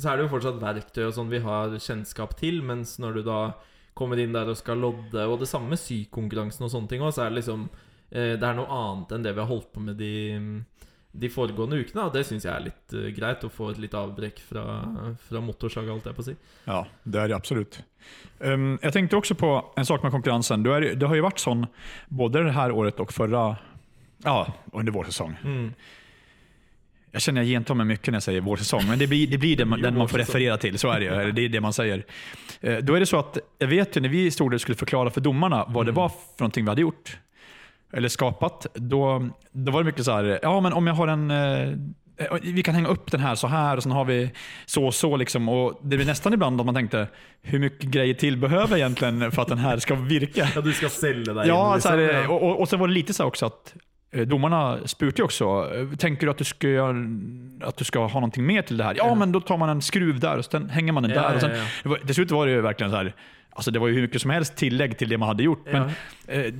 så 0.00 0.10
er 0.12 0.16
det 0.20 0.26
jo 0.26 0.32
fortsatt 0.32 0.60
verktøy 0.62 1.04
og 1.08 1.14
sånn 1.16 1.32
vi 1.32 1.40
har 1.44 1.76
kjennskap 1.80 2.36
til, 2.40 2.62
mens 2.64 2.96
når 3.02 3.18
du 3.20 3.22
da 3.28 3.40
kommer 3.96 4.20
inn 4.20 4.34
der 4.36 4.52
og 4.52 4.58
skal 4.60 4.80
lodde, 4.82 5.26
og 5.26 5.40
det 5.40 5.48
samme 5.50 5.72
med 5.72 5.80
sykonkurransen 5.80 6.66
og 6.66 6.72
sånne 6.72 6.92
ting 6.92 7.04
òg, 7.04 7.14
så 7.16 7.24
er 7.24 7.32
det 7.32 7.40
liksom 7.40 7.68
eh, 8.10 8.34
Det 8.36 8.44
er 8.44 8.56
noe 8.58 8.80
annet 8.80 9.16
enn 9.16 9.24
det 9.24 9.34
vi 9.34 9.42
har 9.42 9.50
holdt 9.50 9.72
på 9.72 9.84
med 9.84 9.98
de 10.00 10.14
de 11.16 11.28
foregående 11.32 11.78
ukene, 11.80 12.06
og 12.06 12.14
det 12.14 12.24
syns 12.28 12.44
jeg 12.44 12.52
er 12.52 12.64
litt 12.68 12.94
eh, 12.96 13.10
greit. 13.16 13.44
Å 13.44 13.52
få 13.52 13.70
et 13.72 13.80
litt 13.80 13.94
avbrekk 13.96 14.40
fra, 14.44 14.64
fra 15.28 15.42
motorsaga, 15.44 15.94
holdt 15.94 16.08
jeg 16.10 16.16
på 16.18 16.24
å 16.24 16.28
si. 16.28 16.36
ja, 16.66 16.80
det 17.04 17.22
er 17.22 17.30
det 17.32 17.36
absolutt. 17.38 17.78
Um, 18.38 18.74
jeg 18.82 18.92
tenkte 18.94 19.18
også 19.18 19.36
på 19.38 19.50
en 19.78 19.88
sak 19.88 20.04
med 20.04 20.12
konkurransen. 20.14 20.64
Du 20.66 20.72
er, 20.74 20.92
det 20.98 21.08
har 21.08 21.18
jo 21.18 21.26
vært 21.26 21.42
sånn 21.42 21.66
både 22.08 22.44
det 22.46 22.56
her 22.56 22.74
året 22.74 23.00
og 23.02 23.14
forra 23.14 23.46
ja, 24.24 24.36
under 24.72 24.94
vår 24.94 25.08
sesong. 25.10 25.38
Mm. 25.42 25.70
Jeg 27.16 27.24
kjenner 27.24 27.46
jeg 27.46 27.56
gjentar 27.56 27.78
meg 27.80 27.88
mye 27.88 28.02
når 28.02 28.18
jeg 28.18 28.26
sier 28.26 28.44
vår 28.44 28.60
sesong, 28.60 28.84
men 28.90 29.00
det 29.00 29.08
blir, 29.08 29.24
det 29.30 29.40
blir 29.40 29.56
det 29.62 29.66
man, 29.70 29.80
Jo, 29.80 29.88
den 29.88 30.02
man 30.02 30.10
får 30.12 30.26
referere 30.26 30.58
til. 30.62 30.76
Så 30.80 30.92
er 30.92 31.00
det 31.00 31.08
jo, 31.08 31.16
Det 31.32 31.48
er 31.48 31.56
det 31.56 31.64
man 31.64 31.72
säger. 31.72 32.04
Eh, 32.60 32.76
Då 32.76 32.94
är 32.94 33.00
det 33.00 33.06
så 33.06 33.18
att, 33.18 33.38
jag 33.58 33.68
vet 33.68 33.96
ju 33.96 34.00
när 34.00 34.08
vi 34.08 34.30
stod 34.30 34.50
där 34.50 34.54
och 34.54 34.60
skulle 34.60 34.76
förklara 34.76 35.10
för 35.10 35.20
domarna 35.20 35.64
vad 35.68 35.86
det 35.86 35.90
Mm. 35.90 35.94
var 35.94 36.08
för 36.08 36.40
någonting 36.40 36.64
vi 36.64 36.68
hade 36.68 36.80
gjort, 36.80 37.18
eller 37.92 38.08
skapat, 38.08 38.66
då, 38.74 39.28
då 39.52 39.72
var 39.72 39.80
det 39.80 39.86
mycket 39.86 40.04
så 40.04 40.12
här, 40.12 40.38
ja 40.42 40.60
men 40.60 40.72
om 40.72 40.86
jag 40.86 40.94
har 40.94 41.08
en 41.08 41.30
eh, 41.30 41.68
vi 42.42 42.62
kan 42.62 42.74
hänga 42.74 42.88
upp 42.88 43.10
den 43.12 43.20
här 43.20 43.34
så 43.34 43.46
här 43.46 43.76
och 43.76 43.82
sen 43.82 43.92
har 43.92 44.04
vi 44.04 44.30
så 44.66 44.86
och 44.86 44.94
så. 44.94 45.16
Liksom. 45.16 45.48
Och 45.48 45.80
det 45.82 45.96
blir 45.96 46.06
nästan 46.06 46.32
ibland 46.34 46.60
att 46.60 46.66
man 46.66 46.74
tänkte, 46.74 47.06
hur 47.42 47.58
mycket 47.58 47.90
grejer 47.90 48.14
till 48.14 48.36
behöver 48.36 48.68
jag 48.70 48.78
egentligen 48.78 49.32
för 49.32 49.42
att 49.42 49.48
den 49.48 49.58
här 49.58 49.78
ska 49.78 49.94
virka? 49.94 50.48
Ja, 50.54 50.60
du 50.60 50.72
skal 50.72 50.90
selge 50.90 51.32
den. 51.32 51.48
Ja, 51.48 51.80
så 51.80 51.88
här. 51.88 52.30
Och, 52.30 52.42
och, 52.42 52.60
och 52.60 52.68
sen 52.68 52.78
var 52.80 52.88
det 52.88 52.94
lite 52.94 53.14
så 53.14 53.24
också 53.24 53.46
att 53.46 53.74
eh, 53.74 53.80
domarna 54.26 54.78
spurte 54.84 55.20
ju 55.22 55.24
också, 55.24 55.44
eh, 55.74 55.96
tänker 55.96 56.26
du 56.26 56.30
att 56.30 56.38
du, 56.38 56.44
ska, 56.44 56.68
göra- 56.68 56.96
att 57.62 57.76
du 57.76 57.84
ska 57.84 58.06
ha 58.06 58.20
någonting 58.20 58.46
mer 58.46 58.62
till 58.62 58.76
det 58.76 58.84
här? 58.84 58.94
Ja, 58.96 59.14
men 59.14 59.32
då 59.32 59.40
tar 59.40 59.56
man 59.56 59.68
en 59.68 59.82
skruv 59.82 60.20
där 60.20 60.38
och 60.38 60.44
sen 60.44 60.70
hänger 60.70 60.92
man 60.92 61.02
den 61.02 61.12
där. 61.12 61.34
Och 61.34 61.40
sen. 61.40 61.50
Det 61.82 61.88
var, 61.88 61.98
dessutom 62.04 62.38
var 62.38 62.46
det 62.46 62.52
ju 62.52 62.60
verkligen 62.60 62.90
så 62.90 62.96
här, 62.96 63.14
alltså 63.50 63.70
det 63.70 63.78
var 63.78 63.88
ju 63.88 63.94
hur 63.94 64.02
mycket 64.02 64.20
som 64.22 64.30
helst 64.30 64.56
tillägg 64.56 64.98
till 64.98 65.08
det 65.08 65.18
man 65.18 65.28
hade 65.28 65.42
gjort. 65.42 65.66
Men 65.72 65.82
eh, 66.26 66.52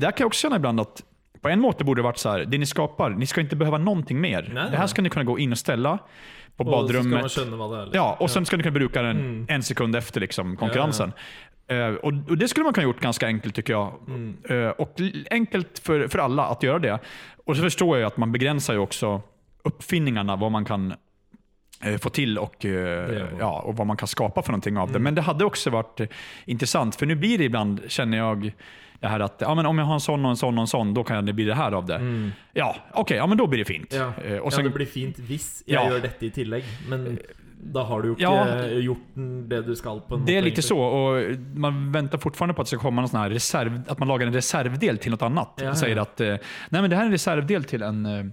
där 0.00 0.10
kan 0.10 0.14
jag 0.18 0.26
också 0.26 0.40
känna 0.40 0.56
ibland 0.56 0.80
att 0.80 1.02
på 1.42 1.48
en 1.48 1.60
måte 1.60 1.84
borde 1.84 1.98
det 1.98 2.04
varit 2.04 2.18
så 2.18 2.30
här, 2.30 2.44
det 2.44 2.58
ni 2.58 2.66
skapar, 2.66 3.10
ni 3.10 3.26
ska 3.26 3.40
inte 3.40 3.56
behöva 3.56 3.78
någonting 3.78 4.20
mer. 4.20 4.50
Nej, 4.54 4.70
det 4.70 4.76
här 4.76 4.86
ska 4.86 5.02
ni 5.02 5.10
kunna 5.10 5.24
gå 5.24 5.38
in 5.38 5.52
och 5.52 5.58
ställa 5.58 5.98
på 6.56 6.64
Og 6.64 6.66
så 6.66 6.88
skal 6.88 7.02
badrummet. 7.02 7.20
man 7.20 7.28
skjønne 7.28 7.56
hva 7.56 7.68
det 7.70 7.76
är. 7.76 7.84
liksom. 7.84 7.98
Ja, 8.00 8.16
och 8.20 8.30
sen 8.30 8.44
ska 8.46 8.56
ni 8.56 8.62
kunna 8.62 8.74
bruka 8.78 9.02
den 9.02 9.16
Mm. 9.16 9.46
en 9.48 9.62
sekund 9.62 9.96
efter 9.96 10.20
liksom, 10.20 10.56
konkurrensen. 10.56 11.12
Eh, 11.68 11.94
och, 11.94 12.12
och 12.28 12.38
Det 12.38 12.48
skulle 12.48 12.64
man 12.64 12.72
kunna 12.72 12.84
gjort 12.84 13.00
ganska 13.00 13.26
enkelt 13.26 13.54
tycker 13.54 13.72
jag. 13.72 13.92
Mm. 14.08 14.36
Uh, 14.50 14.68
och 14.68 15.00
enkelt 15.30 15.78
för, 15.78 16.08
för 16.08 16.18
alla 16.18 16.44
att 16.46 16.62
göra 16.62 16.78
det. 16.78 16.98
Och 17.46 17.56
så 17.56 17.62
förstår 17.62 17.96
jag 17.96 17.98
ju 18.02 18.06
att 18.06 18.16
man 18.16 18.32
begränsar 18.32 18.74
ju 18.74 18.80
också 18.80 19.22
uppfinningarna, 19.64 20.36
vad 20.36 20.52
man 20.52 20.64
kan 20.64 20.94
eh, 21.84 21.96
få 21.98 22.10
till 22.10 22.38
och, 22.38 22.64
ja, 23.38 23.60
och 23.60 23.76
vad 23.76 23.86
man 23.86 23.96
kan 23.96 24.08
skapa 24.08 24.42
för 24.42 24.50
någonting 24.52 24.76
av 24.78 24.88
det. 24.88 24.92
Mm. 24.98 25.02
Men 25.02 25.14
det 25.14 25.22
hade 25.22 25.44
också 25.44 25.70
varit 25.70 26.00
intressant, 26.46 26.96
för 26.96 27.06
nu 27.06 27.14
blir 27.14 27.38
det 27.38 27.44
ibland, 27.44 27.80
känner 27.88 28.18
jag, 28.18 28.52
det 29.00 29.08
här 29.08 29.20
att 29.20 29.36
ja, 29.40 29.54
men 29.54 29.66
om 29.66 29.78
jag 29.78 29.84
har 29.86 29.94
en 29.94 30.00
sånn 30.00 30.24
og 30.26 30.30
en 30.30 30.36
sånn 30.36 30.58
og 30.58 30.62
en 30.66 30.66
sånn, 30.66 30.94
da 30.94 31.02
kan 31.04 31.24
det 31.26 31.32
bli 31.32 31.44
det 31.44 31.54
här 31.54 31.72
av 31.72 31.86
det. 31.86 31.96
Mm. 32.02 32.32
Ja, 32.52 32.74
okej, 32.94 33.16
ja, 33.16 33.26
men 33.26 33.38
da 33.38 33.46
blir 33.46 33.58
det 33.58 33.64
fint. 33.68 33.92
Ja. 33.94 34.08
Eh, 34.24 34.38
sen, 34.50 34.64
ja, 34.64 34.70
det 34.70 34.74
blir 34.74 34.86
fint 34.86 35.18
hvis 35.18 35.62
jeg 35.66 35.74
Ja. 35.78 35.84
gjør 35.90 36.02
dette 36.02 36.26
i 36.26 36.30
tillegg, 36.30 36.64
men 36.88 37.18
da 37.60 37.82
har 37.84 38.02
du 38.02 38.08
jo 38.08 38.14
ikke 38.14 38.22
Ja. 38.22 38.66
gjort 38.80 39.48
det 39.48 39.66
du 39.66 39.74
skal. 39.76 40.00
på 40.00 40.14
en 40.14 40.24
Det 40.24 40.32
är 40.32 40.42
måte, 40.42 40.46
er 40.46 40.50
litt 40.50 40.64
så 40.64 40.76
og 40.76 41.38
man 41.54 41.92
venter 41.92 42.18
fortsatt 42.18 42.54
på 42.56 42.60
at 42.60 42.66
det 42.66 42.78
skal 42.78 42.78
komme 42.78 43.02
en 43.02 43.30
reserv, 43.30 43.84
at 43.88 43.98
man 43.98 44.08
lager 44.08 44.26
en 44.26 44.32
reservdel 44.32 44.98
til 44.98 45.10
noe 45.12 45.26
annet. 45.26 45.48
Ja, 45.58 45.64
ja. 45.64 45.72
Sier 45.74 45.98
at 46.00 46.18
nei, 46.18 46.80
men 46.80 46.90
det 46.90 46.96
her 46.96 47.04
er 47.04 47.06
en 47.06 47.12
reservdel 47.12 47.64
til 47.64 47.82
en... 47.82 48.32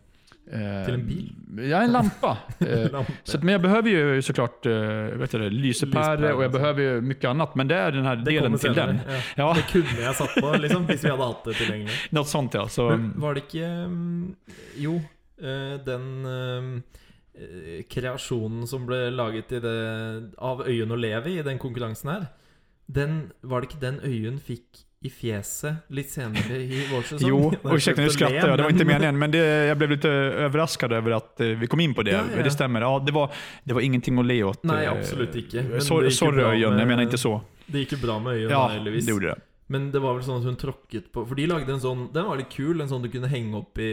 eh, 0.51 0.85
Till 0.85 0.93
en 0.93 1.07
bil? 1.07 1.33
Ja, 1.69 1.81
en 1.81 1.91
lampa. 1.91 2.37
Eh, 2.59 2.91
Lampe. 2.91 3.11
så 3.23 3.37
att, 3.37 3.43
men 3.43 3.51
jag 3.51 3.61
behöver 3.61 3.89
ju 3.89 4.21
såklart 4.21 4.65
eh, 4.65 4.73
vet 5.17 5.31
du, 5.31 5.49
lysepärre 5.49 6.33
och 6.33 6.43
jag 6.43 6.51
behöver 6.51 6.81
ju 6.81 7.01
mycket 7.01 7.29
annat. 7.29 7.55
Men 7.55 7.67
det 7.67 7.75
är 7.75 7.91
den 7.91 8.05
här 8.05 8.15
Det 8.15 8.31
delen 8.31 8.57
till 8.57 8.73
den. 8.73 8.99
Ja. 9.07 9.21
Ja, 9.35 9.53
Det 9.55 9.71
kunne 9.71 10.01
jeg 10.01 10.15
satt 10.15 10.35
på, 10.35 10.53
liksom, 10.57 10.85
hvis 10.85 11.03
vi 11.03 11.09
hadde 11.09 11.23
hatt 11.23 11.43
det 11.45 11.53
tilgjengelig. 11.53 11.93
något 12.09 12.27
sånt 12.27 12.53
ja. 12.53 12.67
Så, 12.67 12.89
Men 12.89 13.13
var 13.15 13.33
det 13.33 13.43
ikke 13.47 13.65
mm, 13.67 14.35
Jo, 14.75 15.01
den 15.85 16.83
kreasjonen 17.89 18.67
som 18.67 18.85
ble 18.87 19.09
laget 19.11 19.51
i 19.51 19.59
det, 19.59 19.75
av 20.37 20.63
Øyen 20.67 20.91
og 20.95 21.01
leve 21.03 21.33
i 21.33 21.43
den 21.43 21.59
konkurransen 21.59 22.09
her, 22.13 22.27
den, 22.87 23.31
var 23.41 23.61
det 23.61 23.71
ikke 23.71 23.81
den 23.81 23.99
Øyen 24.05 24.39
fikk 24.39 24.84
i 25.05 25.09
fjeset 25.09 25.75
litt 25.87 26.09
senere 26.09 26.57
i 26.57 26.81
vår 26.91 27.01
sesong? 27.01 27.29
Jo, 27.29 27.53
og 27.63 27.75
ursäkta 27.75 28.01
nu 28.01 28.09
skrattar 28.09 28.47
jag. 28.47 28.57
Det 28.59 28.63
var 28.63 28.69
inte 28.69 28.85
meningen. 28.85 29.19
Men 29.19 29.31
det, 29.31 29.37
jag 29.71 29.77
blev 29.77 29.89
lite 29.89 30.09
överraskad 30.09 30.93
över 30.93 31.11
att 31.11 31.41
eh, 31.41 31.47
vi 31.47 31.67
kom 31.67 31.79
in 31.79 31.93
på 31.93 32.03
det. 32.03 32.11
Ja, 32.11 32.23
ja. 32.37 32.43
Det 32.43 32.51
stämmer. 32.51 32.81
Ja, 32.81 33.03
det, 33.05 33.11
var, 33.11 33.31
det 33.63 33.73
var 33.73 33.81
ingenting 33.81 34.19
att 34.19 34.25
le 34.25 34.43
åt. 34.43 34.63
Nei, 34.63 34.85
absolutt 34.85 35.25
absolut 35.29 35.35
icke. 35.35 35.63
Men 35.69 35.81
Sorry, 35.81 36.11
sorry 36.11 36.43
Öjen, 36.43 36.75
med- 36.75 36.81
jag 37.11 37.19
så. 37.19 37.41
Det 37.65 37.79
gikk 37.79 37.93
jo 37.95 37.97
bra 38.01 38.19
med 38.19 38.33
Øyunn, 38.33 38.51
Ja, 38.51 38.67
heldigvis. 38.67 39.05
det 39.05 39.11
gjorde 39.11 39.27
det. 39.27 39.35
Men 39.67 39.87
det 39.91 39.97
var 39.99 40.13
vel 40.13 40.21
sånn 40.27 40.43
at 40.43 40.45
hun 40.45 40.57
tråkket 40.61 41.07
på 41.11 41.23
For 41.25 41.33
de 41.39 41.47
lagde 41.49 41.73
en 41.73 41.79
sånn 41.81 42.03
Den 42.13 42.27
var 42.27 42.37
litt 42.37 42.51
kul, 42.53 42.83
en 42.83 42.89
sånn 42.91 43.01
du 43.01 43.07
kunne 43.09 43.25
henge 43.31 43.57
opp 43.57 43.79
i, 43.81 43.87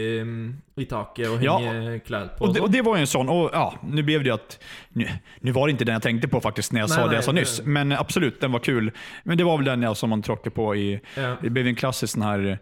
i 0.77 0.85
taket 0.85 1.31
og 1.31 1.41
Ja. 1.43 1.55
henge 1.65 1.95
klær 2.05 2.29
på. 2.37 2.45
Och 2.45 2.53
det, 2.55 2.61
og 2.61 2.71
det 2.71 2.83
var 2.85 2.99
jo 2.99 3.01
en 3.07 3.09
sånn. 3.09 3.31
Og 3.33 3.51
ja, 3.55 3.73
nu 3.83 4.03
ble 4.03 4.19
det 4.21 4.35
at 4.35 4.59
Nå 4.95 5.53
var 5.57 5.67
det 5.69 5.79
ikke 5.79 5.87
den 5.89 5.97
jeg 5.97 6.03
tenkte 6.09 6.29
på 6.29 6.43
faktisk 6.45 6.73
når 6.77 6.83
jeg 6.85 6.89
nei, 6.93 6.97
sa 6.97 7.09
det 7.09 7.17
jeg 7.17 7.25
sa 7.25 7.33
det- 7.33 7.41
nyss. 7.41 7.57
Men 7.65 7.93
absolut, 7.97 8.41
den 8.41 8.53
var 8.53 8.61
kul. 8.61 8.93
Men 9.25 9.39
det 9.39 9.45
var 9.49 9.57
vel 9.57 9.65
den 9.73 9.83
jag 9.83 9.97
som 9.97 10.11
man 10.11 10.23
tråkket 10.23 10.53
på 10.55 10.77
i, 10.77 11.01
ja, 11.17 11.37
det 11.41 11.51
ble 11.51 11.65
en 11.69 11.75
klassisk 11.75 12.19
sånn 12.19 12.23
her 12.29 12.59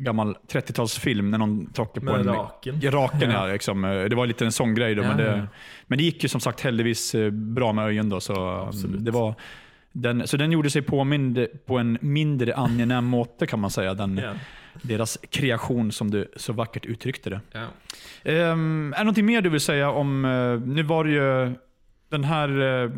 gammel 0.00 0.34
30-talsfilm 0.48 1.30
Når 1.30 1.38
noen 1.42 1.72
tråkker 1.76 2.00
på 2.00 2.06
med 2.06 2.26
en 2.26 2.34
raken. 2.34 2.80
Raken 2.80 3.30
ja. 3.30 3.40
her, 3.44 3.52
liksom. 3.52 3.82
Det 4.10 4.16
var 4.16 4.26
litt 4.26 4.42
en 4.42 4.50
sånn 4.54 4.74
greie. 4.74 4.94
då. 4.94 5.02
Ja, 5.02 5.08
men, 5.08 5.16
det, 5.18 5.26
ja. 5.26 5.82
men 5.86 5.98
det 5.98 6.04
gikk 6.10 6.24
jo 6.24 6.28
som 6.34 6.40
sagt 6.40 6.60
heldigvis 6.66 7.14
eh, 7.14 7.30
bra 7.30 7.72
med 7.72 7.90
øynene, 7.92 8.10
då. 8.10 8.20
Så 8.20 8.34
Absolutt. 8.66 9.04
det 9.04 9.10
var, 9.14 9.34
den, 9.92 10.26
så 10.28 10.36
den 10.36 10.52
gjorde 10.52 10.70
seg 10.70 10.86
påmind 10.86 11.38
på 11.66 11.78
en 11.78 11.96
mindre 12.00 12.54
angenäm 12.54 13.04
måte 13.10 13.46
kan 13.46 13.60
man 13.60 13.70
säga. 13.70 13.94
Yeah. 13.94 14.16
Deres 14.16 14.38
Deras 14.82 15.18
kreation 15.30 15.92
som 15.92 16.10
du 16.10 16.30
så 16.36 16.52
vackert 16.52 16.86
uttrykte 16.86 17.30
det. 17.30 17.40
Yeah. 17.54 18.52
Um, 18.52 18.92
er 18.94 19.04
det 19.04 19.10
noe 19.10 19.24
mer 19.26 19.42
du 19.42 19.50
vil 19.50 19.60
si 19.60 19.82
om, 19.82 20.24
uh, 20.24 20.60
nu 20.60 20.82
var 20.82 21.04
det 21.04 21.16
jo 21.16 21.30
den 22.10 22.24
her 22.24 22.54
uh, 22.60 22.90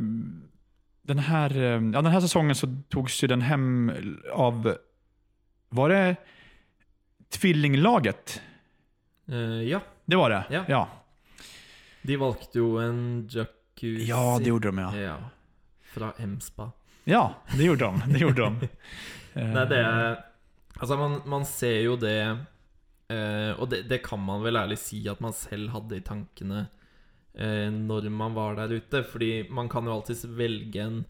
den 1.03 1.19
här, 1.19 1.57
uh, 1.57 1.63
ja, 1.95 2.03
den 2.03 2.13
här 2.13 2.21
säsongen 2.21 2.55
så 2.55 2.69
togs 2.89 3.23
ju 3.25 3.29
den 3.29 3.41
hem 3.41 3.93
av, 4.33 4.77
var 5.69 5.89
det 5.89 6.17
tvillinglaget? 7.29 8.43
Uh, 9.29 9.65
ja, 9.65 9.81
Det 10.05 10.17
var 10.17 10.31
det? 10.31 10.45
Ja. 10.51 10.65
ja. 10.69 10.89
de 12.03 12.17
valgte 12.17 12.59
jo 12.59 12.79
en 12.79 13.29
jacuzzi 13.31 14.05
Ja, 14.09 14.39
det 14.39 14.49
gjorde 14.49 14.69
de 14.69 14.79
ja. 14.79 14.97
Ja. 14.97 15.17
Fra 15.95 16.13
Emspa. 16.19 16.71
Ja, 17.05 17.35
det 17.57 17.65
gjorde 17.65 17.91
han. 17.91 18.13
Det 18.13 18.23
gjorde 18.23 18.51
de. 18.61 18.69
Eh, 19.35 19.49
Nei, 19.57 19.65
det 19.71 19.81
er 19.81 20.21
Altså, 20.83 20.97
man, 20.99 21.21
man 21.31 21.45
ser 21.47 21.77
jo 21.85 21.97
det 22.01 22.19
eh, 22.27 23.53
Og 23.61 23.69
det, 23.71 23.85
det 23.91 24.01
kan 24.03 24.19
man 24.19 24.43
vel 24.43 24.59
ærlig 24.59 24.81
si 24.83 25.05
at 25.11 25.21
man 25.23 25.35
selv 25.37 25.71
hadde 25.77 26.01
i 26.01 26.03
tankene 26.03 26.65
eh, 27.35 27.69
når 27.71 28.09
man 28.11 28.35
var 28.35 28.57
der 28.59 28.75
ute. 28.81 29.05
Fordi 29.07 29.49
man 29.51 29.71
kan 29.71 29.87
jo 29.87 29.95
alltids 29.95 30.25
velge 30.27 30.83
en 30.83 31.03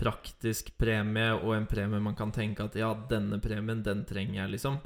praktisk 0.00 0.72
premie 0.80 1.34
og 1.36 1.52
en 1.52 1.68
premie 1.68 2.00
man 2.00 2.16
kan 2.16 2.32
tenke 2.32 2.64
at 2.64 2.78
ja, 2.80 2.94
denne 3.10 3.36
premien, 3.44 3.82
den 3.84 4.06
trenger 4.08 4.38
jeg, 4.42 4.54
liksom. 4.54 4.78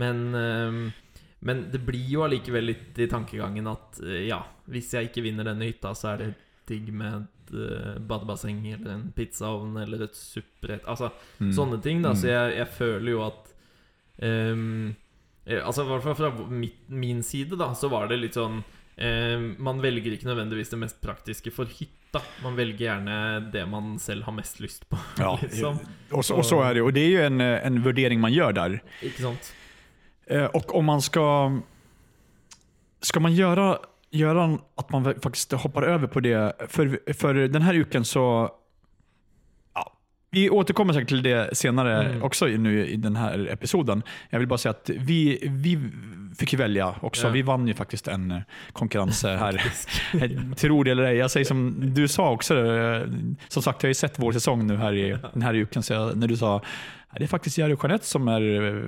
Men, 0.00 0.22
eh, 0.34 1.18
men 1.44 1.66
det 1.72 1.82
blir 1.84 2.08
jo 2.14 2.24
allikevel 2.24 2.70
litt 2.70 3.02
i 3.02 3.10
tankegangen 3.10 3.68
at 3.68 4.00
eh, 4.06 4.24
ja, 4.30 4.40
hvis 4.72 4.94
jeg 4.96 5.10
ikke 5.10 5.26
vinner 5.26 5.50
denne 5.50 5.68
hytta, 5.68 5.92
så 5.98 6.14
er 6.14 6.22
det 6.22 6.30
digg 6.68 6.92
med 6.92 7.22
et 7.24 7.54
uh, 7.54 7.98
badebasseng 7.98 8.60
eller 8.72 8.90
en 8.94 9.12
pizzaovn 9.16 9.76
eller 9.82 10.04
et 10.06 10.14
supperett 10.16 10.84
Altså 10.88 11.10
Mm. 11.40 11.52
sånne 11.52 11.82
ting, 11.82 12.02
da. 12.02 12.12
Så 12.14 12.26
Mm. 12.26 12.32
jeg, 12.32 12.56
jeg 12.58 12.68
føler 12.78 13.10
jo 13.10 13.22
at 13.26 13.48
eh, 14.22 14.92
Altså 15.66 15.82
i 15.82 15.88
hvert 15.88 16.02
fall 16.06 16.14
fra 16.14 16.30
mitt, 16.48 16.88
min 16.88 17.22
side, 17.22 17.56
da, 17.58 17.72
så 17.74 17.88
var 17.90 18.06
det 18.08 18.20
litt 18.20 18.34
sånn 18.38 18.60
ehm, 18.96 19.56
Man 19.58 19.80
velger 19.82 20.12
ikke 20.14 20.28
nødvendigvis 20.30 20.70
det 20.70 20.78
mest 20.78 21.00
praktiske 21.02 21.50
for 21.52 21.66
hytta. 21.66 22.20
Man 22.44 22.54
velger 22.56 22.78
gjerne 22.86 23.50
det 23.50 23.64
man 23.68 23.98
selv 23.98 24.22
har 24.28 24.32
mest 24.36 24.60
lyst 24.60 24.84
på. 24.88 24.98
Ja, 25.18 25.32
liksom. 25.42 25.80
og, 26.12 26.22
så, 26.24 26.36
og 26.36 26.44
så 26.44 26.60
er 26.62 26.74
det. 26.74 26.82
Og 26.86 26.92
det 26.94 27.02
er 27.08 27.10
jo 27.16 27.26
en, 27.26 27.40
eh, 27.40 27.58
en 27.66 27.80
vurdering 27.82 28.20
man 28.20 28.32
gjør 28.32 28.52
der. 28.54 28.78
Ikke 29.02 29.24
sant? 29.24 29.52
Eh, 30.28 30.46
og 30.54 30.74
om 30.78 30.84
man 30.86 31.00
skal 31.02 31.62
Skal 33.02 33.22
man 33.22 33.32
göra, 33.34 33.80
göra 34.12 34.58
att 34.76 34.90
man 34.90 35.04
faktiskt 35.04 35.52
hoppar 35.52 35.82
över 35.82 36.06
på 36.06 36.20
det, 36.20 36.52
för, 36.68 37.12
för 37.14 37.34
den 37.34 37.62
här 37.62 37.74
uken 37.74 38.04
så... 38.04 38.50
Ja, 39.74 39.92
vi 40.30 40.50
återkommer 40.50 40.92
säkert 40.92 41.08
till 41.08 41.22
det 41.22 41.56
senare 41.56 42.02
Mm. 42.04 42.22
också 42.22 42.46
nu 42.46 42.86
i 42.86 42.96
den 42.96 43.16
här 43.16 43.48
episoden. 43.52 44.02
Jag 44.30 44.38
vill 44.38 44.48
bara 44.48 44.58
säga 44.58 44.70
att 44.70 44.90
vi, 44.98 45.38
vi 45.42 45.90
fick 46.38 46.54
välja 46.54 46.94
också. 47.00 47.26
Ja. 47.26 47.32
Vi 47.32 47.42
vann 47.42 47.68
ju 47.68 47.74
faktiskt 47.74 48.08
en 48.08 48.30
eh, 48.30 48.38
konkurrens 48.72 49.22
här. 49.24 49.62
Tror 50.54 50.84
det 50.84 50.90
eller 50.90 51.02
ej. 51.02 51.16
Jag 51.16 51.30
säger 51.30 51.44
som 51.46 51.74
du 51.94 52.08
sa 52.08 52.30
också. 52.30 52.66
eh, 52.66 53.02
Som 53.48 53.62
sagt, 53.62 53.82
jag 53.82 53.86
har 53.88 53.90
ju 53.90 53.94
sett 53.94 54.18
vår 54.18 54.32
säsong 54.32 54.66
nu 54.66 54.76
här 54.76 54.92
i 54.94 55.16
den 55.32 55.42
här 55.42 55.54
uken. 55.54 55.82
Så 55.82 55.92
jag, 55.92 56.16
när 56.16 56.28
du 56.28 56.36
sa 56.36 56.52
"Nej, 56.58 56.62
det 57.18 57.24
är 57.24 57.28
faktiskt 57.28 57.58
Jerry 57.58 57.74
och 57.74 57.80
Jeanette 57.84 58.06
som 58.06 58.28
är 58.28 58.66
eh, 58.66 58.82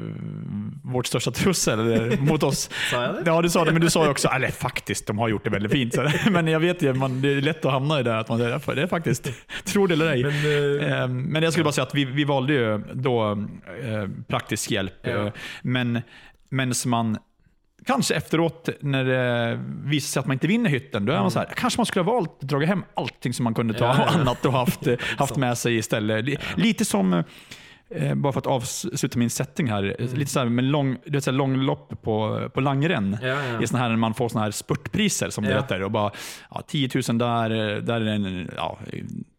vårt 0.92 1.06
största 1.06 1.30
trussel 1.30 1.80
eller, 1.80 2.16
mot 2.16 2.42
oss. 2.42 2.70
Sa 2.90 3.02
jag 3.02 3.14
det? 3.14 3.22
Ja, 3.26 3.42
du 3.42 3.50
sa 3.50 3.64
det, 3.64 3.72
men 3.72 3.80
du 3.80 3.90
sa 3.90 4.04
ju 4.04 4.10
också, 4.10 4.28
eller 4.28 4.48
faktiskt, 4.48 5.06
de 5.06 5.18
har 5.18 5.28
gjort 5.28 5.44
det 5.44 5.50
väldigt 5.50 5.72
fint. 5.72 5.94
Men 6.30 6.46
jag 6.46 6.60
vet 6.60 6.82
ju, 6.82 6.92
man, 6.94 7.22
det 7.22 7.28
är 7.32 7.40
lätt 7.40 7.64
att 7.64 7.72
hamna 7.72 8.00
i 8.00 8.02
det 8.02 8.18
att 8.18 8.28
man 8.28 8.38
säger, 8.38 8.74
det 8.74 8.82
är 8.82 8.87
faktiskt, 8.87 9.30
tro 9.64 9.87
det 9.87 9.94
eller 9.94 10.10
ej. 10.12 10.22
Men, 10.22 10.32
eh, 10.90 11.00
Eh, 11.02 11.08
Men 11.08 11.42
jag 11.42 11.52
skulle 11.52 11.64
bara 11.64 11.72
säga 11.72 11.87
att 11.87 11.94
vi, 11.94 12.04
vi 12.04 12.24
valde 12.24 12.52
ju 12.52 12.78
då 12.94 13.30
eh, 13.82 14.08
praktisk 14.28 14.70
hjälp. 14.70 14.94
Ja. 15.02 15.10
Eh, 15.26 15.32
Men, 15.62 16.00
men 16.48 16.74
som 16.74 16.90
man 16.90 17.18
Kanske 17.87 18.14
efteråt 18.14 18.68
när 18.80 19.04
det 19.04 19.60
visar 19.84 20.06
sig 20.12 20.20
att 20.20 20.26
man 20.26 20.34
inte 20.34 20.46
vinner 20.46 20.70
hytten, 20.70 21.06
då 21.06 21.12
är 21.12 21.20
man 21.20 21.30
så 21.30 21.38
här, 21.38 21.48
kanske 21.56 21.78
man 21.78 21.87
skulle 21.87 22.04
ha 22.04 22.12
valt 22.12 22.30
att 22.42 22.48
dra 22.48 22.58
hem 22.60 22.84
allting 22.94 23.32
som 23.34 23.44
man 23.44 23.54
kunde 23.54 23.74
ta 23.74 23.88
och 23.88 24.14
annat 24.14 24.46
och 24.46 24.52
haft, 24.52 24.87
eh, 24.87 24.94
haft 25.18 25.37
med 25.37 25.58
sig 25.58 25.76
istället. 25.76 26.24
Li- 26.24 26.38
Lite 26.56 26.84
som, 26.84 27.24
eh, 27.94 28.14
for 28.35 28.46
å 28.50 28.57
avslutte 28.59 29.18
min 29.18 29.30
setting 29.30 29.70
her. 29.72 29.90
Mm. 29.98 30.14
Litt 30.20 30.28
sånn 30.33 30.50
med 30.54 30.64
lang, 30.70 30.94
du 31.04 31.16
vet, 31.18 31.24
här 31.30 31.37
på, 32.02 32.16
på 32.54 32.61
langrenn. 32.64 33.14
ja, 33.22 33.37
ja. 33.52 33.61
I 33.62 33.66
man 34.02 34.14
får 34.18 34.35
sånne 34.35 34.44
her 34.48 34.57
spurtpriser 34.57 35.30
som 35.35 35.44
det 35.44 35.54
Ja. 35.54 35.62
heter. 35.62 35.85
Og 35.87 35.92
bare 35.92 36.12
ja, 36.50 36.62
10 36.66 36.88
000 37.12 37.18
der, 37.18 37.80
der 37.87 38.00
er 38.00 38.14
en, 38.18 38.48
ja, 38.57 38.70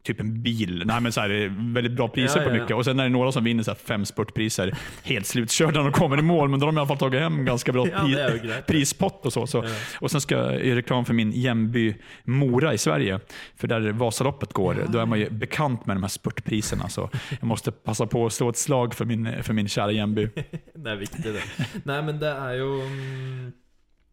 typ 0.06 0.20
en 0.20 0.41
bil. 0.44 0.84
Nej, 0.86 1.02
men 1.02 1.12
så 1.12 1.22
här, 1.22 1.54
väldigt 1.74 1.94
bra 1.94 2.08
priser 2.08 2.39
Ja, 2.39 2.44
på 2.44 2.50
ja, 2.50 2.56
ja. 2.56 2.62
mycket. 2.62 2.76
Och 2.78 2.86
sen 2.86 3.00
är 3.00 3.04
det 3.04 3.10
några 3.10 3.32
som 3.32 3.44
vinner 3.44 3.63
så 3.63 3.72
här 3.72 3.76
fem 3.78 4.06
spurtpriser. 4.06 4.78
Helt 5.04 5.26
slutkörda 5.26 5.72
när 5.84 5.89
de 5.89 5.91
kommer 5.91 6.20
i 6.20 6.22
mål, 6.22 6.50
men 6.50 6.60
då 6.60 6.65
har 6.65 6.72
de 6.72 6.78
i 6.78 6.80
alla 6.80 6.88
fall 6.88 6.98
tagit 6.98 7.20
hem 7.22 7.46
ganska 7.46 7.72
bra 7.72 7.88
Ja, 7.94 8.02
pri- 8.04 8.62
prispott 8.62 9.26
och 9.26 9.34
så. 9.34 9.48
så. 9.48 9.58
Ja. 9.65 9.72
Och 10.00 10.12
sen 10.12 10.22
ska 10.22 10.36
jag 10.36 10.65
göra 10.65 10.78
reklam 10.78 11.06
för 11.06 11.13
min 11.13 11.32
jämby 11.32 11.96
Mora 12.24 12.74
i 12.74 12.78
Sverige. 12.78 13.20
För 13.56 13.68
där 13.68 13.91
Vasaloppet 13.91 14.54
går, 14.54 14.86
då 14.89 15.00
är 15.00 15.06
man 15.06 15.20
ju 15.20 15.30
bekant 15.30 15.86
med 15.86 15.96
de 15.96 16.04
här 16.04 16.10
spurtpriserna. 16.10 16.89
Så 16.89 17.10
jag 17.30 17.44
måste 17.44 17.72
passa 17.72 18.08
på 18.08 18.26
att 18.26 18.34
slå 18.34 18.50
ett 18.50 18.58
slag 18.58 18.94
för 18.94 19.06
min, 19.06 19.44
för 19.44 19.54
min 19.54 19.68
kära 19.68 19.91
jämby. 19.91 20.30
Det 20.76 20.91
er 20.91 20.96
viktig, 20.96 21.24
det. 21.34 21.41
Nei, 21.86 22.02
men 22.06 22.20
det 22.20 22.30
er 22.30 22.58
jo 22.60 22.68
mm, 22.84 23.54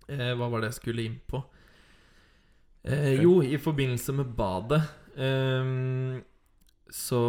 eh, 0.09 0.31
Hva 0.39 0.49
var 0.49 0.63
det 0.63 0.71
jeg 0.71 0.77
skulle 0.79 1.03
inn 1.05 1.19
på? 1.27 1.43
Eh, 2.85 3.13
jo, 3.23 3.43
i 3.45 3.59
forbindelse 3.59 4.13
med 4.17 4.27
badet 4.39 4.83
ehm, 5.17 6.23
så, 6.93 7.21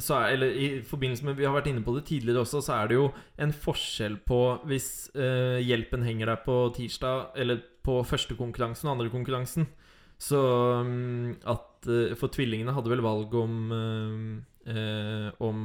så 0.00 0.14
er, 0.16 0.34
Eller 0.34 0.54
i 0.56 0.68
forbindelse 0.80 1.24
med 1.26 1.36
Vi 1.36 1.44
har 1.44 1.52
vært 1.52 1.68
inne 1.68 1.84
på 1.84 1.92
det 1.98 2.06
tidligere 2.08 2.40
også, 2.46 2.62
så 2.64 2.78
er 2.78 2.88
det 2.88 2.96
jo 2.96 3.08
en 3.44 3.52
forskjell 3.52 4.16
på 4.24 4.40
hvis 4.70 5.10
uh, 5.18 5.60
hjelpen 5.60 6.06
henger 6.06 6.32
der 6.32 6.40
på 6.46 6.56
tirsdag, 6.76 7.36
eller 7.36 7.60
på 7.84 8.00
første 8.08 8.34
konkurransen 8.38 8.88
og 8.88 8.96
andre 8.96 9.12
konkurransen. 9.12 9.68
Så 10.18 10.40
um, 10.80 11.34
at 11.44 11.88
uh, 11.90 12.16
For 12.16 12.32
tvillingene 12.32 12.72
hadde 12.72 12.88
vel 12.88 13.04
valg 13.04 13.34
om 13.36 13.68
uh, 13.68 15.28
Om 15.44 15.60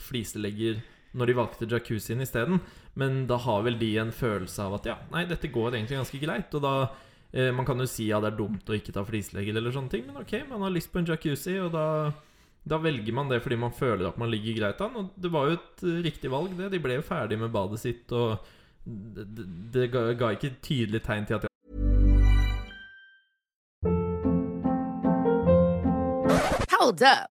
fliselegger 0.00 0.78
når 1.18 1.28
de 1.28 1.34
valgte 1.36 1.66
jacuzzien 1.68 2.22
isteden. 2.22 2.60
Men 2.98 3.26
da 3.28 3.36
har 3.42 3.64
vel 3.66 3.78
de 3.80 3.90
en 4.00 4.14
følelse 4.14 4.62
av 4.64 4.78
at 4.78 4.88
ja, 4.88 4.96
nei, 5.12 5.26
dette 5.28 5.50
går 5.52 5.74
egentlig 5.74 5.98
ganske 5.98 6.20
greit. 6.22 6.54
Og 6.54 6.64
da 6.64 6.74
eh, 7.32 7.50
Man 7.54 7.66
kan 7.68 7.78
jo 7.80 7.88
si 7.88 8.08
ja, 8.08 8.20
det 8.20 8.32
er 8.32 8.38
dumt 8.38 8.68
å 8.68 8.76
ikke 8.76 8.94
ta 8.96 9.04
flislegger 9.06 9.56
eller 9.56 9.74
sånne 9.74 9.92
ting, 9.92 10.06
men 10.06 10.22
ok, 10.22 10.40
man 10.50 10.64
har 10.66 10.74
lyst 10.74 10.92
på 10.92 11.02
en 11.02 11.10
jacuzzi, 11.10 11.58
og 11.64 11.72
da 11.74 11.86
da 12.68 12.76
velger 12.78 13.14
man 13.16 13.30
det 13.30 13.40
fordi 13.40 13.56
man 13.56 13.72
føler 13.72 14.08
at 14.08 14.18
man 14.20 14.30
ligger 14.30 14.58
greit 14.58 14.80
an. 14.84 14.96
Og 15.00 15.12
det 15.16 15.32
var 15.32 15.48
jo 15.48 15.58
et 15.58 15.84
eh, 15.84 16.00
riktig 16.04 16.32
valg, 16.32 16.52
det. 16.58 16.72
De 16.74 16.82
ble 16.82 16.98
jo 16.98 17.06
ferdig 17.06 17.38
med 17.40 17.52
badet 17.54 17.80
sitt, 17.80 18.12
og 18.12 18.38
det, 18.84 19.26
det 19.74 19.88
ga, 19.92 20.08
ga 20.18 20.34
ikke 20.36 20.56
tydelig 20.64 21.02
tegn 21.06 21.28
til 21.28 21.40
at 21.40 21.46
Hold 26.78 27.02
up. 27.02 27.37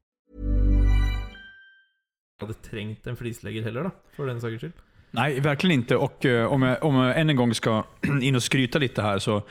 Hadde 2.41 2.53
trengt 2.53 3.07
en 3.07 3.15
flislegger 3.15 3.63
heller, 3.63 3.83
da. 3.83 3.91
For 4.15 4.25
den 4.27 4.41
saks 4.41 4.61
skyld. 4.61 4.73
Nej, 5.11 5.39
verkligen 5.39 5.73
inte. 5.79 5.95
Och 5.95 6.25
eh, 6.25 6.45
om, 6.51 6.61
jag, 6.61 6.83
om 6.83 6.95
jag 6.95 7.19
än 7.19 7.29
en 7.29 7.35
gång 7.35 7.53
ska 7.53 7.83
in 8.21 8.35
och 8.35 8.43
skryta 8.43 8.79
lite 8.79 9.01
här 9.01 9.19
så 9.19 9.41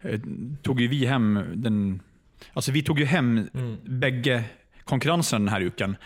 eh, 0.00 0.20
tog 0.62 0.80
ju 0.80 0.88
vi 0.88 1.06
hem 1.06 1.40
den... 1.54 2.02
Alltså 2.52 2.72
vi 2.72 2.82
tog 2.82 2.98
ju 2.98 3.04
hem 3.04 3.48
Mm. 3.54 3.76
bägge 3.84 4.44
konkurrenserna 4.84 5.38
den 5.38 5.48
här 5.48 5.60
uken. 5.60 5.96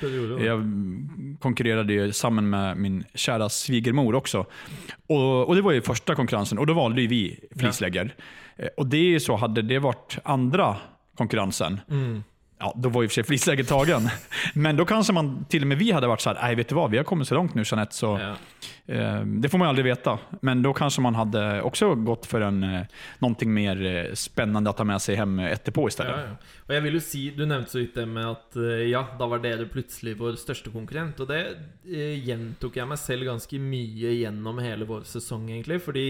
Jag 0.41 0.63
konkurrerade 1.41 1.93
ju 1.93 2.13
med 2.41 2.77
min 2.77 3.05
kära 3.15 3.49
svigermor 3.49 4.15
också. 4.15 4.47
Och, 5.07 5.49
och 5.49 5.55
Det 5.55 5.63
var 5.63 5.73
ju 5.73 5.83
första 5.83 6.15
konkurrensen 6.15 6.59
och 6.59 6.67
då 6.67 6.73
valde 6.75 7.01
ju 7.03 7.07
vi 7.07 7.41
flislegger. 7.59 8.15
Ja. 8.57 8.69
Och 8.77 8.87
det 8.87 9.15
är 9.15 9.19
så, 9.19 9.37
hade 9.37 9.63
det 9.63 9.79
varit 9.79 10.19
andra 10.25 10.77
konkurrensen, 11.17 11.81
Mm. 11.91 12.23
Ja, 12.59 12.73
då 12.77 12.89
var 12.89 13.03
ju 13.03 13.05
i 13.05 13.09
och 13.09 13.11
för 13.11 13.15
sig 13.15 13.25
flisläget 13.25 13.69
tagen. 13.69 14.09
Men 14.55 14.77
då 14.77 14.85
kanske 14.85 15.13
man, 15.13 15.45
till 15.49 15.63
och 15.63 15.67
med 15.69 15.79
vi 15.79 15.93
hade 15.93 16.07
varit 16.07 16.21
så 16.21 16.31
här, 16.31 16.39
nej 16.43 16.55
vet 16.55 16.69
du 16.69 16.75
vad, 16.75 16.91
vi 16.91 16.97
har 16.97 17.05
kommit 17.05 17.29
så 17.29 17.35
långt 17.35 17.55
nu 17.55 17.63
Jeanette, 17.67 17.95
så 17.95 18.21
Ja. 18.23 18.37
eh, 18.95 19.21
det 19.25 19.49
får 19.49 19.59
man 19.59 19.67
ju 19.67 19.69
aldrig 19.69 19.85
veta. 19.85 20.19
Men 20.43 20.63
då 20.63 20.73
kanske 20.73 21.01
man 21.01 21.15
hade 21.15 21.63
också 21.63 21.95
gått 21.95 22.27
för 22.27 22.41
en, 22.41 22.63
eh, 22.63 22.81
någonting 23.19 23.55
mer 23.55 23.75
spennende 23.77 24.17
spännande 24.17 24.71
att 24.71 24.77
ta 24.77 24.85
med 24.85 25.03
sig 25.03 25.15
hem 25.17 25.39
etterpå 25.39 25.89
istället. 25.89 26.15
Ja, 26.17 26.23
ja. 26.23 26.37
Og 26.69 26.75
jeg 26.75 26.83
vil 26.83 26.95
jo 26.95 27.01
si, 27.01 27.31
Du 27.37 27.47
nevnte 27.47 27.71
så 27.71 27.79
vidt 27.79 27.95
det 27.95 28.07
med 28.09 28.27
at 28.31 28.57
eh, 28.57 28.89
ja, 28.91 29.03
da 29.19 29.27
var 29.27 29.39
dere 29.39 29.67
plutselig 29.67 30.17
vår 30.19 30.37
største 30.37 30.71
konkurrent. 30.73 31.21
Og 31.21 31.29
det 31.29 31.41
eh, 31.87 32.15
gjentok 32.25 32.77
jeg 32.77 32.89
meg 32.89 32.99
selv 32.99 33.25
ganske 33.29 33.59
mye 33.61 34.15
gjennom 34.21 34.59
hele 34.63 34.85
vår 34.89 35.05
sesong, 35.05 35.51
egentlig. 35.51 35.81
Fordi 35.83 36.07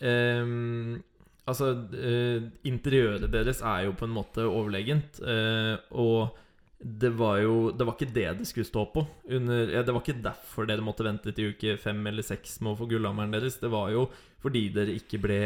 ehm, 0.00 1.02
Altså, 1.48 1.70
eh, 1.96 2.44
interiøret 2.68 3.30
deres 3.32 3.62
er 3.64 3.86
jo 3.86 3.96
på 3.96 4.08
en 4.08 4.14
måte 4.14 4.44
overlegent. 4.44 5.20
eh, 5.24 5.76
og 5.90 6.36
det 6.78 7.10
var 7.18 7.40
jo 7.42 7.72
Det 7.72 7.86
var 7.86 7.96
ikke 7.96 8.14
det 8.14 8.38
det 8.38 8.46
skulle 8.46 8.68
stå 8.68 8.84
på. 8.92 9.06
Under, 9.30 9.72
ja, 9.72 9.82
det 9.82 9.94
var 9.94 10.02
ikke 10.02 10.22
derfor 10.22 10.66
dere 10.66 10.84
måtte 10.84 11.06
vente 11.06 11.32
til 11.34 11.50
uke 11.52 11.76
fem 11.76 12.06
eller 12.06 12.22
seks 12.22 12.60
med 12.60 12.72
å 12.72 12.78
få 12.78 12.86
gullhammeren 12.90 13.32
deres. 13.34 13.58
Det 13.58 13.70
var 13.70 13.90
jo 13.90 14.08
fordi 14.42 14.68
dere 14.70 14.94
ikke 14.94 15.18
ble 15.18 15.40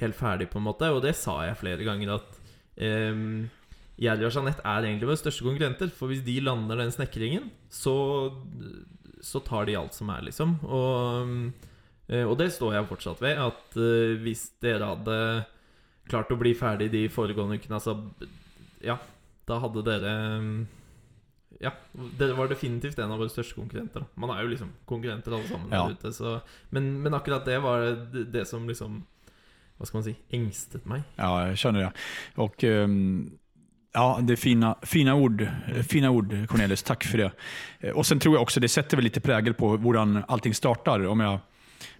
helt 0.00 0.16
ferdig, 0.16 0.48
på 0.48 0.58
en 0.58 0.64
måte. 0.64 0.88
Og 0.88 1.02
det 1.04 1.14
sa 1.18 1.42
jeg 1.44 1.58
flere 1.60 1.84
ganger, 1.84 2.14
at 2.16 2.38
um, 3.12 3.50
Jerry 4.00 4.24
og 4.24 4.32
Jeanette 4.32 4.64
er 4.64 4.86
egentlig 4.88 5.10
våre 5.10 5.20
største 5.20 5.44
konkurrenter. 5.44 5.90
For 5.92 6.08
hvis 6.08 6.24
de 6.24 6.38
lander 6.40 6.80
den 6.80 6.94
snekringen, 6.94 7.50
så, 7.68 8.32
så 9.20 9.42
tar 9.44 9.68
de 9.68 9.76
alt 9.76 9.92
som 9.96 10.08
er, 10.14 10.24
liksom. 10.30 10.56
Og, 10.64 11.28
eh, 11.28 11.68
og 12.26 12.36
det 12.40 12.50
står 12.52 12.74
jeg 12.74 12.88
fortsatt 12.90 13.22
ved. 13.22 13.38
At 13.38 13.76
uh, 13.78 14.18
hvis 14.24 14.48
dere 14.62 14.88
hadde 14.94 15.16
klart 16.10 16.32
å 16.34 16.38
bli 16.40 16.54
ferdig 16.58 16.90
de 16.90 17.04
foregående 17.12 17.60
ukene, 17.60 17.78
altså 17.78 17.96
Ja, 18.82 18.96
da 19.46 19.60
hadde 19.62 19.84
dere 19.86 20.14
Ja, 21.60 21.74
dere 22.18 22.34
var 22.38 22.48
definitivt 22.50 22.98
en 22.98 23.12
av 23.12 23.20
våre 23.20 23.30
største 23.30 23.54
konkurrenter. 23.58 24.02
Da. 24.02 24.20
Man 24.22 24.32
er 24.34 24.42
jo 24.42 24.52
liksom 24.54 24.72
konkurrenter 24.88 25.36
alle 25.36 25.48
sammen 25.50 25.70
Ja. 25.70 25.84
der 25.86 25.98
ute. 25.98 26.12
Så, 26.16 26.40
men, 26.70 27.02
men 27.02 27.14
akkurat 27.14 27.44
det 27.44 27.58
var 27.62 27.84
det, 28.12 28.24
det 28.32 28.46
som 28.48 28.66
liksom 28.68 29.02
Hva 29.78 29.86
skal 29.86 30.00
man 30.00 30.08
si 30.10 30.16
engstet 30.36 30.88
meg. 30.88 31.04
Ja, 31.16 31.30
jeg 31.48 31.60
skjønner 31.60 31.86
det. 31.86 31.92
Og 32.36 32.64
um, 32.68 33.30
ja, 33.94 34.20
det 34.22 34.34
er 34.36 34.40
fina, 34.40 34.74
fina, 34.86 35.14
ord, 35.18 35.40
fina 35.88 36.10
ord, 36.14 36.34
Cornelius. 36.50 36.82
Takk 36.86 37.04
for 37.08 37.18
det. 37.22 37.30
Og 37.90 37.96
Och 38.02 38.06
Sen 38.06 38.20
tror 38.20 38.34
jeg 38.36 38.42
også 38.42 38.60
det 38.60 38.70
setter 38.70 38.96
vel 38.96 39.08
litt 39.08 39.22
preg 39.22 39.56
på 39.56 39.76
hvordan 39.78 40.24
allting 40.28 40.54
startar. 40.54 41.06
Om 41.06 41.20
jag 41.20 41.40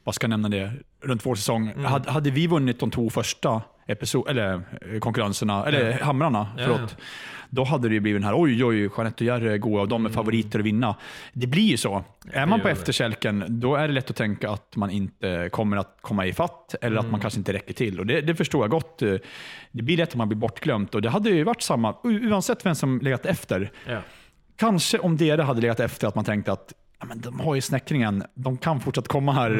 bara 0.04 0.12
ska 0.12 0.28
nämna 0.28 0.48
det. 0.48 0.72
Runt 1.02 1.26
vår 1.26 1.34
säsong. 1.34 1.84
Hade, 1.84 2.10
hade 2.10 2.30
vi 2.30 2.46
vunnit 2.46 2.80
de 2.80 2.90
två 2.90 3.10
första 3.10 3.62
episod, 3.86 4.28
eller 4.28 4.62
eh, 4.92 4.98
konkurrenserna, 4.98 5.66
eller 5.66 5.80
yeah. 5.80 6.00
hamrarna, 6.00 6.48
Ja, 6.56 6.62
yeah. 6.62 6.88
då 7.50 7.64
hade 7.64 7.88
det 7.88 8.00
blivit 8.00 8.22
den 8.22 8.28
här, 8.28 8.42
oj, 8.42 8.64
oj, 8.64 8.90
Jeanette 8.96 9.24
och 9.24 9.28
Jerry 9.28 9.48
är 9.48 9.58
gode 9.58 9.80
och 9.80 9.88
de 9.88 10.06
är 10.06 10.10
favoriter 10.10 10.58
att 10.58 10.64
vinna. 10.64 10.96
Det 11.32 11.46
blir 11.46 11.62
ju 11.62 11.76
så. 11.76 12.04
Är 12.32 12.46
man 12.46 12.60
på 12.60 12.66
da 12.66 12.72
efterkälken, 12.72 13.44
då 13.48 13.74
är 13.74 13.88
det 13.88 13.94
lätt 13.94 14.10
att 14.10 14.16
tänka 14.16 14.50
att 14.50 14.76
man 14.76 14.90
inte 14.90 15.48
kommer 15.52 15.76
att 15.76 15.98
komma 16.00 16.26
i 16.26 16.32
fatt 16.32 16.74
eller 16.80 16.96
att 16.96 17.10
man 17.10 17.20
kanske 17.20 17.38
inte 17.38 17.52
räcker 17.52 17.74
till. 17.74 18.00
Och 18.00 18.06
det, 18.06 18.20
det 18.20 18.34
förstår 18.34 18.62
jag 18.62 18.70
gott. 18.70 18.98
Det 18.98 19.82
blir 19.82 19.96
lätt 19.96 20.08
att 20.08 20.14
man 20.14 20.28
blir 20.28 20.38
bortglömt 20.38 20.94
och 20.94 21.02
det 21.02 21.10
hade 21.10 21.30
ju 21.30 21.44
varit 21.44 21.62
samma, 21.62 21.94
oavsett 22.02 22.66
vem 22.66 22.74
som 22.74 23.00
legat 23.00 23.26
efter. 23.26 23.72
Yeah. 23.88 24.02
Kanske 24.56 24.98
om 24.98 25.16
det 25.16 25.40
hade 25.40 25.60
legat 25.60 25.80
efter 25.80 26.08
att 26.08 26.14
man 26.14 26.24
tänkte 26.24 26.52
att 26.52 26.72
ja, 26.72 26.79
men 27.06 27.20
de 27.20 27.40
har 27.40 27.54
ju 27.54 27.60
snäckringen, 27.60 28.22
de 28.34 28.56
kan 28.56 28.80
fortsatt 28.80 29.08
komma 29.08 29.32
här 29.32 29.50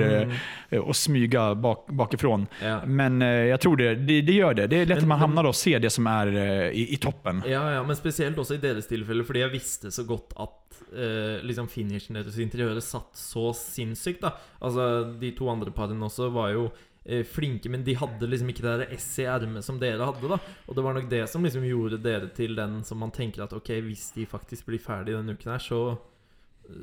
mm. 0.70 0.82
och 0.82 0.96
smyga 0.96 1.54
bak, 1.54 1.86
bakifrån. 1.88 2.46
Ja. 2.62 2.80
Men 2.86 3.22
eh, 3.22 3.28
jag 3.28 3.60
tror 3.60 3.76
det, 3.76 3.94
det, 3.94 4.20
det 4.22 4.32
gör 4.32 4.54
det. 4.54 4.66
Det 4.66 4.76
är 4.76 4.86
lätt 4.86 4.88
Men- 4.88 4.98
att 4.98 5.08
man 5.08 5.18
hamnar 5.18 5.44
och 5.44 5.56
ser 5.56 5.78
det 5.78 5.90
som 5.90 6.06
är 6.06 6.26
eh, 6.36 6.68
i, 6.70 6.94
i 6.94 6.96
toppen. 6.96 7.42
Ja, 7.46 7.72
ja, 7.72 7.82
men 7.82 7.96
spesielt 7.96 8.38
også 8.38 8.54
i 8.54 8.60
deres 8.62 8.86
tilfelle, 8.86 9.24
fordi 9.24 9.40
jeg 9.40 9.52
visste 9.52 9.90
så 9.90 10.04
godt 10.04 10.34
at 10.36 10.82
eh, 10.92 11.40
liksom 11.46 11.68
finishen 11.68 12.16
deres 12.18 12.38
i 12.38 12.42
interiøret 12.44 12.84
satt 12.84 13.16
så 13.16 13.50
sinnssykt. 13.56 14.20
da 14.22 14.34
Altså, 14.60 15.04
De 15.20 15.32
to 15.36 15.48
andre 15.48 15.70
parene 15.72 16.04
også 16.06 16.28
var 16.34 16.52
jo 16.52 16.68
eh, 17.04 17.24
flinke, 17.24 17.70
men 17.72 17.84
de 17.84 17.96
hadde 17.96 18.28
liksom 18.28 18.48
ikke 18.52 18.62
det 18.66 18.76
der 18.82 18.94
S 18.98 19.08
i 19.18 19.24
ermet 19.24 19.64
som 19.64 19.80
dere 19.80 20.04
hadde. 20.04 20.28
da 20.28 20.38
Og 20.68 20.76
det 20.76 20.84
var 20.84 20.94
nok 20.94 21.10
det 21.10 21.24
som 21.30 21.44
liksom 21.44 21.64
gjorde 21.64 22.02
dere 22.02 22.28
til 22.36 22.54
den 22.56 22.82
som 22.84 22.98
man 23.00 23.10
tenker 23.10 23.44
at 23.44 23.52
ok, 23.56 23.72
hvis 23.88 24.10
de 24.14 24.26
faktisk 24.28 24.66
blir 24.66 24.78
ferdig 24.82 25.16
denne 25.16 25.32
uken 25.32 25.52
her, 25.56 25.58
så 25.58 25.98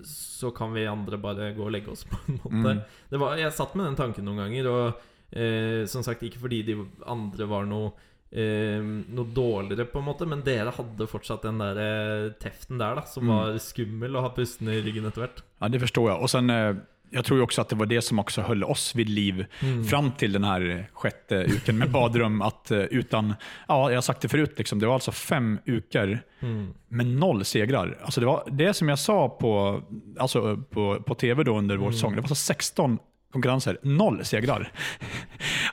så 0.08 0.52
kan 0.56 0.74
vi 0.76 0.86
andre 0.88 1.18
bare 1.22 1.52
gå 1.58 1.64
og 1.68 1.72
legge 1.74 1.92
oss, 1.94 2.04
på 2.10 2.18
en 2.28 2.40
måte. 2.44 2.74
Mm. 2.78 2.82
Det 3.12 3.20
var, 3.22 3.38
jeg 3.42 3.54
satt 3.58 3.76
med 3.76 3.86
den 3.90 3.96
tanken 4.00 4.26
noen 4.28 4.44
ganger, 4.46 4.68
og 4.72 5.38
eh, 5.38 5.86
som 5.90 6.04
sagt 6.06 6.24
ikke 6.28 6.40
fordi 6.44 6.64
de 6.68 6.76
andre 7.06 7.48
var 7.50 7.66
noe 7.70 7.94
eh, 8.28 8.82
noe 8.84 9.30
dårligere, 9.32 9.86
på 9.88 10.02
en 10.02 10.08
måte, 10.10 10.26
men 10.28 10.42
dere 10.44 10.74
hadde 10.76 11.08
fortsatt 11.08 11.46
den 11.48 11.62
der 11.64 11.78
eh, 11.80 12.26
teften 12.44 12.78
der, 12.82 13.00
da, 13.00 13.06
som 13.08 13.24
Mm. 13.24 13.32
var 13.32 13.58
skummel 13.64 14.16
å 14.20 14.26
ha 14.26 14.34
pusten 14.36 14.68
i 14.68 14.82
ryggen 14.84 15.08
etter 15.08 15.24
hvert. 15.26 15.42
Ja, 15.62 15.70
det 15.72 15.80
forstår 15.86 16.10
jeg. 16.12 16.22
Og 16.22 16.30
sen, 16.34 16.50
eh, 16.52 16.74
jag 17.10 17.26
tror 17.26 17.40
ju 17.40 17.44
också 17.44 17.62
att 17.62 17.70
det 17.70 17.76
var 17.76 17.86
det 17.86 18.02
som 18.02 18.20
också 18.20 18.42
höll 18.42 18.64
oss 18.64 18.96
vid 18.96 19.10
liv 19.10 19.46
fram 19.90 20.12
till 20.12 20.32
den 20.32 20.44
här 20.44 20.90
sjätte 20.94 21.36
uken 21.36 21.78
med 21.78 21.92
badrum. 21.92 22.42
Att 22.48 22.72
eh, 22.72 22.80
utan, 22.80 23.34
ja, 23.68 23.90
jag 23.90 23.98
har 23.98 24.02
sagt 24.02 24.22
det 24.22 24.30
förut, 24.30 24.54
liksom, 24.58 24.80
det 24.80 24.86
var 24.88 24.94
alltså 24.94 25.12
fem 25.12 25.60
uker 25.66 26.24
Mm. 26.40 26.74
med 26.88 27.08
noll 27.08 27.46
segrar. 27.46 27.98
Alltså 28.04 28.20
det 28.20 28.26
var 28.26 28.44
det 28.52 28.74
som 28.74 28.90
jag 28.90 29.00
sa 29.00 29.30
på, 29.30 29.82
alltså 30.20 30.58
på, 30.70 31.02
på 31.06 31.16
tv 31.16 31.44
då 31.44 31.58
under 31.58 31.78
vår 31.78 31.92
säsong. 31.92 32.12
Det 32.12 32.18
var 32.18 32.24
altså 32.24 32.36
16 32.36 33.00
konkurrenser, 33.38 33.78
noll 33.84 34.26
segrar. 34.26 34.72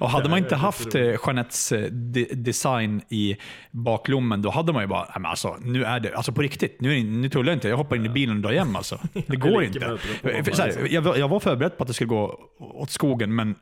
Och 0.00 0.10
hade 0.10 0.28
man 0.28 0.38
inte 0.38 0.56
haft 0.56 0.94
eh, 0.94 1.02
Jeanettes 1.26 1.72
eh, 1.72 1.90
de, 1.90 2.24
design 2.24 3.02
i 3.08 3.36
baklommen, 3.70 4.42
då 4.42 4.50
hade 4.50 4.72
man 4.72 4.82
ju 4.82 4.86
bara, 4.88 5.08
men 5.14 5.26
alltså, 5.26 5.56
nu 5.60 5.84
är 5.84 6.00
det, 6.00 6.14
alltså 6.16 6.32
på 6.32 6.42
riktigt, 6.42 6.80
nu, 6.80 6.98
är 6.98 7.04
nu 7.04 7.28
tullar 7.28 7.48
jag 7.52 7.56
inte, 7.56 7.68
jag 7.68 7.76
hoppar 7.76 7.96
in 7.96 8.06
i 8.06 8.08
bilen 8.08 8.36
och 8.36 8.42
drar 8.42 8.52
hem 8.52 8.76
alltså. 8.76 8.98
Det 9.26 9.36
går 9.46 9.62
ikke. 9.64 9.74
inte. 9.74 9.88
möten 9.88 10.10
och 10.14 10.22
komma 10.32 10.44
För 10.44 10.52
Så 10.52 10.62
här, 10.62 10.68
liksom. 10.80 11.04
var- 11.04 11.16
jag 11.16 11.28
var 11.28 11.40
förberedd 11.40 11.76
på 11.76 11.82
att 11.84 11.88
det 11.88 11.94
skulle 11.94 12.08
gå 12.08 12.38
åt 12.58 12.90
skogen, 12.90 13.34
men 13.34 13.54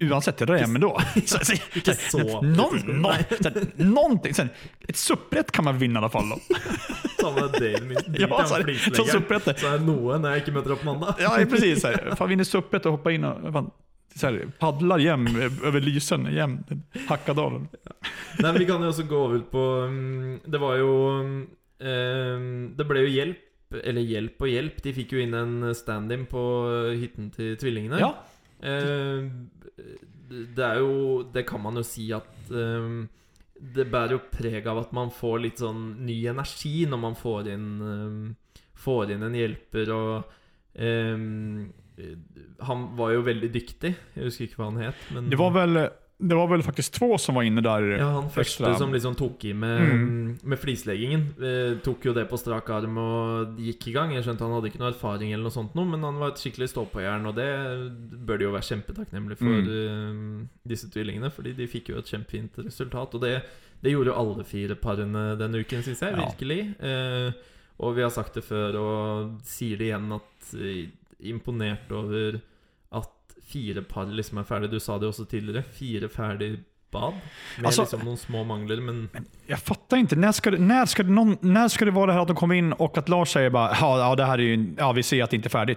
Uansett, 0.00 0.40
jag 0.40 0.46
drar 0.46 0.56
hem 0.56 0.74
ändå. 0.74 1.00
Så, 1.26 1.38
så, 1.38 1.56
så, 1.84 1.94
så. 1.94 2.42
någon, 2.42 3.02
någon, 3.02 3.14
så, 3.40 3.50
någonting. 3.76 4.34
Så, 4.34 4.42
här, 4.42 4.50
ett 4.88 4.96
supprätt 4.96 5.52
kan 5.52 5.64
man 5.64 5.78
vinna 5.78 5.94
i 5.94 5.98
alla 5.98 6.08
fall. 6.08 6.28
Då. 6.28 6.38
Ta 7.20 7.34
med 7.34 7.60
delen 7.60 7.88
min. 7.88 7.96
Ja, 8.18 8.44
så 8.46 8.54
är 8.54 8.62
det. 8.64 8.74
Så 8.78 9.66
er 9.66 9.78
det 9.78 9.86
noe 9.86 10.18
når 10.18 10.36
jeg 10.36 10.44
ikke 10.44 10.54
møter 10.54 10.74
opp 10.76 10.84
mandag. 10.86 11.18
Ja, 11.18 11.34
precis. 11.50 11.80
Så 11.82 11.88
här. 11.88 12.14
Fan, 12.14 12.28
vinner 12.28 12.44
supprätt 12.44 12.86
och 12.86 12.92
hoppar 12.92 13.10
in 13.10 13.24
och 13.24 13.52
fan, 13.52 13.70
så 14.14 14.26
här, 14.26 14.46
paddlar 14.58 14.98
jäm 14.98 15.26
över 15.64 15.80
Lysen, 15.80 16.28
jäm 16.34 16.64
Hackadalen. 17.08 17.68
Nei, 18.38 18.52
men 18.52 18.58
Vi 18.58 18.66
kan 18.66 18.82
jo 18.82 18.88
også 18.88 19.02
gå 19.02 19.34
ut 19.34 19.50
på 19.50 19.64
mm, 19.88 20.40
Det 20.44 20.58
var 20.58 20.76
jo 20.76 20.94
um, 21.18 22.74
Det 22.76 22.86
ble 22.86 23.02
jo 23.02 23.10
hjelp, 23.10 23.74
eller 23.84 24.00
hjelp 24.00 24.42
og 24.42 24.48
hjelp. 24.48 24.82
De 24.82 24.94
fikk 24.94 25.12
jo 25.12 25.22
inn 25.22 25.34
en 25.34 25.74
stand-in 25.74 26.26
på 26.30 26.42
hytten 26.94 27.30
til 27.34 27.56
tvillingene. 27.58 27.98
Ja, 27.98 28.14
Eh, 28.58 29.30
det 30.28 30.64
er 30.64 30.80
jo 30.82 31.22
Det 31.32 31.46
kan 31.48 31.62
man 31.62 31.80
jo 31.80 31.84
si 31.86 32.10
at 32.12 32.50
um, 32.50 33.06
Det 33.54 33.86
bærer 33.90 34.16
jo 34.16 34.24
preg 34.32 34.66
av 34.68 34.82
at 34.84 34.92
man 34.96 35.12
får 35.14 35.38
litt 35.44 35.62
sånn 35.62 36.04
ny 36.06 36.18
energi 36.30 36.82
når 36.88 37.02
man 37.04 37.16
får 37.18 37.52
inn 37.54 37.68
um, 37.82 38.24
Får 38.78 39.14
inn 39.14 39.24
en 39.26 39.38
hjelper 39.38 39.94
og 39.94 40.34
um, 40.78 41.64
Han 42.68 42.84
var 42.98 43.16
jo 43.16 43.24
veldig 43.26 43.48
dyktig. 43.50 43.90
Jeg 44.14 44.28
husker 44.28 44.46
ikke 44.46 44.60
hva 44.60 44.68
han 44.68 44.84
het. 44.84 45.00
Men 45.16 45.32
det 45.32 45.38
var 45.40 45.50
väl, 45.56 45.80
det 46.20 46.34
var 46.34 46.48
vel 46.50 46.62
faktisk 46.66 46.92
två 46.98 47.18
som 47.18 47.36
var 47.38 47.44
inne 47.46 47.62
der. 47.62 47.84
ja, 48.00 48.06
han 48.16 48.28
første 48.28 48.64
ekstra. 48.66 48.78
som 48.78 48.90
liksom 48.92 49.14
tok 49.14 49.44
i 49.44 49.52
med, 49.54 49.80
Mm. 49.80 50.38
med 50.42 50.58
flisleggingen, 50.58 51.20
eh, 51.38 51.76
tok 51.78 52.04
jo 52.06 52.12
det 52.12 52.24
på 52.28 52.38
strak 52.38 52.68
arm 52.74 52.96
og 52.98 53.56
gikk 53.58 53.86
i 53.88 53.92
gang. 53.92 54.10
Jeg 54.12 54.24
skjønte 54.24 54.40
han 54.42 54.50
hadde 54.56 54.66
ikke 54.72 54.80
noe 54.80 54.90
erfaring, 54.90 55.32
eller 55.32 55.44
noe 55.46 55.54
sånt 55.54 55.74
noe, 55.78 55.84
men 55.86 56.02
han 56.02 56.18
var 56.18 56.28
et 56.32 56.40
skikkelig 56.42 56.68
stå-på-jern, 56.74 57.26
og 57.30 57.36
det 57.36 57.48
bør 58.26 58.38
de 58.38 58.44
jo 58.48 58.50
være 58.50 58.66
kjempetakknemlige 58.70 59.38
for, 59.38 59.70
eh, 59.70 60.46
disse 60.66 60.90
tvillingene. 60.90 61.30
Fordi 61.30 61.54
de 61.54 61.66
fikk 61.70 61.88
jo 61.90 61.98
et 61.98 62.10
kjempefint 62.10 62.58
resultat, 62.66 63.14
og 63.14 63.20
det, 63.20 63.42
det 63.82 63.92
gjorde 63.92 64.10
jo 64.10 64.18
alle 64.18 64.44
fire 64.44 64.74
parene 64.74 65.38
denne 65.38 65.62
uken, 65.62 65.82
syns 65.86 66.00
jeg. 66.02 66.16
Ja. 66.16 66.26
Virkelig. 66.26 66.74
Eh, 66.82 67.32
og 67.78 67.94
vi 67.94 68.02
har 68.02 68.10
sagt 68.10 68.34
det 68.34 68.42
før, 68.42 68.74
og 68.74 69.38
sier 69.46 69.78
det 69.78 69.92
igjen, 69.92 70.10
at 70.18 70.54
eh, 70.58 70.88
imponert 71.30 71.90
over 71.92 72.40
fire 73.48 73.82
par 73.88 74.06
liksom 74.12 74.38
er 74.42 74.48
ferdig. 74.48 74.70
Du 74.70 74.80
sa 74.80 74.98
det 74.98 75.08
jo 75.08 75.14
også 75.14 75.28
tidligere. 75.30 75.64
Fire 75.64 76.08
ferdig 76.12 76.58
bad. 76.90 77.14
Med 77.56 77.66
Altså- 77.66 77.82
liksom 77.84 78.04
noen 78.04 78.16
små 78.16 78.44
mangler, 78.46 78.80
men 78.80 79.10
jeg 79.48 79.58
fattar 79.58 79.98
ikke, 79.98 80.16
når 80.16 80.32
skal 80.32 80.52
når 80.58 80.86
skal, 80.88 81.04
det 81.04 81.12
någon, 81.12 81.38
når 81.42 81.68
skal 81.68 81.86
det 81.86 81.94
være 81.94 82.06
det 82.06 82.12
här 82.12 82.20
att 82.22 82.28
de 82.28 82.34
kommer 82.34 82.54
inn 82.54 82.72
og 82.72 82.98
at 82.98 83.08
Lars 83.08 83.32
sier 83.32 83.50
bare, 83.50 83.76
ja, 83.80 83.98
ja, 83.98 84.14
det 84.14 84.26
her 84.26 84.38
er 84.38 84.56
ju, 84.56 84.74
ja 84.78 84.92
vi 84.92 85.02
ser 85.02 85.22
at 85.22 85.30
det 85.30 85.40
ikke 85.40 85.50
er 85.50 85.58
ferdig? 85.58 85.76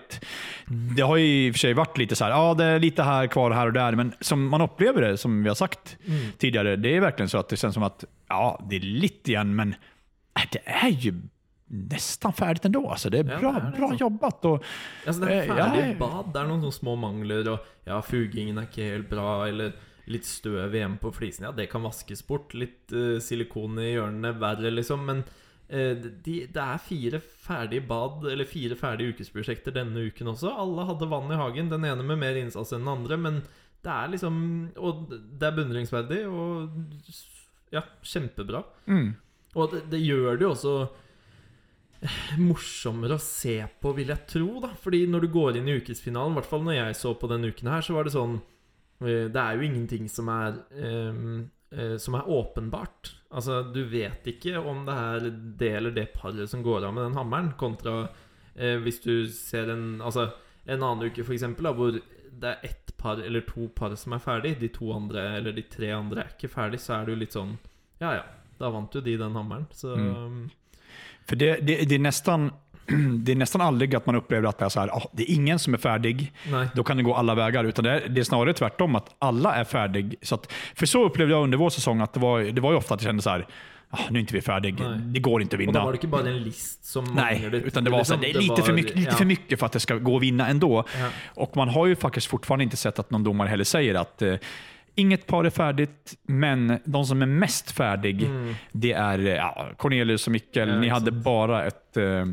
Det 0.95 1.05
har 1.05 1.17
jo 1.17 1.23
i 1.23 1.49
og 1.49 1.53
for 1.53 1.59
seg 1.59 1.75
vært 1.75 1.97
litt 1.97 2.15
sånn 2.15 2.29
ja 2.31 2.53
det 2.53 2.65
er 2.65 2.79
lite 2.79 3.03
her 3.03 3.27
kvar 3.27 3.53
her 3.53 3.67
og 3.67 3.73
der, 3.73 3.95
men 3.95 4.13
som 4.21 4.47
man 4.47 4.61
opplever 4.61 5.01
det, 5.01 5.19
som 5.19 5.43
vi 5.43 5.49
har 5.49 5.55
sagt 5.55 5.97
tidligere, 6.39 6.79
det 6.81 6.95
er 6.95 7.01
verkligen 7.01 7.29
så 7.29 7.39
at 7.39 7.49
det 7.49 7.59
kjennes 7.59 7.73
som 7.73 7.83
at 7.83 8.05
ja, 8.29 8.55
det 8.69 8.81
er 8.81 8.87
litt 9.01 9.27
igjen, 9.27 9.55
men 9.55 9.75
det 10.51 10.63
er 10.65 10.89
ju 10.91 11.11
nästan 11.71 12.33
färdigt 12.33 12.65
ändå. 12.65 12.89
Alltså, 12.89 13.09
det 13.09 13.19
är 13.19 13.31
Ja, 13.31 13.39
bra, 13.39 13.51
det 13.51 13.67
är 13.67 13.71
bra 13.77 13.87
alltså. 13.89 14.03
jobbat. 14.03 14.45
Och, 14.45 14.63
altså, 15.07 15.21
det 15.25 15.31
er 15.33 15.41
Eh, 15.41 15.47
ja, 15.57 15.69
ferdig 15.71 15.99
bad. 15.99 16.33
Det 16.33 16.39
er 16.41 16.47
noen 16.47 16.71
små 16.71 16.95
mangler, 16.99 17.47
og 17.53 17.59
ja, 17.87 18.01
fugingen 18.01 18.57
er 18.57 18.67
ikke 18.67 18.89
helt 18.91 19.09
bra, 19.09 19.47
eller 19.47 19.71
litt 20.11 20.25
støv 20.25 20.73
igjen 20.75 20.97
på 20.99 21.11
flisen. 21.15 21.45
Ja, 21.47 21.51
det 21.55 21.69
kan 21.71 21.83
vaskes 21.85 22.25
bort. 22.27 22.53
Litt 22.53 22.91
uh, 22.91 23.19
silikon 23.23 23.79
i 23.79 23.93
hjørnene, 23.93 24.33
verre, 24.41 24.71
liksom. 24.73 25.05
Men 25.05 25.23
uh, 25.71 25.95
de, 26.25 26.47
det 26.51 26.57
er 26.65 26.77
fire 26.83 27.21
ferdige 27.21 27.87
bad, 27.87 28.25
eller 28.31 28.45
fire 28.45 28.75
ferdige 28.75 29.13
ukesprosjekter 29.15 29.71
denne 29.71 30.07
uken 30.11 30.27
også. 30.33 30.51
Alle 30.51 30.85
hadde 30.89 31.07
vann 31.09 31.31
i 31.31 31.39
hagen. 31.39 31.69
Den 31.71 31.85
ene 31.85 32.03
med 32.03 32.19
mer 32.19 32.35
innsats 32.35 32.73
enn 32.73 32.83
den 32.83 32.91
andre, 32.97 33.17
men 33.17 33.41
det 33.81 33.89
er 33.89 34.11
liksom 34.13 34.35
Og 34.77 35.07
det 35.09 35.47
er 35.47 35.55
beundringsverdig, 35.55 36.25
og 36.27 36.69
ja, 37.71 37.81
kjempebra. 38.03 38.63
mm, 38.85 39.13
Og 39.55 39.71
det, 39.71 39.85
det 39.89 40.01
gjør 40.03 40.37
det 40.37 40.45
jo 40.45 40.51
også 40.51 40.73
eh, 40.81 40.89
morsommere 42.41 43.17
å 43.17 43.21
se 43.21 43.59
på, 43.81 43.93
vil 43.97 44.11
jeg 44.13 44.27
tro. 44.29 44.49
da 44.63 44.71
Fordi 44.81 45.03
når 45.09 45.25
du 45.25 45.31
går 45.33 45.59
inn 45.59 45.69
i 45.69 45.77
ukesfinalen, 45.81 46.33
i 46.33 46.39
hvert 46.39 46.49
fall 46.49 46.63
når 46.65 46.77
jeg 46.79 46.99
så 47.01 47.13
på 47.17 47.29
denne 47.31 47.51
uken 47.51 47.69
her, 47.71 47.85
så 47.85 47.97
var 47.97 48.07
det 48.07 48.15
sånn 48.15 48.39
eh, 49.05 49.27
Det 49.29 49.41
er 49.41 49.57
jo 49.57 49.67
ingenting 49.67 50.09
som 50.09 50.31
er 50.33 50.61
eh, 50.73 51.97
som 52.01 52.17
er 52.19 52.27
åpenbart. 52.27 53.13
Altså, 53.31 53.61
du 53.71 53.85
vet 53.87 54.25
ikke 54.27 54.59
om 54.59 54.81
det 54.83 54.95
er 54.99 55.27
det 55.61 55.69
eller 55.77 55.93
det 55.95 56.09
paret 56.17 56.49
som 56.51 56.63
går 56.65 56.83
av 56.83 56.97
med 56.97 57.05
den 57.05 57.15
hammeren, 57.15 57.53
kontra 57.59 58.09
eh, 58.55 58.75
hvis 58.83 58.99
du 59.05 59.13
ser 59.31 59.71
en 59.71 60.01
Altså, 60.03 60.31
en 60.65 60.83
annen 60.83 61.07
uke, 61.07 61.23
for 61.23 61.33
eksempel, 61.37 61.69
da, 61.69 61.71
hvor 61.77 61.95
det 61.95 62.49
er 62.49 62.65
ett 62.67 62.91
par 62.97 63.21
eller 63.23 63.45
to 63.47 63.69
par 63.75 63.95
som 63.95 64.13
er 64.13 64.21
ferdig, 64.21 64.57
de 64.59 64.67
to 64.73 64.91
andre 64.93 65.23
eller 65.37 65.55
de 65.55 65.63
tre 65.69 65.93
andre 65.95 66.25
er 66.25 66.33
ikke 66.35 66.51
ferdig, 66.51 66.81
så 66.81 66.97
er 66.97 67.05
det 67.07 67.15
jo 67.15 67.21
litt 67.23 67.37
sånn 67.37 67.55
Ja, 68.01 68.11
ja, 68.19 68.25
da 68.59 68.69
vant 68.73 68.93
jo 68.93 69.01
de 69.01 69.15
den 69.17 69.37
hammeren. 69.37 69.67
Så 69.71 69.95
Mm. 69.95 70.49
För 71.29 71.35
det, 71.35 71.55
det, 71.61 71.89
det, 71.89 71.95
är 71.95 71.99
nästan, 71.99 72.51
det 73.23 73.31
är 73.31 73.35
nästan 73.35 73.61
aldrig 73.61 73.95
att 73.95 74.05
man 74.05 74.15
upplever 74.15 74.49
att 74.49 74.57
det 74.57 74.65
är, 74.65 74.69
så 74.69 74.79
här, 74.79 74.87
oh, 74.87 75.05
det 75.11 75.31
är 75.31 75.35
ingen 75.35 75.59
som 75.59 75.73
är 75.73 75.77
färdig. 75.77 76.33
da 76.51 76.67
Då 76.75 76.83
kan 76.83 76.97
det 76.97 77.03
gå 77.03 77.15
alla 77.15 77.35
vägar. 77.35 77.63
Utan 77.63 77.83
det 77.83 77.91
är, 77.91 78.09
det 78.09 78.21
är 78.21 78.23
snarare 78.23 78.53
tvärtom, 78.53 78.95
att 78.95 79.15
alla 79.19 79.55
är 79.55 79.63
färdig. 79.63 80.15
Så 80.21 80.35
att, 80.35 80.51
för 80.75 80.85
så 80.85 81.05
upplevde 81.05 81.33
jag 81.33 81.43
under 81.43 81.57
vår 81.57 81.69
säsong 81.69 82.01
att 82.01 82.13
det 82.13 82.19
var, 82.19 82.41
det 82.41 82.61
var 82.61 82.71
ju 82.71 82.77
ofta 82.77 82.93
att 82.93 82.99
det 82.99 83.05
kände 83.05 83.21
så 83.21 83.29
här, 83.29 83.47
ah, 83.89 83.99
nu 84.09 84.19
är 84.19 84.21
inte 84.21 84.33
vi 84.33 84.41
färdig. 84.41 84.79
Nej. 84.79 84.99
Det 84.99 85.19
går 85.19 85.41
inte 85.41 85.55
att 85.55 85.59
Og 85.59 85.59
vinna. 85.59 85.79
da 85.79 85.85
var 85.85 85.91
det 85.91 85.97
ikke 85.97 86.07
bare 86.07 86.29
en 86.29 86.43
list 86.43 86.85
som 86.85 87.05
Nej, 87.15 87.49
det, 87.51 87.57
utan 87.57 87.83
det 87.83 87.91
var, 87.91 88.03
så 88.03 88.13
här, 88.13 88.21
det 88.21 88.29
är 88.29 88.33
lite, 88.33 88.61
för 88.61 88.73
mycket, 88.73 88.95
lite 88.95 89.11
ja. 89.11 89.17
för 89.17 89.25
mycket 89.25 89.59
för 89.59 89.65
att 89.65 89.71
det 89.71 89.79
ska 89.79 89.95
gå 89.97 90.15
att 90.15 90.23
vinna 90.23 90.47
ändå. 90.47 90.85
Ja. 90.99 91.09
Och 91.27 91.57
man 91.57 91.69
har 91.69 91.85
ju 91.87 91.95
faktiskt 91.95 92.27
fortfarande 92.27 92.63
inte 92.63 92.77
sett 92.77 92.99
att 92.99 93.11
någon 93.11 93.23
domare 93.23 93.47
heller 93.47 93.63
säger 93.63 93.95
att 93.95 94.21
eh, 94.21 94.35
inget 94.95 95.27
par 95.27 95.43
är 95.43 95.49
färdigt, 95.49 96.17
men 96.27 96.79
de 96.85 97.05
som 97.05 97.21
är 97.21 97.25
mest 97.25 97.71
färdig, 97.71 98.29
det 98.71 98.93
är 98.93 99.19
eh, 99.19 99.35
ja, 99.35 99.69
Cornelius 99.77 100.27
och 100.27 100.31
Mikkel. 100.33 100.63
Mm. 100.69 100.75
Ja, 100.75 100.81
Ni 100.81 100.89
hade 100.89 101.11
bare 101.11 101.41
bara 101.47 101.65
ett, 101.65 101.90
eh, 101.97 102.25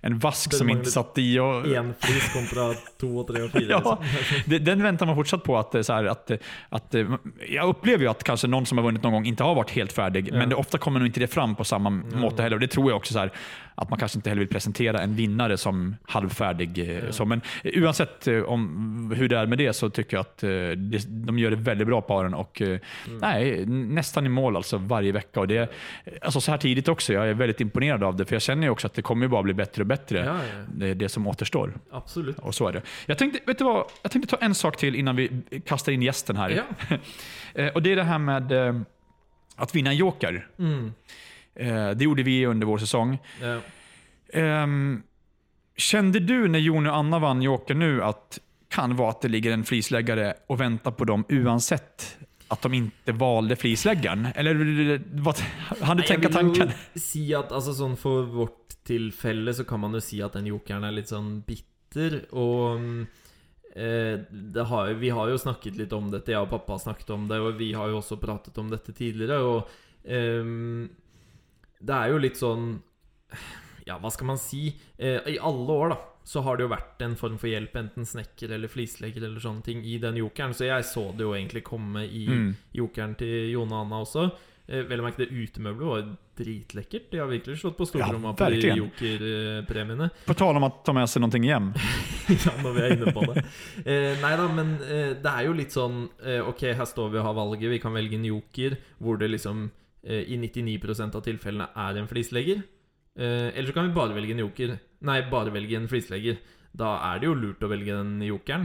en 0.00 0.18
vask 0.18 0.54
som 0.54 0.70
inte 0.70 0.90
satt 0.90 1.18
i. 1.18 1.38
Och, 1.38 1.66
En 1.66 1.94
flis 2.00 2.32
kontra 2.32 2.74
og 3.02 3.26
tre 3.28 3.42
og 3.42 3.50
fire. 3.50 3.64
Ja, 3.84 3.98
liksom. 4.46 4.64
den 4.64 4.82
väntar 4.82 5.06
man 5.06 5.14
fortsatt 5.14 5.44
på. 5.44 5.58
Att, 5.58 5.74
eh, 5.74 5.82
så 5.82 5.92
här, 5.92 6.04
att, 6.04 6.30
att, 6.68 6.94
eh, 6.94 7.06
jag 7.48 7.68
upplever 7.68 8.04
ju 8.04 8.10
att 8.10 8.24
kanske 8.24 8.46
någon 8.46 8.66
som 8.66 8.78
har 8.78 8.84
vunnit 8.84 9.02
någon 9.02 9.12
gång 9.12 9.26
inte 9.26 9.42
har 9.42 9.54
varit 9.54 9.70
helt 9.70 9.92
färdig, 9.92 10.32
men 10.32 10.48
det, 10.48 10.54
ofta 10.54 10.78
kommer 10.78 11.00
nog 11.00 11.08
inte 11.08 11.20
det 11.20 11.26
fram 11.26 11.56
på 11.56 11.64
samma 11.64 11.90
måte 11.90 12.42
heller. 12.42 12.56
Och 12.56 12.60
det 12.60 12.68
tror 12.68 12.90
jag 12.90 12.96
också 12.96 13.12
så 13.12 13.18
här, 13.18 13.32
att 13.74 13.90
man 13.90 13.98
kanske 13.98 14.18
inte 14.18 14.30
heller 14.30 14.40
vill 14.40 14.48
presentera 14.48 15.00
en 15.00 15.16
vinnare 15.16 15.56
som 15.56 15.96
halvfärdig. 16.06 16.78
Ja. 16.78 17.12
Så, 17.12 17.24
men 17.24 17.40
uansett 17.64 18.04
oavsett 18.04 18.48
om 18.48 19.14
hur 19.16 19.28
det 19.28 19.38
är 19.38 19.46
med 19.46 19.58
det 19.58 19.72
så 19.72 19.90
tycker 19.90 20.16
jag 20.16 20.20
att 20.20 20.42
eh, 20.42 20.48
det, 20.76 21.06
de 21.08 21.38
gör 21.38 21.50
det 21.50 21.56
väldigt 21.56 21.86
bra 21.86 22.00
paren 22.00 22.34
och 22.34 22.60
mm. 22.60 22.80
nej, 23.20 23.66
nesten 23.66 23.94
nästan 23.94 24.26
i 24.26 24.28
mål 24.28 24.56
alltså 24.56 24.78
varje 24.78 25.12
vecka. 25.12 25.40
Och 25.40 25.48
det, 25.48 25.72
alltså 26.22 26.40
så 26.40 26.50
här 26.50 26.58
tidigt 26.58 26.88
också, 26.88 27.12
jag 27.12 27.28
är 27.28 27.34
väldigt 27.34 27.60
imponerad 27.60 28.04
av 28.04 28.16
det, 28.16 28.24
för 28.24 28.34
jag 28.34 28.42
känner 28.42 28.62
ju 28.62 28.70
också 28.70 28.86
att 28.86 28.94
det 28.94 29.02
kommer 29.04 29.26
ju 29.26 29.30
bara 29.30 29.42
bli 29.42 29.54
bättre 29.54 29.82
och 29.82 29.86
bättre, 29.86 30.18
Ja, 30.18 30.24
ja. 30.36 30.64
Det, 30.74 30.94
det 30.94 31.08
som 31.08 31.26
återstår. 31.26 31.74
Absolutt. 31.92 32.38
Och 32.38 32.54
så 32.54 32.68
är 32.68 32.72
det. 32.72 32.82
Jag 33.06 33.18
tänkte, 33.18 33.40
vet 33.46 33.58
du 33.58 33.64
vad? 33.64 33.84
Jag 34.02 34.10
tänkte 34.12 34.36
ta 34.36 34.44
en 34.44 34.54
sak 34.54 34.76
till 34.76 34.94
innan 34.94 35.16
vi 35.16 35.30
kastar 35.66 35.92
in 35.92 36.02
gästen 36.02 36.36
här. 36.36 36.50
Ja. 36.50 36.96
Eh, 37.54 37.68
och 37.74 37.82
Det 37.82 37.92
är 37.92 37.96
det 37.96 38.02
här 38.04 38.18
med 38.18 38.52
eh, 38.52 38.74
att 39.56 39.74
vinna 39.74 39.90
en 39.90 39.96
joker. 39.96 40.46
Mm. 40.58 40.92
Eh, 41.54 41.90
Det 41.90 42.04
gjorde 42.04 42.22
vi 42.22 42.46
under 42.46 42.66
vår 42.66 42.78
säsong. 42.78 43.18
Ja. 43.42 43.60
Ehm, 44.32 45.02
Kände 45.76 46.20
du 46.20 46.48
när 46.48 46.58
Jon 46.58 46.86
och 46.86 46.96
Anna 46.96 47.18
vann 47.18 47.42
joker 47.42 47.74
nu 47.74 48.02
att 48.02 48.38
kan 48.70 48.96
vara 48.96 49.10
att 49.10 49.20
det 49.20 49.28
ligger 49.28 49.52
en 49.52 49.64
flisläggare 49.64 50.34
och 50.46 50.60
väntar 50.60 50.90
på 50.90 51.04
dem 51.04 51.24
uansett 51.28 52.16
at 52.48 52.62
de 52.62 52.74
ikke 52.74 53.12
valde 53.12 53.56
flisläggaren? 53.56 54.28
Eller 54.34 54.54
hva, 55.22 55.34
hadde 55.80 56.02
du 56.02 56.06
tenkt 56.08 56.22
tänka 56.22 56.28
jeg 56.28 56.44
vil 56.44 56.54
tanken? 56.58 56.72
jo 56.94 57.00
si 57.00 57.22
at 57.34 57.50
altså, 57.52 57.74
sånn 57.74 57.96
For 57.98 58.22
vårt 58.30 58.63
tilfelle 58.84 59.54
så 59.54 59.64
kan 59.68 59.80
man 59.80 59.92
jo 59.96 60.00
si 60.04 60.20
at 60.24 60.32
den 60.36 60.46
jokeren 60.52 60.84
er 60.84 60.92
litt 60.96 61.08
sånn 61.12 61.42
bitter. 61.46 62.20
Og 62.36 63.06
eh, 63.74 64.16
det 64.30 64.66
har, 64.70 64.92
vi 65.00 65.10
har 65.14 65.28
jo 65.32 65.38
snakket 65.40 65.76
litt 65.80 65.92
om 65.96 66.10
dette, 66.12 66.32
jeg 66.34 66.40
og 66.44 66.50
pappa 66.52 66.76
har 66.76 66.84
snakket 66.86 67.10
om 67.16 67.28
det, 67.30 67.40
og 67.40 67.56
vi 67.58 67.72
har 67.76 67.88
jo 67.92 68.00
også 68.02 68.20
pratet 68.22 68.58
om 68.62 68.70
dette 68.72 68.92
tidligere. 68.96 69.40
Og 69.42 69.68
eh, 70.04 70.88
det 71.84 71.94
er 72.00 72.12
jo 72.14 72.18
litt 72.22 72.40
sånn 72.40 72.78
Ja, 73.84 73.98
hva 74.00 74.08
skal 74.12 74.28
man 74.30 74.38
si? 74.40 74.70
Eh, 74.96 75.18
I 75.34 75.38
alle 75.44 75.74
år, 75.74 75.90
da, 75.92 75.96
så 76.24 76.40
har 76.46 76.56
det 76.56 76.64
jo 76.64 76.70
vært 76.72 77.02
en 77.04 77.16
form 77.20 77.34
for 77.36 77.50
hjelp, 77.50 77.74
enten 77.76 78.06
snekker 78.08 78.54
eller 78.56 78.70
flislegger 78.72 79.26
eller 79.26 79.42
sånne 79.44 79.60
ting, 79.66 79.82
i 79.84 79.98
den 80.00 80.16
jokeren. 80.22 80.54
Så 80.56 80.64
jeg 80.70 80.86
så 80.88 81.02
det 81.12 81.26
jo 81.26 81.34
egentlig 81.36 81.60
komme 81.66 82.06
i 82.06 82.22
Mm. 82.32 82.54
jokeren 82.72 83.12
til 83.20 83.50
Jone 83.52 83.74
og 83.76 83.82
Anna 83.84 83.98
også. 84.06 84.24
Eh, 84.64 84.80
vel 84.88 85.02
å 85.02 85.04
merke 85.04 85.20
det 85.20 85.28
utemøblet 85.28 85.88
var 85.90 86.04
dritlekkert. 86.38 87.10
De 87.12 87.20
har 87.20 87.28
virkelig 87.28 87.58
slått 87.60 87.76
på 87.76 87.86
stortromma 87.88 88.32
Ja, 88.32 88.36
på 88.38 88.48
de 88.54 88.70
jokerpremiene. 88.78 90.08
På 90.24 90.36
tal 90.38 90.56
om 90.56 90.64
å 90.64 90.70
ta 90.86 90.94
med 90.96 91.10
seg 91.12 91.20
noe 91.20 91.40
hjem. 91.44 91.70
ja, 92.46 92.54
når 92.64 92.76
vi 92.76 92.84
er 92.84 92.94
inne 92.96 93.14
på 93.14 93.26
det. 93.28 93.44
Eh, 93.84 94.12
nei 94.22 94.34
da, 94.40 94.46
men 94.56 94.76
eh, 94.88 95.10
det 95.20 95.32
er 95.34 95.48
jo 95.48 95.56
litt 95.58 95.74
sånn 95.74 96.06
eh, 96.24 96.40
Ok, 96.40 96.64
her 96.72 96.88
står 96.88 97.12
vi 97.12 97.20
og 97.20 97.28
har 97.28 97.36
valget. 97.36 97.68
Vi 97.74 97.80
kan 97.82 97.92
velge 97.96 98.16
en 98.16 98.24
joker 98.30 98.78
hvor 99.04 99.20
det 99.20 99.28
liksom 99.34 99.66
eh, 100.02 100.24
i 100.32 100.38
99% 100.40 101.20
av 101.20 101.26
tilfellene 101.26 101.68
er 101.84 102.00
en 102.00 102.08
flislegger. 102.08 102.64
Eh, 103.14 103.50
eller 103.52 103.68
så 103.68 103.76
kan 103.76 103.90
vi 103.90 103.98
bare 103.98 104.16
velge 104.16 104.32
en 104.32 104.46
joker. 104.46 104.78
Nei, 105.04 105.18
bare 105.28 105.52
velge 105.54 105.76
en 105.76 105.90
flislegger. 105.90 106.40
Da 106.74 106.96
er 107.12 107.20
det 107.20 107.28
jo 107.28 107.36
lurt 107.38 107.62
å 107.62 107.70
velge 107.70 108.00
den 108.00 108.16
jokeren. 108.26 108.64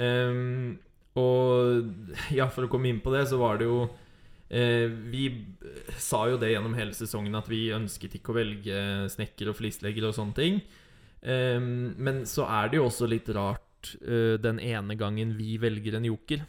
Ehm, 0.00 0.78
og 1.18 2.30
ja, 2.32 2.46
for 2.48 2.64
å 2.64 2.70
komme 2.72 2.88
inn 2.88 3.02
på 3.04 3.12
det, 3.12 3.26
så 3.28 3.40
var 3.40 3.58
det 3.60 3.66
jo 3.68 3.82
Vi 4.50 5.24
sa 5.94 6.24
jo 6.26 6.38
det 6.42 6.48
gjennom 6.50 6.74
hele 6.74 6.94
sesongen 6.96 7.38
at 7.38 7.46
vi 7.46 7.68
ønsket 7.70 8.16
ikke 8.18 8.32
å 8.32 8.38
velge 8.40 8.80
snekker 9.14 9.52
og 9.52 9.58
flislegger 9.60 10.08
og 10.08 10.16
sånne 10.16 10.34
ting. 10.34 10.56
Men 11.22 12.24
så 12.26 12.48
er 12.50 12.72
det 12.72 12.80
jo 12.80 12.88
også 12.88 13.06
litt 13.10 13.28
rart 13.36 13.94
eh, 14.00 14.36
den 14.40 14.60
ene 14.60 14.96
gangen 14.98 15.36
vi 15.38 15.56
velger 15.60 15.98
en 15.98 16.08
joker, 16.08 16.44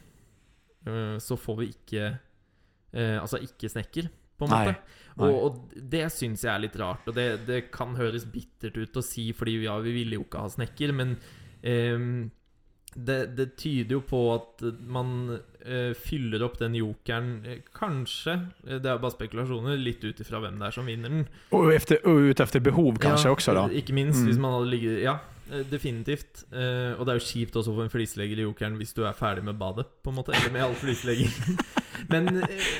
eh, 0.85 1.17
så 1.19 1.37
får 1.37 1.59
vi 1.61 1.69
ikke 1.75 2.07
eh, 2.07 3.17
Altså 3.21 3.41
ikke 3.43 3.69
snekker, 3.71 4.09
på 4.37 4.47
en 4.47 4.51
måte. 4.51 4.75
nei. 4.75 4.97
Og, 5.21 5.37
og 5.45 5.73
det 5.75 6.05
syns 6.15 6.45
jeg 6.45 6.53
er 6.53 6.63
litt 6.63 6.75
rart. 6.79 7.07
Og 7.07 7.15
det, 7.15 7.43
det 7.47 7.65
kan 7.73 7.95
høres 7.99 8.25
bittert 8.31 8.77
ut 8.79 8.97
å 8.97 9.03
si, 9.05 9.29
fordi 9.35 9.59
ja, 9.65 9.75
vi 9.83 9.93
ville 9.95 10.17
jo 10.17 10.25
ikke 10.25 10.45
ha 10.45 10.51
snekker, 10.51 10.93
men 10.95 11.17
det, 11.61 13.17
det 13.37 13.47
tyder 13.59 13.99
jo 13.99 13.99
på 14.07 14.21
at 14.33 14.63
man 14.81 15.35
eh, 15.65 15.93
fyller 15.97 16.43
opp 16.43 16.57
den 16.59 16.73
jokeren 16.79 17.31
eh, 17.45 17.59
Kanskje, 17.77 18.37
eh, 18.67 18.77
det 18.79 18.85
er 18.91 18.97
bare 19.01 19.15
spekulasjoner, 19.15 19.77
litt 19.77 20.03
ut 20.03 20.19
ifra 20.23 20.39
hvem 20.43 20.57
det 20.59 20.67
er 20.69 20.71
som 20.77 20.85
vinner 20.89 21.09
den. 21.09 21.27
Og, 21.51 21.71
efter, 21.73 22.01
ut 22.05 22.39
efter 22.39 22.59
behov 22.59 22.97
kanskje, 23.01 23.29
Ja, 23.29 23.35
også, 23.35 23.53
da. 23.57 23.67
Ikke 23.73 23.93
minst 23.93 24.21
Mm. 24.21 24.27
hvis 24.31 24.37
man 24.41 24.51
hadde 24.59 24.71
ligget 24.71 25.01
Ja, 25.03 25.19
definitivt. 25.67 26.45
Uh, 26.53 26.95
og 26.95 27.05
det 27.05 27.11
er 27.11 27.17
jo 27.19 27.25
kjipt 27.27 27.55
også 27.59 27.73
for 27.75 27.83
en 27.83 27.89
flislegger 27.91 28.39
i 28.39 28.45
jokeren 28.45 28.77
hvis 28.79 28.93
du 28.95 29.01
er 29.03 29.11
ferdig 29.17 29.43
med 29.43 29.57
badet, 29.59 29.83
på 30.03 30.09
en 30.13 30.15
måte. 30.15 30.31
Eller 30.37 30.53
med 30.53 30.61
all 30.63 30.75
flislegging. 30.79 31.27
Men 32.11 32.29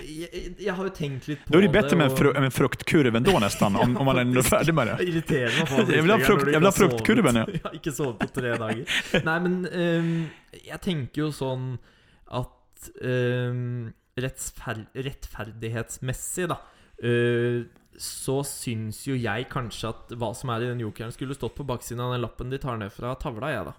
jeg, 0.08 0.54
jeg 0.58 0.74
har 0.74 0.88
jo 0.88 0.94
tenkt 0.96 1.28
litt 1.28 1.42
på 1.44 1.52
det 1.52 1.52
Da 1.52 1.58
er 1.60 1.66
det 1.68 1.74
bedre 1.76 1.98
med 2.00 2.12
og- 2.16 2.38
en 2.40 2.52
fruktkurv 2.56 3.16
enn 3.20 3.24
da, 3.28 3.34
nesten. 3.44 3.76
om, 3.76 3.98
om 3.98 4.06
man 4.08 4.22
er 4.24 4.42
ferdig 4.48 4.74
med 4.74 4.88
det. 4.88 4.96
Irriterende 5.10 5.66
å 5.66 5.68
få 5.68 5.84
Jeg 5.98 6.06
vil 6.08 6.12
ha 6.16 6.18
frukt- 6.24 6.48
jeg 6.48 6.62
vil 6.62 6.70
ha 6.70 6.72
har 6.72 6.80
fruktkurven, 6.80 7.42
ja. 7.42 7.46
ja. 7.66 7.74
Ikke 7.76 7.92
sovet 7.94 8.24
på 8.24 8.32
tre 8.40 8.56
dager. 8.58 8.86
Nei, 9.28 9.38
men 9.50 9.60
um, 9.68 10.10
jeg 10.64 10.82
tenker 10.88 11.26
jo 11.26 11.30
sånn 11.36 11.74
at 12.32 12.50
ehm, 13.04 13.92
rettsfer 14.20 14.86
rettferdighetsmessig, 14.94 16.50
da 16.52 16.58
uh, 17.04 17.62
så 18.02 18.40
syns 18.48 19.04
jo 19.06 19.16
jeg 19.20 19.48
kanskje 19.52 19.92
at 19.92 20.14
hva 20.18 20.32
som 20.38 20.52
er 20.54 20.64
i 20.64 20.70
den 20.72 20.84
jokeren, 20.84 21.12
skulle 21.14 21.36
stått 21.38 21.58
på 21.58 21.66
baksiden 21.68 22.02
av 22.04 22.16
den 22.16 22.24
lappen 22.24 22.52
de 22.52 22.60
tar 22.62 22.80
ned 22.80 22.94
fra 22.96 23.14
tavla, 23.20 23.52
jeg, 23.52 23.66
da. 23.68 23.76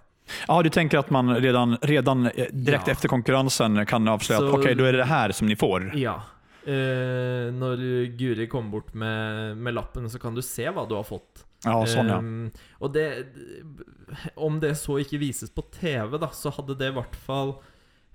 Ja, 0.47 0.59
du 0.63 0.69
tenker 0.71 1.01
at 1.01 1.09
man 1.11 1.33
redan, 1.43 1.75
redan 1.83 2.29
eh, 2.31 2.51
direkt 2.53 2.87
Ja. 2.87 2.93
etter 2.93 3.11
konkurransen 3.11 3.81
kan 3.85 4.07
avsløre 4.07 4.47
at 4.47 4.53
ok, 4.55 4.69
da 4.77 4.85
er 4.87 4.95
det 4.95 5.01
det 5.01 5.09
här 5.09 5.33
som 5.35 5.49
dere 5.49 5.59
får. 5.59 5.89
Ja. 5.99 6.21
Uh, 6.63 7.51
når 7.51 7.81
Guri 8.15 8.47
kommer 8.47 8.77
bort 8.77 8.93
med, 8.95 9.57
med 9.57 9.75
lappen, 9.75 10.07
så 10.09 10.19
kan 10.19 10.35
du 10.35 10.41
se 10.41 10.69
hva 10.71 10.85
du 10.87 10.95
har 10.95 11.03
fått. 11.03 11.43
Ja, 11.65 11.75
sånn, 11.87 12.11
ja. 12.11 12.19
Um, 12.19 12.51
og 12.83 12.91
det 12.91 13.05
Om 14.35 14.57
det 14.59 14.73
så 14.79 14.97
ikke 14.99 15.19
vises 15.21 15.51
på 15.51 15.63
TV, 15.71 16.17
da, 16.19 16.27
så 16.35 16.51
hadde 16.55 16.75
det 16.79 16.91
i 16.91 16.95
hvert 16.95 17.15
fall 17.27 17.57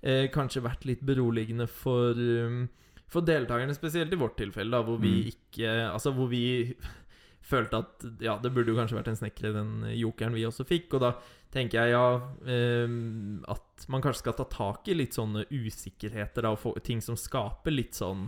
eh, 0.03 0.29
kanskje 0.31 0.63
vært 0.63 0.85
litt 0.85 1.01
beroligende 1.07 1.67
for 1.69 2.13
um, 2.15 2.69
For 3.09 3.25
deltakerne, 3.25 3.73
spesielt 3.75 4.13
i 4.13 4.17
vårt 4.21 4.37
tilfelle, 4.37 4.71
da, 4.71 4.83
hvor 4.85 4.99
vi 5.01 5.15
Mm. 5.25 5.29
ikke 5.33 5.93
Altså 5.93 6.13
hvor 6.13 6.29
vi 6.29 6.75
følte 7.49 7.79
at 7.79 8.05
ja, 8.21 8.35
det 8.43 8.53
burde 8.53 8.69
jo 8.69 8.77
kanskje 8.77 8.99
vært 8.99 9.09
en 9.09 9.17
snekker 9.17 9.53
den 9.55 9.71
jokeren 9.97 10.35
vi 10.35 10.43
også 10.45 10.67
fikk. 10.69 10.93
Og 10.95 11.01
da 11.01 11.15
tenker 11.51 11.81
jeg 11.81 11.93
ja 11.95 12.21
ehm, 12.45 13.43
at 13.49 13.87
man 13.89 14.03
kanskje 14.05 14.21
skal 14.21 14.35
ta 14.37 14.45
tak 14.45 14.89
i 14.93 14.95
litt 14.99 15.17
sånne 15.17 15.47
usikkerheter 15.49 16.43
da, 16.45 16.51
og 16.53 16.59
få, 16.61 16.75
ting 16.85 17.01
som 17.01 17.17
skaper 17.17 17.73
litt 17.73 17.95
sånn 17.97 18.27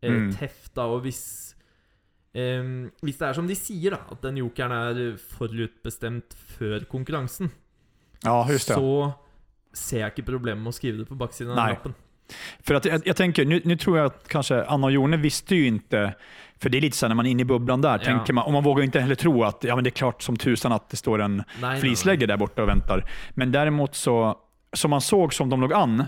eh, 0.00 0.10
Mm. 0.10 0.32
teft. 0.32 0.72
da, 0.74 0.86
Og 0.86 1.02
hvis 1.04 1.54
um, 2.34 2.90
Hvis 3.02 3.18
det 3.18 3.28
er 3.28 3.34
som 3.34 3.46
de 3.46 3.54
sier, 3.54 3.90
da, 3.90 4.00
at 4.12 4.22
den 4.22 4.36
jokeren 4.40 4.72
er 4.72 5.16
forutbestemt 5.18 6.32
før 6.56 6.84
konkurransen, 6.88 7.50
Ja, 8.24 8.42
just 8.48 8.68
det. 8.68 8.76
så 8.76 9.14
ser 9.76 10.00
jeg 10.02 10.12
ikke 10.14 10.26
problemet 10.32 10.62
med 10.64 10.72
å 10.72 10.76
skrive 10.76 10.98
det 11.02 11.08
på 11.08 11.14
baksiden 11.20 11.52
av 11.52 11.56
Nei. 11.60 11.70
lappen. 11.76 11.94
För 12.60 12.74
att 12.74 12.84
jag, 12.84 13.02
jag 13.06 13.16
tänker, 13.16 13.44
nu, 13.44 13.60
nu 13.64 13.76
tror 13.76 13.98
jag 13.98 14.06
att 14.06 14.28
kanske 14.28 14.64
Anna 14.64 14.86
och 14.86 14.92
Jone 14.92 15.16
visste 15.16 15.54
ju 15.56 15.66
inte, 15.66 16.14
för 16.58 16.68
det 16.70 16.78
är 16.78 16.80
lite 16.80 16.96
så 16.96 17.06
här 17.06 17.08
när 17.08 17.14
man 17.14 17.26
är 17.26 17.30
inne 17.30 17.42
i 17.42 17.44
bubblan 17.44 17.80
där, 17.80 17.98
Ja. 17.98 18.04
tänker 18.04 18.32
man, 18.32 18.44
och 18.44 18.52
man 18.52 18.64
vågar 18.64 18.84
inte 18.84 19.00
heller 19.00 19.14
tro 19.14 19.44
att 19.44 19.64
ja, 19.64 19.74
men 19.74 19.84
det 19.84 19.88
är 19.88 19.92
klart 19.92 20.22
som 20.22 20.36
tusan 20.36 20.72
att 20.72 20.90
det 20.90 20.96
står 20.96 21.18
en 21.22 21.42
flislegger 21.80 22.26
der 22.26 22.36
borte 22.36 22.60
där 22.60 22.62
borta 22.62 22.62
och 22.62 22.68
väntar. 22.68 23.10
Men 23.34 23.52
däremot 23.52 23.94
så, 23.94 24.38
som 24.72 24.90
man 24.90 25.00
såg 25.00 25.34
som 25.34 25.50
de 25.50 25.60
låg 25.60 25.72
an, 25.72 26.04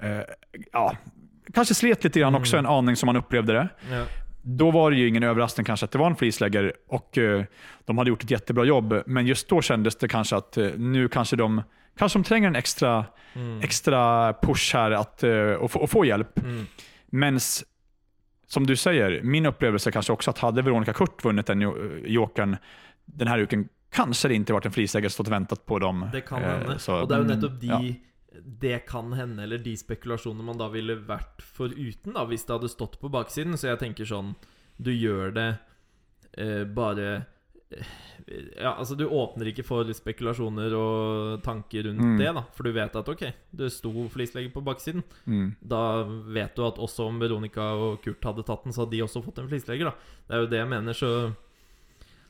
eh, 0.00 0.18
ja, 0.72 0.96
kanske 1.54 1.74
slet 1.74 2.04
lite 2.04 2.20
grann 2.20 2.34
också 2.34 2.56
en 2.56 2.66
aning 2.66 2.96
som 2.96 3.06
man 3.06 3.16
upplevde 3.16 3.52
det. 3.52 3.68
Ja. 3.90 4.04
Då 4.42 4.70
var 4.70 4.90
det 4.90 4.96
ju 4.96 5.08
ingen 5.08 5.22
överraskning 5.22 5.64
kanske 5.64 5.84
att 5.84 5.90
det 5.92 5.98
var 5.98 6.06
en 6.06 6.16
flislägger 6.16 6.72
och 6.88 7.18
eh, 7.18 7.44
de 7.84 7.98
hade 7.98 8.10
gjort 8.10 8.22
ett 8.22 8.30
jättebra 8.30 8.64
jobb. 8.64 9.02
Men 9.06 9.26
just 9.26 9.48
då 9.48 9.62
kändes 9.62 9.96
det 9.96 10.08
kanske 10.08 10.36
att 10.36 10.56
eh, 10.56 10.66
nu 10.76 11.08
kanske 11.08 11.36
de, 11.36 11.62
kanske 11.98 12.18
de 12.18 12.24
trenger 12.24 12.48
en 12.48 12.56
ekstra, 12.56 13.06
mm. 13.34 13.60
ekstra 13.62 14.32
push 14.42 14.74
her, 14.76 14.90
at, 14.90 15.22
eh, 15.22 15.52
och, 15.54 15.70
få, 15.70 15.78
och 15.80 15.90
få 15.90 16.04
hjelp. 16.04 16.38
Mm. 16.44 16.66
Mens 17.06 17.64
som 18.46 18.66
du 18.66 18.76
sier, 18.76 19.20
min 19.22 19.46
opplevelse 19.46 19.90
kanskje 19.90 20.14
også 20.14 20.30
at 20.30 20.38
hadde 20.44 20.62
Veronica 20.62 20.92
Kurt 20.92 21.22
vunnet 21.24 21.46
den 21.46 21.62
jokeren 22.06 22.56
denne 23.06 23.38
uken 23.42 23.68
kanskje 23.94 24.28
det 24.28 24.40
ikke 24.42 24.56
vært 24.56 24.66
en 24.66 24.74
frisläggare 24.74 25.12
stått 25.14 25.30
ventet 25.30 25.62
på 25.66 25.78
dem. 25.78 26.04
Det 26.12 26.24
kan 26.26 26.42
Eh, 26.42 26.50
hende. 26.58 26.78
så- 26.78 27.02
og 27.02 27.08
det 27.08 27.14
er 27.16 27.22
jo 27.22 27.28
nettopp 27.34 27.60
de 27.60 27.66
ja. 27.66 27.94
Det 28.60 28.86
kan 28.86 29.12
hende, 29.12 29.42
eller 29.44 29.58
de 29.58 29.76
spekulasjonene 29.76 30.42
man 30.42 30.58
da 30.58 30.68
ville 30.68 30.96
vært 30.96 31.40
foruten, 31.40 32.14
da, 32.14 32.24
hvis 32.26 32.44
det 32.44 32.50
hadde 32.56 32.68
stått 32.68 32.98
på 33.00 33.08
baksiden. 33.08 33.52
Så 33.56 33.68
jeg 33.68 33.78
tenker 33.78 34.04
sånn 34.04 34.34
Du 34.82 34.90
gjør 34.90 35.32
det 35.32 35.58
eh, 36.36 36.64
bare 36.64 37.14
eh, 37.16 37.22
Ja, 38.56 38.70
altså 38.78 38.96
Du 38.96 39.04
åpner 39.08 39.50
ikke 39.50 39.64
for 39.66 39.84
spekulasjoner 39.92 40.72
og 40.78 41.42
tanker 41.44 41.84
rundt 41.88 42.00
Mm. 42.00 42.16
det, 42.18 42.30
da. 42.34 42.42
For 42.56 42.64
du 42.64 42.72
vet 42.72 42.96
at 42.96 43.08
ok, 43.08 43.24
det 43.52 43.70
sto 43.72 43.90
flislegger 44.08 44.52
på 44.54 44.62
baksiden. 44.64 45.02
Mm. 45.26 45.54
Da 45.60 46.04
vet 46.32 46.54
du 46.56 46.64
at 46.66 46.78
også 46.80 47.06
om 47.08 47.18
Veronica 47.20 47.60
og 47.74 48.00
Kurt 48.02 48.22
hadde 48.24 48.44
tatt 48.46 48.64
den, 48.64 48.72
så 48.72 48.84
hadde 48.84 48.96
de 48.96 49.02
også 49.04 49.22
fått 49.24 49.38
en 49.42 49.48
flislegger, 49.48 49.90
da. 49.90 49.94
Det 50.28 50.34
er 50.36 50.40
jo 50.40 50.46
det 50.46 50.58
jeg 50.62 50.68
mener, 50.68 50.92
så 50.94 51.10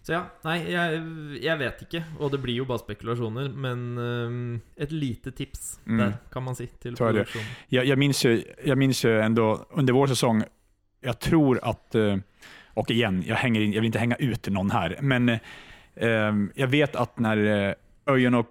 Så 0.05 0.13
ja, 0.13 0.27
nei, 0.45 0.59
jeg, 0.69 0.99
jeg 1.41 1.59
vet 1.59 1.79
ikke. 1.87 2.03
Og 2.21 2.31
det 2.31 2.43
blir 2.43 2.59
jo 2.59 2.65
bare 2.69 2.83
spekulasjoner. 2.83 3.47
Men 3.57 3.85
um, 3.97 4.61
et 4.77 4.93
lite 4.93 5.31
tips 5.33 5.79
Mm. 5.87 5.97
der, 5.99 6.13
kan 6.31 6.43
man 6.45 6.55
si, 6.55 6.67
til 6.81 6.93
produksjonen. 6.95 7.47
Jag, 7.71 7.87
jag, 7.87 7.99
minns 8.79 9.05
jo 9.05 9.11
ändå 9.11 9.65
under 9.71 9.93
vår 9.95 10.07
sesong 10.07 10.45
Jeg 11.03 11.19
tror 11.21 11.59
at 11.63 11.95
eh, 11.95 12.17
och 12.75 12.91
igen, 12.91 13.25
jag, 13.27 13.37
hänger 13.37 13.61
in, 13.61 13.73
jag 13.73 13.81
vill 13.81 13.87
inte 13.87 13.99
hänga 13.99 14.17
ut 14.17 14.49
någon 14.49 14.71
här, 14.71 14.99
men 15.01 15.29
eh, 15.29 15.39
jag 16.55 16.67
vet 16.67 16.97
att 16.97 17.19
när 17.19 17.69
eh, 17.69 17.75
Öjen 18.07 18.35
och, 18.35 18.47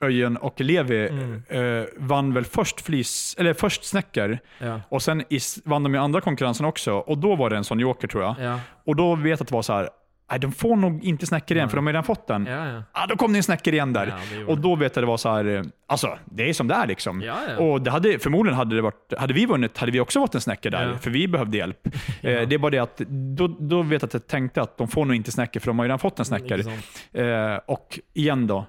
Öjen 0.00 0.36
och 0.36 0.60
Levi 0.60 1.08
Mm. 1.08 1.42
eh, 1.48 1.84
vann 1.96 2.34
väl 2.34 2.44
först, 2.44 2.80
flis, 2.80 3.36
eller 3.38 3.54
först 3.54 3.84
Snäcker 3.84 4.38
Ja. 4.58 4.80
och 4.88 5.02
sen 5.02 5.24
is, 5.28 5.58
vann 5.64 5.82
de 5.82 5.94
i 5.94 5.98
andra 5.98 6.20
konkurrensen 6.20 6.66
också 6.66 6.92
och 6.92 7.18
då 7.18 7.36
var 7.36 7.50
det 7.50 7.56
en 7.56 7.64
sån 7.64 7.80
joker 7.80 8.08
tror 8.08 8.22
jag. 8.22 8.34
Ja, 8.40 8.60
Och 8.84 8.96
då 8.96 9.14
vet 9.14 9.26
jag 9.30 9.40
att 9.42 9.48
det 9.48 9.54
var 9.54 9.62
så 9.62 9.72
här, 9.72 9.88
nej 10.30 10.40
de 10.40 10.52
får 10.52 10.76
nog 10.76 11.04
inte 11.04 11.26
Snäcker 11.26 11.54
igen 11.54 11.64
Nej. 11.64 11.70
för 11.70 11.76
de 11.76 11.86
har 11.86 11.92
redan 11.92 12.04
fått 12.04 12.26
den. 12.26 12.46
ja. 12.46 12.66
ja. 12.68 12.82
Ah, 12.92 13.06
då 13.06 13.16
kom 13.16 13.32
det 13.32 13.38
en 13.38 13.42
Snäcker 13.42 13.72
igen 13.72 13.92
där. 13.92 14.06
Ja, 14.06 14.46
och 14.46 14.58
då 14.58 14.76
vet 14.76 14.96
jag 14.96 15.02
det 15.02 15.06
var 15.06 15.16
så 15.16 15.28
här, 15.32 15.44
eh, 15.44 15.62
alltså 15.86 16.18
det 16.24 16.48
är 16.48 16.52
som 16.52 16.68
det 16.68 16.74
är 16.74 16.86
liksom. 16.86 17.22
Ja, 17.22 17.36
ja. 17.48 17.64
Och 17.64 17.82
det 17.82 17.90
hade, 17.90 18.18
förmodligen 18.18 18.56
hade 18.56 18.76
det 18.76 18.82
varit, 18.82 19.12
hade 19.18 19.34
vi 19.34 19.46
vunnit 19.46 19.78
hade 19.78 19.92
vi 19.92 20.00
också 20.00 20.20
fått 20.20 20.34
en 20.34 20.40
snäcker 20.40 20.70
där, 20.70 20.94
för 21.00 21.10
vi 21.10 21.28
behövde 21.28 21.56
hjälp. 21.56 21.78
Eh, 22.22 22.48
det 22.48 22.54
är 22.54 22.58
bara 22.58 22.70
det 22.70 22.78
att 22.78 22.96
då, 23.36 23.48
då 23.48 23.82
vet 23.82 24.02
jag 24.02 24.06
att 24.08 24.14
jag 24.14 24.26
tänkte 24.26 24.62
att 24.62 24.78
de 24.78 24.88
får 24.88 25.04
nog 25.04 25.16
inte 25.16 25.32
snäcker 25.32 25.60
för 25.60 25.66
de 25.66 25.78
har 25.78 25.84
ju 25.84 25.88
redan 25.88 25.98
fått 25.98 26.18
en 26.18 26.24
snäcker. 26.24 26.58
Ikke 26.58 26.70
sant? 26.70 26.84
Eh, 27.12 27.56
och 27.66 27.98
igen 28.14 28.46
då, 28.46 28.66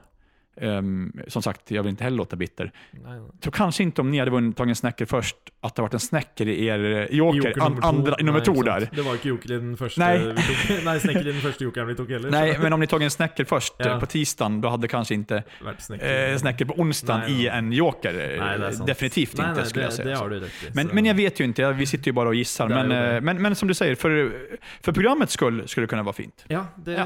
ehm, 0.61 1.11
som 1.27 1.41
sagt, 1.41 1.71
jag 1.71 1.83
vill 1.83 1.89
inte 1.89 2.03
heller 2.03 2.17
låta 2.17 2.35
bitter. 2.35 2.71
så 2.91 2.99
kanskje 3.01 3.17
ikke 3.33 3.41
tror 3.41 3.51
kanske 3.51 3.83
inte 3.83 4.01
om 4.01 4.11
ni 4.11 4.19
hade 4.19 4.31
vunnit, 4.31 4.57
tagit 4.57 4.69
en 4.69 4.75
snäcker 4.75 5.05
först, 5.05 5.35
att 5.61 5.75
det 5.75 5.81
varit 5.81 5.93
en 5.93 5.99
snäcker 5.99 6.47
i 6.47 6.65
er 6.65 6.79
eh, 6.85 7.17
joker, 7.17 7.37
Joker 7.37 7.61
an, 7.61 7.71
nummer 7.71 7.87
andra, 7.87 8.15
nummer 8.19 8.39
Nei, 8.39 8.45
to 8.45 8.51
ikke 8.53 8.63
där. 8.63 8.89
Det 8.95 9.01
var 9.01 9.13
ikke 9.15 9.27
joker 9.29 9.51
i 9.51 9.57
den 9.59 9.77
første 9.77 9.99
Nei. 9.99 10.17
vi 10.17 10.33
tok. 10.33 10.83
Nei, 10.85 10.97
i 11.19 11.23
den 11.23 11.41
første 11.41 11.63
jokeren 11.63 11.87
vi 11.87 11.95
tok 11.95 12.09
heller. 12.09 12.31
Nej, 12.31 12.57
men 12.61 12.73
om 12.73 12.79
ni 12.79 12.87
tagit 12.87 13.03
en 13.05 13.11
snäcker 13.11 13.45
först 13.45 13.73
Ja. 13.79 13.99
på 13.99 14.05
tisdagen, 14.05 14.61
då 14.61 14.69
hade 14.69 14.87
kanske 14.87 15.13
inte 15.13 15.43
Vært 15.63 15.81
snekker. 15.81 16.31
eh, 16.31 16.37
snäcker 16.37 16.65
på 16.65 16.73
onsdagen 16.73 17.29
i 17.29 17.47
en 17.47 17.71
joker. 17.71 18.13
Nei. 18.39 18.85
Definitivt 18.87 19.33
ikke, 19.33 19.49
inte 19.49 19.65
skulle 19.65 19.81
det, 19.81 19.85
jag 19.85 19.93
säga. 19.93 20.27
Det 20.29 20.37
i. 20.47 20.49
Men, 20.73 20.87
men 20.93 21.05
jag 21.05 21.15
vet 21.15 21.39
ju 21.39 21.43
inte, 21.43 21.61
jag- 21.61 21.73
vi 21.73 21.85
sitter 21.85 22.07
ju 22.07 22.13
bara 22.13 22.29
och 22.29 22.35
gissar. 22.35 22.69
Men, 22.69 23.23
men, 23.25 23.41
men 23.41 23.55
som 23.55 23.67
du 23.67 23.73
säger, 23.73 23.95
för, 23.95 24.31
för 24.81 24.91
programmets 24.91 25.33
skull 25.33 25.67
skulle 25.67 25.83
det 25.85 25.89
kunna 25.89 26.03
vara 26.03 26.13
fint. 26.13 26.45
Ja, 26.47 26.65
det 26.75 26.91
Ja. 26.91 27.05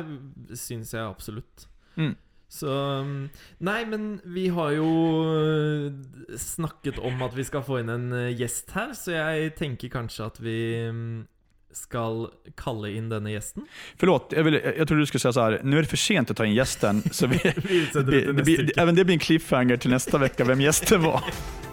syns 0.56 0.94
jeg 0.94 1.04
absolutt. 1.06 1.68
Mm. 1.98 2.16
Så 2.50 2.68
um, 3.02 3.30
Nei, 3.62 3.86
men 3.86 4.16
vi 4.26 4.48
har 4.50 4.74
jo 4.74 4.90
uh, 5.30 5.92
snakket 6.38 6.98
om 6.98 7.22
at 7.22 7.36
vi 7.38 7.46
skal 7.46 7.62
få 7.66 7.84
inn 7.84 7.92
en 7.94 8.08
uh, 8.16 8.30
gjest 8.34 8.74
her, 8.74 8.96
så 8.98 9.14
jeg 9.14 9.54
tenker 9.60 9.94
kanskje 9.94 10.26
at 10.32 10.42
vi 10.42 10.58
um, 10.90 11.28
skal 11.72 12.26
kalle 12.58 12.90
inn 12.98 13.12
denne 13.12 13.36
gjesten. 13.36 13.68
Förlåt, 14.02 14.34
jag, 14.36 14.44
vill, 14.44 14.54
jag 14.54 14.88
trodde 14.88 15.02
du 15.02 15.06
skulle 15.06 15.20
säga 15.20 15.34
så 15.34 15.42
här, 15.42 15.62
nu 15.64 15.78
är 15.78 15.82
det 15.82 15.88
för 15.88 15.98
sent 15.98 16.32
att 16.32 16.38
ta 16.38 16.46
in 16.46 16.54
gästen. 16.54 17.04
Så 17.12 17.28
vi, 17.28 17.38
Vi 17.56 17.88
det 17.94 18.04
det, 18.04 18.44
det, 18.44 18.78
även 18.78 18.96
det 18.96 19.06
blir 19.06 19.14
en 19.14 19.20
cliffhanger 19.20 19.78
till 19.78 19.92
nästa 19.92 20.18
vecka, 20.18 20.44
vem 20.44 20.62
gästen 20.62 21.04
var. 21.04 21.24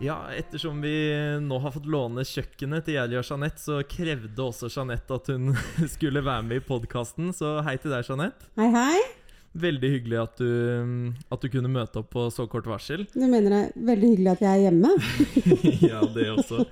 Ja, 0.00 0.32
ettersom 0.32 0.80
vi 0.80 0.94
nå 1.44 1.58
har 1.60 1.74
fått 1.74 1.84
låne 1.84 2.22
kjøkkenet 2.24 2.86
til 2.86 2.94
Jerry 2.96 3.18
og 3.20 3.26
Jeanette, 3.28 3.60
så 3.60 3.82
krevde 3.84 4.40
også 4.46 4.70
Jeanette 4.72 5.12
at 5.12 5.26
hun 5.28 5.50
skulle 5.94 6.22
være 6.24 6.46
med 6.46 6.62
i 6.62 6.64
podkasten. 6.64 7.34
Så 7.36 7.58
hei 7.66 7.74
til 7.76 7.92
deg, 7.92 8.06
Jeanette. 8.08 8.48
Hei, 8.56 8.70
hei. 8.72 9.02
Veldig 9.60 9.90
hyggelig 9.92 10.18
at 10.22 10.40
du, 10.40 11.12
at 11.28 11.44
du 11.44 11.50
kunne 11.52 11.68
møte 11.74 12.00
opp 12.00 12.08
på 12.14 12.24
så 12.32 12.46
kort 12.48 12.70
varsel. 12.70 13.02
Du 13.12 13.26
mener 13.26 13.52
det 13.52 13.58
er 13.66 13.84
veldig 13.90 14.10
hyggelig 14.14 14.30
at 14.32 14.44
jeg 14.46 14.52
er 14.54 14.64
hjemme? 14.68 14.92
ja, 15.90 16.00
det 16.14 16.26
også. 16.32 16.64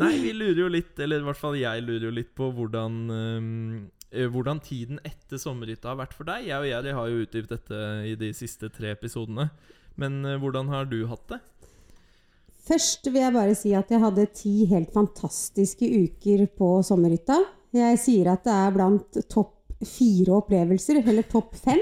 Nei, 0.00 0.16
vi 0.24 0.32
lurer 0.40 0.62
jo 0.64 0.72
litt, 0.72 0.96
eller 0.98 1.22
i 1.22 1.28
hvert 1.28 1.38
fall 1.38 1.60
jeg 1.60 1.84
lurer 1.86 2.08
jo 2.08 2.14
litt 2.16 2.32
på 2.34 2.50
hvordan 2.56 2.98
um, 3.12 3.76
eh, 4.10 4.26
hvordan 4.26 4.62
tiden 4.64 4.98
etter 5.06 5.38
sommerhytta 5.38 5.92
har 5.92 6.02
vært 6.02 6.18
for 6.18 6.26
deg. 6.32 6.48
Jeg 6.50 6.58
og 6.58 6.66
Jerry 6.72 6.98
har 6.98 7.14
jo 7.14 7.22
utgitt 7.28 7.52
dette 7.52 7.86
i 8.10 8.18
de 8.18 8.34
siste 8.34 8.72
tre 8.74 8.90
episodene. 8.96 9.52
Men 10.00 10.24
eh, 10.26 10.40
hvordan 10.42 10.72
har 10.72 10.90
du 10.90 11.04
hatt 11.12 11.28
det? 11.30 11.42
Først 12.62 13.08
vil 13.10 13.22
jeg 13.24 13.34
bare 13.34 13.56
si 13.58 13.72
at 13.74 13.90
jeg 13.90 14.02
hadde 14.02 14.28
ti 14.38 14.52
helt 14.70 14.92
fantastiske 14.94 15.88
uker 15.88 16.46
på 16.58 16.76
sommerhytta. 16.86 17.40
Jeg 17.74 17.98
sier 17.98 18.30
at 18.34 18.44
det 18.46 18.54
er 18.54 18.76
blant 18.76 19.18
topp 19.32 19.58
fire 19.82 20.36
opplevelser, 20.36 21.00
eller 21.02 21.26
topp 21.26 21.56
fem. 21.58 21.80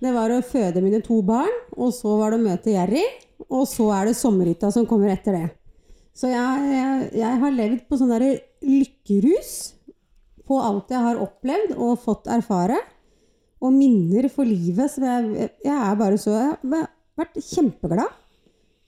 Det 0.00 0.12
var 0.14 0.32
å 0.32 0.40
føde 0.44 0.80
mine 0.80 1.02
to 1.04 1.20
barn, 1.26 1.52
og 1.76 1.92
så 1.92 2.14
var 2.16 2.32
det 2.32 2.40
å 2.40 2.46
møte 2.46 2.72
Jerry, 2.72 3.04
og 3.50 3.66
så 3.68 3.90
er 3.98 4.08
det 4.08 4.16
sommerhytta 4.16 4.70
som 4.72 4.88
kommer 4.88 5.12
etter 5.12 5.36
det. 5.36 5.46
Så 6.16 6.30
jeg, 6.32 6.68
jeg, 6.72 7.08
jeg 7.20 7.40
har 7.42 7.56
levd 7.58 7.82
på 7.84 7.98
sånn 8.00 8.14
derre 8.14 8.38
lykkerus 8.64 9.50
på 10.46 10.60
alt 10.62 10.92
jeg 10.94 11.02
har 11.04 11.20
opplevd 11.20 11.74
og 11.76 11.98
fått 12.00 12.30
erfare. 12.32 12.78
Og 13.60 13.72
minner 13.72 14.28
for 14.32 14.48
livet. 14.48 14.92
Så 14.92 15.02
jeg, 15.02 15.50
jeg 15.64 15.74
er 15.74 15.94
bare 15.98 16.18
så 16.20 16.34
Jeg 16.36 16.48
har 16.72 16.88
vært 17.18 17.38
kjempeglad. 17.40 18.16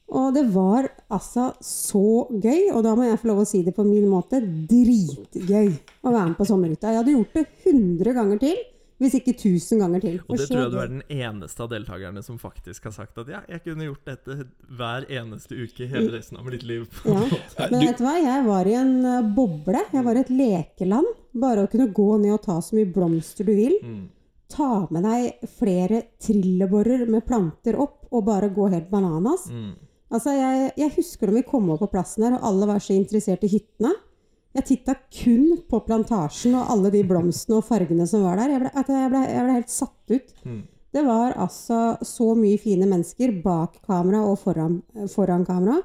Og 0.08 0.32
det 0.32 0.46
var 0.54 0.88
altså 1.12 1.50
så 1.60 2.24
gøy, 2.32 2.70
og 2.72 2.80
da 2.86 2.94
må 2.96 3.04
jeg 3.04 3.20
få 3.20 3.28
lov 3.28 3.42
å 3.42 3.48
si 3.48 3.60
det 3.66 3.74
på 3.76 3.84
min 3.84 4.08
måte, 4.08 4.40
dritgøy 4.40 5.68
å 5.68 6.12
være 6.14 6.30
med 6.30 6.36
på 6.38 6.46
sommerhytta. 6.48 6.94
Jeg 6.94 7.02
hadde 7.02 7.16
gjort 7.18 7.36
det 7.36 7.44
100 7.68 8.14
ganger 8.16 8.40
til, 8.40 8.60
hvis 8.98 9.14
ikke 9.20 9.34
1000 9.36 9.82
ganger 9.82 10.02
til. 10.02 10.16
Og 10.26 10.40
det 10.40 10.46
tror 10.48 10.62
jeg 10.62 10.72
du 10.72 10.78
er 10.82 10.90
den 10.90 11.02
eneste 11.12 11.62
av 11.62 11.70
deltakerne 11.70 12.22
som 12.24 12.38
faktisk 12.40 12.88
har 12.88 12.94
sagt 12.96 13.20
at 13.20 13.30
ja, 13.30 13.42
jeg 13.52 13.62
kunne 13.66 13.86
gjort 13.86 14.08
dette 14.08 14.36
hver 14.78 15.06
eneste 15.20 15.58
uke 15.60 15.86
hele 15.90 16.14
resten 16.16 16.40
av 16.40 16.48
mitt 16.48 16.64
liv. 16.66 16.88
Ja. 17.04 17.20
Men 17.68 17.84
vet 17.84 18.00
du 18.00 18.06
hva, 18.06 18.16
jeg 18.18 18.46
var 18.48 18.70
i 18.70 18.76
en 18.80 18.94
eh, 19.06 19.32
boble. 19.36 19.82
Jeg 19.92 20.06
var 20.06 20.18
i 20.18 20.22
et 20.24 20.32
lekeland. 20.32 21.12
Bare 21.38 21.66
å 21.66 21.70
kunne 21.70 21.92
gå 21.94 22.08
ned 22.24 22.34
og 22.34 22.42
ta 22.48 22.56
så 22.64 22.78
mye 22.78 22.88
blomster 22.94 23.46
du 23.46 23.52
vil. 23.54 23.76
Mm. 23.84 24.06
Ta 24.48 24.86
med 24.90 25.04
deg 25.04 25.50
flere 25.58 26.00
trillebårer 26.24 27.04
med 27.12 27.26
planter 27.28 27.76
opp, 27.78 28.08
og 28.08 28.24
bare 28.24 28.48
gå 28.56 28.70
helt 28.72 28.88
bananas. 28.90 29.46
Mm. 29.52 29.76
Altså, 30.10 30.32
jeg, 30.32 30.72
jeg 30.80 30.92
husker 30.96 31.28
da 31.28 31.34
vi 31.36 31.42
kom 31.44 31.68
opp 31.74 31.82
på 31.84 31.90
plassen 31.92 32.24
her, 32.24 32.38
og 32.38 32.46
alle 32.48 32.68
var 32.70 32.78
så 32.80 32.94
interessert 32.96 33.42
i 33.44 33.50
hyttene. 33.52 33.90
Jeg 34.56 34.64
titta 34.64 34.94
kun 35.12 35.58
på 35.68 35.82
plantasjen 35.84 36.54
og 36.56 36.70
alle 36.72 36.90
de 36.94 37.02
blomstene 37.06 37.58
og 37.60 37.66
fargene 37.68 38.06
som 38.08 38.24
var 38.24 38.40
der. 38.40 38.54
Jeg 38.54 38.62
ble, 38.64 38.70
jeg 38.72 39.10
ble, 39.12 39.20
jeg 39.28 39.44
ble 39.44 39.56
helt 39.58 39.74
satt 39.74 40.14
ut. 40.14 40.32
Mm. 40.48 40.62
Det 40.96 41.02
var 41.04 41.34
altså 41.36 41.78
så 42.08 42.30
mye 42.34 42.56
fine 42.58 42.88
mennesker 42.88 43.34
bak 43.44 43.76
kamera 43.84 44.22
og 44.24 44.38
foran, 44.40 44.78
foran 45.12 45.44
kamera. 45.46 45.82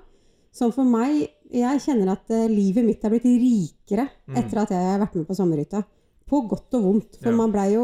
Som 0.53 0.71
for 0.71 0.85
meg 0.87 1.25
Jeg 1.53 1.81
kjenner 1.83 2.13
at 2.15 2.31
eh, 2.33 2.47
livet 2.49 2.85
mitt 2.85 3.03
er 3.05 3.11
blitt 3.13 3.25
rikere 3.27 4.07
etter 4.33 4.57
at 4.63 4.71
jeg 4.73 4.87
har 4.87 5.01
vært 5.03 5.19
med 5.19 5.27
på 5.27 5.35
sommerhytta. 5.37 5.83
På 6.25 6.39
godt 6.49 6.73
og 6.79 6.85
vondt. 6.87 7.19
For 7.19 7.29
Ja. 7.29 7.35
man 7.37 7.51
blei 7.53 7.73
jo 7.75 7.83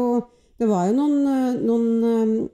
Det 0.58 0.66
var 0.68 0.88
jo 0.88 0.96
noen, 0.96 1.20
eh, 1.28 1.60
noen 1.62 1.86
eh, 2.08 2.48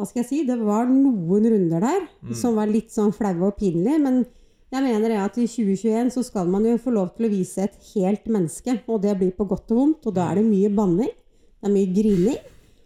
hva 0.00 0.08
skal 0.08 0.22
jeg 0.22 0.28
si, 0.30 0.42
det 0.48 0.56
var 0.64 0.88
noen 0.88 1.46
runder 1.52 1.84
der 1.84 2.34
som 2.36 2.56
var 2.56 2.70
litt 2.70 2.88
sånn 2.94 3.12
flaue 3.12 3.50
og 3.50 3.58
pinlige, 3.60 3.98
men 4.00 4.22
jeg 4.70 4.84
mener 4.84 5.16
at 5.18 5.36
i 5.36 5.48
2021 5.50 6.12
så 6.14 6.22
skal 6.24 6.48
man 6.48 6.64
jo 6.64 6.76
få 6.80 6.92
lov 6.94 7.10
til 7.16 7.26
å 7.26 7.32
vise 7.32 7.66
et 7.66 7.76
helt 7.90 8.28
menneske, 8.30 8.78
og 8.86 9.02
det 9.02 9.16
blir 9.18 9.34
på 9.36 9.48
godt 9.50 9.74
og 9.74 9.80
vondt, 9.80 10.08
og 10.08 10.16
da 10.16 10.28
er 10.30 10.40
det 10.40 10.46
mye 10.46 10.70
banning, 10.72 11.10
det 11.10 11.68
er 11.68 11.74
mye 11.74 11.92
grining, 11.96 12.38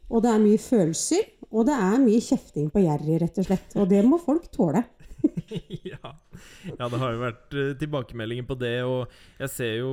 og 0.08 0.24
det 0.24 0.32
er 0.32 0.42
mye 0.42 0.62
følelser, 0.64 1.28
og 1.54 1.68
det 1.68 1.76
er 1.76 2.00
mye 2.02 2.22
kjefting 2.24 2.70
på 2.72 2.82
Jerry, 2.82 3.18
rett 3.20 3.38
og 3.38 3.46
slett, 3.46 3.76
og 3.78 3.90
det 3.92 4.00
må 4.06 4.18
folk 4.22 4.48
tåle. 4.54 4.82
ja. 5.92 6.10
ja, 6.78 6.88
det 6.88 6.98
har 7.00 7.12
jo 7.14 7.20
vært 7.22 7.54
eh, 7.58 7.72
tilbakemeldinger 7.80 8.46
på 8.48 8.56
det, 8.60 8.74
og 8.86 9.12
jeg 9.40 9.50
ser 9.52 9.74
jo 9.80 9.90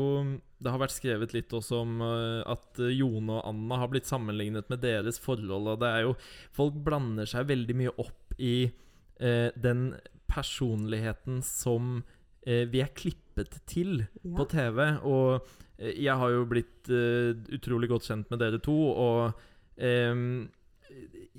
Det 0.62 0.72
har 0.74 0.82
vært 0.82 0.94
skrevet 0.96 1.34
litt 1.36 1.54
også 1.58 1.82
om 1.84 2.02
eh, 2.06 2.42
at 2.54 2.80
eh, 2.82 2.94
Jone 2.98 3.38
og 3.40 3.46
Anna 3.50 3.80
har 3.82 3.92
blitt 3.92 4.10
sammenlignet 4.10 4.70
med 4.72 4.82
deres 4.84 5.20
forhold, 5.22 5.70
og 5.74 5.82
det 5.84 5.90
er 5.92 6.06
jo 6.08 6.16
Folk 6.56 6.80
blander 6.86 7.30
seg 7.30 7.50
veldig 7.52 7.78
mye 7.84 7.94
opp 8.02 8.36
i 8.42 8.56
eh, 9.22 9.50
den 9.60 9.92
personligheten 10.32 11.42
som 11.46 11.98
eh, 12.48 12.64
vi 12.72 12.82
er 12.84 12.94
klippet 12.96 13.60
til 13.70 14.06
Ja. 14.24 14.36
på 14.38 14.46
TV. 14.52 14.80
Og 15.04 15.48
eh, 15.78 15.94
jeg 16.06 16.16
har 16.18 16.32
jo 16.32 16.46
blitt 16.50 16.90
utrolig 16.92 17.90
godt 17.92 18.08
kjent 18.10 18.32
med 18.32 18.40
dere 18.42 18.60
to, 18.64 18.74
og 18.92 19.38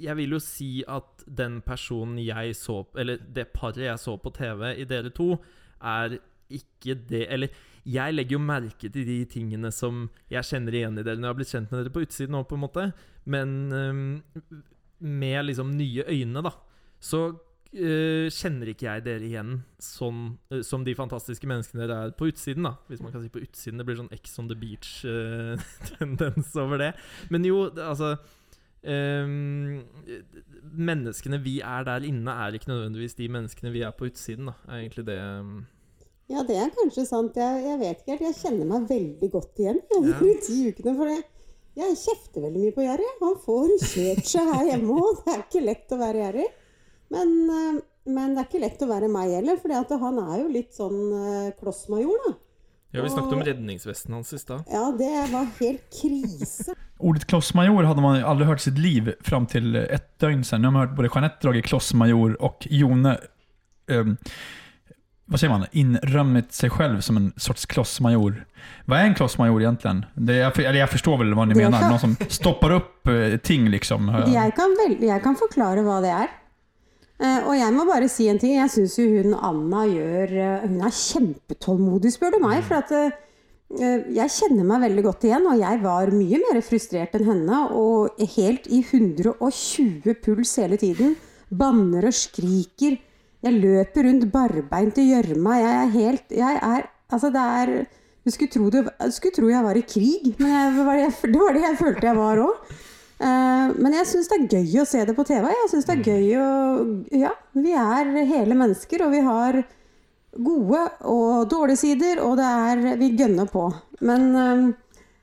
jeg 0.01 0.17
vil 0.19 0.37
jo 0.37 0.41
si 0.43 0.71
at 0.89 1.25
den 1.27 1.61
personen 1.65 2.19
jeg 2.23 2.57
så 2.57 2.83
Eller 2.99 3.21
det 3.23 3.49
paret 3.55 3.85
jeg 3.85 4.01
så 4.01 4.17
på 4.17 4.33
TV 4.35 4.73
i 4.83 4.87
dere 4.89 5.13
to, 5.15 5.37
er 5.83 6.19
ikke 6.53 6.97
det 7.09 7.27
Eller 7.33 7.53
jeg 7.85 8.15
legger 8.15 8.37
jo 8.37 8.43
merke 8.47 8.89
til 8.93 9.07
de 9.07 9.25
tingene 9.27 9.73
som 9.75 10.05
jeg 10.31 10.47
kjenner 10.47 10.75
igjen 10.79 10.99
i 11.01 11.03
dere 11.03 11.19
når 11.19 11.27
jeg 11.27 11.33
har 11.33 11.39
blitt 11.41 11.55
kjent 11.55 11.73
med 11.73 11.81
dere 11.81 11.95
på 11.95 12.03
utsiden 12.05 12.37
òg, 12.39 12.45
på 12.47 12.55
en 12.55 12.63
måte. 12.63 12.85
Men 13.27 13.49
um, 13.75 14.23
med 15.03 15.49
liksom 15.49 15.73
nye 15.75 16.05
øyne, 16.07 16.45
da, 16.47 16.53
så 17.03 17.25
uh, 17.35 18.29
kjenner 18.31 18.71
ikke 18.71 18.87
jeg 18.87 19.05
dere 19.09 19.27
igjen 19.27 19.57
sånn 19.83 20.21
uh, 20.55 20.61
som 20.63 20.87
de 20.87 20.95
fantastiske 20.95 21.49
menneskene 21.51 21.83
dere 21.83 21.97
er 22.07 22.15
på 22.15 22.31
utsiden, 22.31 22.69
da. 22.69 22.77
Hvis 22.87 23.03
man 23.03 23.11
kan 23.15 23.25
si 23.25 23.33
på 23.35 23.43
utsiden. 23.43 23.83
Det 23.83 23.89
blir 23.89 23.99
sånn 23.99 24.15
Ex 24.15 24.39
on 24.39 24.53
the 24.53 24.59
beach-tendens 24.63 26.55
over 26.63 26.79
det. 26.85 26.93
Men 27.35 27.51
jo, 27.51 27.65
altså 27.83 28.15
Menneskene 30.73 31.39
vi 31.45 31.61
er 31.63 31.85
der 31.87 32.03
inne, 32.09 32.33
er 32.33 32.57
ikke 32.57 32.71
nødvendigvis 32.73 33.15
de 33.15 33.29
menneskene 33.31 33.71
vi 33.75 33.85
er 33.87 33.93
på 33.95 34.09
utsiden, 34.09 34.49
da. 34.51 34.55
Er 34.69 34.81
egentlig 34.81 35.07
det 35.07 35.19
ehm, 35.23 35.61
Ja, 36.33 36.43
det 36.49 36.57
er 36.59 36.73
kanskje 36.75 37.05
sant. 37.07 37.37
Jeg, 37.39 37.63
jeg 37.69 37.79
vet 37.83 38.01
ikke 38.01 38.17
helt. 38.17 38.27
Jeg 38.27 38.41
kjenner 38.41 38.67
meg 38.73 38.89
veldig 38.91 39.31
godt 39.31 39.63
igjen 39.63 39.81
jeg, 39.93 40.17
de 40.19 40.35
ti 40.47 40.59
ukene. 40.73 40.97
For 40.99 41.13
det, 41.13 41.21
jeg 41.79 42.01
kjefter 42.03 42.45
veldig 42.47 42.61
mye 42.65 42.75
på 42.77 42.87
Jerry. 42.87 43.09
Han 43.23 43.39
får 43.45 43.71
kjørt 43.93 44.27
seg 44.29 44.51
her 44.57 44.65
hjemme 44.73 44.99
òg. 44.99 45.23
Det 45.23 45.33
er 45.33 45.43
ikke 45.47 45.67
lett 45.69 45.95
å 45.95 46.01
være 46.03 46.23
Jerry. 46.27 46.47
Men, 47.13 47.35
eh, 47.51 47.83
men 48.13 48.35
det 48.35 48.43
er 48.43 48.49
ikke 48.49 48.65
lett 48.65 48.83
å 48.83 48.91
være 48.91 49.13
meg 49.13 49.37
heller, 49.37 49.61
for 49.61 50.01
han 50.03 50.19
er 50.25 50.37
jo 50.41 50.49
litt 50.53 50.73
sånn 50.77 51.01
eh, 51.21 51.53
klossmajor, 51.61 52.27
da. 52.27 52.33
Ja, 52.95 53.03
vi 53.03 53.11
snakket 53.11 53.33
om 53.33 53.43
redningsvesten 53.43 54.15
hans 54.15 54.33
i 54.33 54.39
stad. 54.39 54.65
Ja, 54.69 54.95
det 54.99 55.33
var 55.33 55.47
helt 55.61 56.01
krise. 56.03 56.75
Ordet 56.99 57.25
klossmajor 57.27 57.87
hadde 57.89 58.03
man 58.05 58.19
aldri 58.21 58.47
hørt 58.47 58.61
sitt 58.61 58.77
liv 58.79 59.15
fram 59.25 59.47
til 59.49 59.79
ett 59.81 60.11
døgn 60.21 60.43
siden. 60.45 60.61
Nå 60.61 60.69
har 60.69 60.75
man 60.75 60.85
hørt 60.85 60.99
både 60.99 61.09
Jeanette 61.15 61.41
drage 61.41 61.63
klossmajor 61.65 62.37
og 62.45 62.67
Jone, 62.69 63.17
um, 63.89 64.19
Hva 65.25 65.41
sier 65.41 65.49
man, 65.49 65.65
Innrømmet 65.73 66.53
seg 66.53 66.75
selv 66.77 67.01
som 67.01 67.17
en 67.17 67.31
sorts 67.41 67.65
klossmajor. 67.73 68.43
Hva 68.85 69.01
er 69.01 69.09
en 69.09 69.17
klossmajor 69.17 69.65
egentligen? 69.65 70.05
Det 70.15 70.43
är, 70.43 70.61
eller 70.61 70.81
jeg 70.83 70.93
forstår 70.93 71.19
vel 71.23 71.33
hva 71.33 71.49
ni 71.49 71.57
mener? 71.57 71.89
Någon 71.89 71.99
som 72.03 72.17
stopper 72.29 72.77
opp 72.77 73.09
eh, 73.09 73.39
ting 73.41 73.71
liksom. 73.73 74.13
Jeg 74.29 74.53
kan, 74.59 74.77
vel, 74.83 74.99
jeg 75.01 75.25
kan 75.25 75.39
forklare 75.41 75.81
hva 75.87 76.03
det 76.05 76.13
er. 76.13 76.29
Eh, 77.23 77.45
og 77.47 77.55
jeg 77.55 77.75
må 77.75 77.85
bare 77.87 78.09
si 78.11 78.27
en 78.31 78.41
ting. 78.43 78.57
Jeg 78.59 78.73
syns 78.73 78.97
jo 78.99 79.07
hun 79.13 79.37
Anna 79.39 79.85
gjør 79.87 80.33
eh, 80.35 80.65
Hun 80.67 80.81
er 80.83 80.97
kjempetålmodig, 80.97 82.11
spør 82.17 82.35
du 82.35 82.41
meg. 82.43 82.65
For 82.67 82.81
at 82.81 82.91
eh, 82.97 84.09
jeg 84.17 84.35
kjenner 84.35 84.67
meg 84.69 84.83
veldig 84.89 85.05
godt 85.07 85.29
igjen, 85.29 85.47
og 85.49 85.61
jeg 85.61 85.81
var 85.85 86.13
mye 86.13 86.43
mer 86.43 86.61
frustrert 86.67 87.15
enn 87.19 87.29
henne. 87.31 87.63
Og 87.79 88.19
helt 88.35 88.67
i 88.67 88.83
120 88.83 90.19
puls 90.25 90.57
hele 90.59 90.81
tiden. 90.83 91.15
Banner 91.53 92.11
og 92.11 92.17
skriker. 92.17 92.99
Jeg 93.43 93.59
løper 93.59 94.07
rundt 94.09 94.29
barbeint 94.33 94.99
i 95.03 95.09
gjørma. 95.13 95.59
Jeg 95.63 95.79
er 95.79 95.95
helt 95.99 96.39
Jeg 96.43 96.59
er 96.63 96.89
Altså, 97.13 97.29
det 97.29 97.43
er 97.43 97.71
Du 98.25 98.31
skulle 98.31 98.49
tro, 98.55 98.69
det, 98.71 98.87
du 98.87 99.13
skulle 99.13 99.35
tro 99.35 99.49
jeg 99.51 99.65
var 99.65 99.77
i 99.77 99.83
krig, 99.83 100.29
men 100.39 100.49
jeg, 100.49 100.69
det, 100.77 100.85
var 100.87 100.95
det, 100.95 101.03
jeg, 101.03 101.33
det 101.35 101.41
var 101.43 101.57
det 101.57 101.63
jeg 101.65 101.79
følte 101.81 102.07
jeg 102.07 102.17
var 102.17 102.41
òg. 102.45 102.69
Men 103.23 103.95
jeg 103.95 104.09
syns 104.11 104.31
det 104.31 104.39
er 104.39 104.57
gøy 104.57 104.83
å 104.83 104.89
se 104.89 105.03
det 105.07 105.15
på 105.15 105.25
TV. 105.29 105.47
Jeg 105.53 105.71
synes 105.71 105.87
det 105.89 105.95
er 105.95 106.09
gøy 106.11 106.29
å 106.43 106.49
Ja, 107.23 107.33
vi 107.55 107.75
er 107.79 108.11
hele 108.27 108.57
mennesker, 108.59 109.05
og 109.07 109.13
vi 109.15 109.23
har 109.27 109.61
gode 110.33 110.83
og 111.13 111.49
dårlige 111.53 111.83
sider, 111.83 112.23
og 112.25 112.39
det 112.41 112.49
er 112.49 112.97
Vi 112.99 113.13
gønner 113.17 113.51
på. 113.51 113.67
Men, 114.01 114.35
eh, 114.37 114.73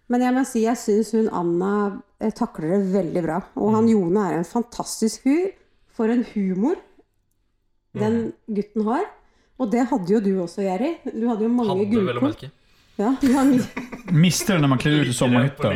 men 0.10 0.22
jeg 0.22 0.36
må 0.36 0.46
si 0.48 0.66
jeg 0.66 0.78
syns 0.78 1.12
hun 1.18 1.30
Anna 1.34 2.02
eh, 2.20 2.32
takler 2.32 2.78
det 2.78 2.94
veldig 2.94 3.24
bra. 3.26 3.42
Og 3.56 3.74
han 3.76 3.90
Jone 3.90 4.28
er 4.30 4.38
en 4.40 4.48
fantastisk 4.48 5.26
fyr. 5.26 5.52
For 6.00 6.08
en 6.08 6.24
humor 6.32 6.78
den 7.98 8.32
gutten 8.48 8.86
har. 8.88 9.08
Og 9.60 9.72
det 9.74 9.88
hadde 9.90 10.14
jo 10.14 10.22
du 10.24 10.32
også, 10.46 10.64
Jerry. 10.64 10.94
Du 11.04 11.26
hadde 11.28 11.44
jo 11.44 11.52
mange 11.52 11.74
Hadde, 11.76 12.52
Ja, 13.00 13.14
Mister 14.12 14.58
den 14.58 14.66
når 14.66 14.72
man 14.74 14.82
kler 14.82 15.04
ut 15.04 15.12
i 15.12 15.16
sommerhytta. 15.16 15.72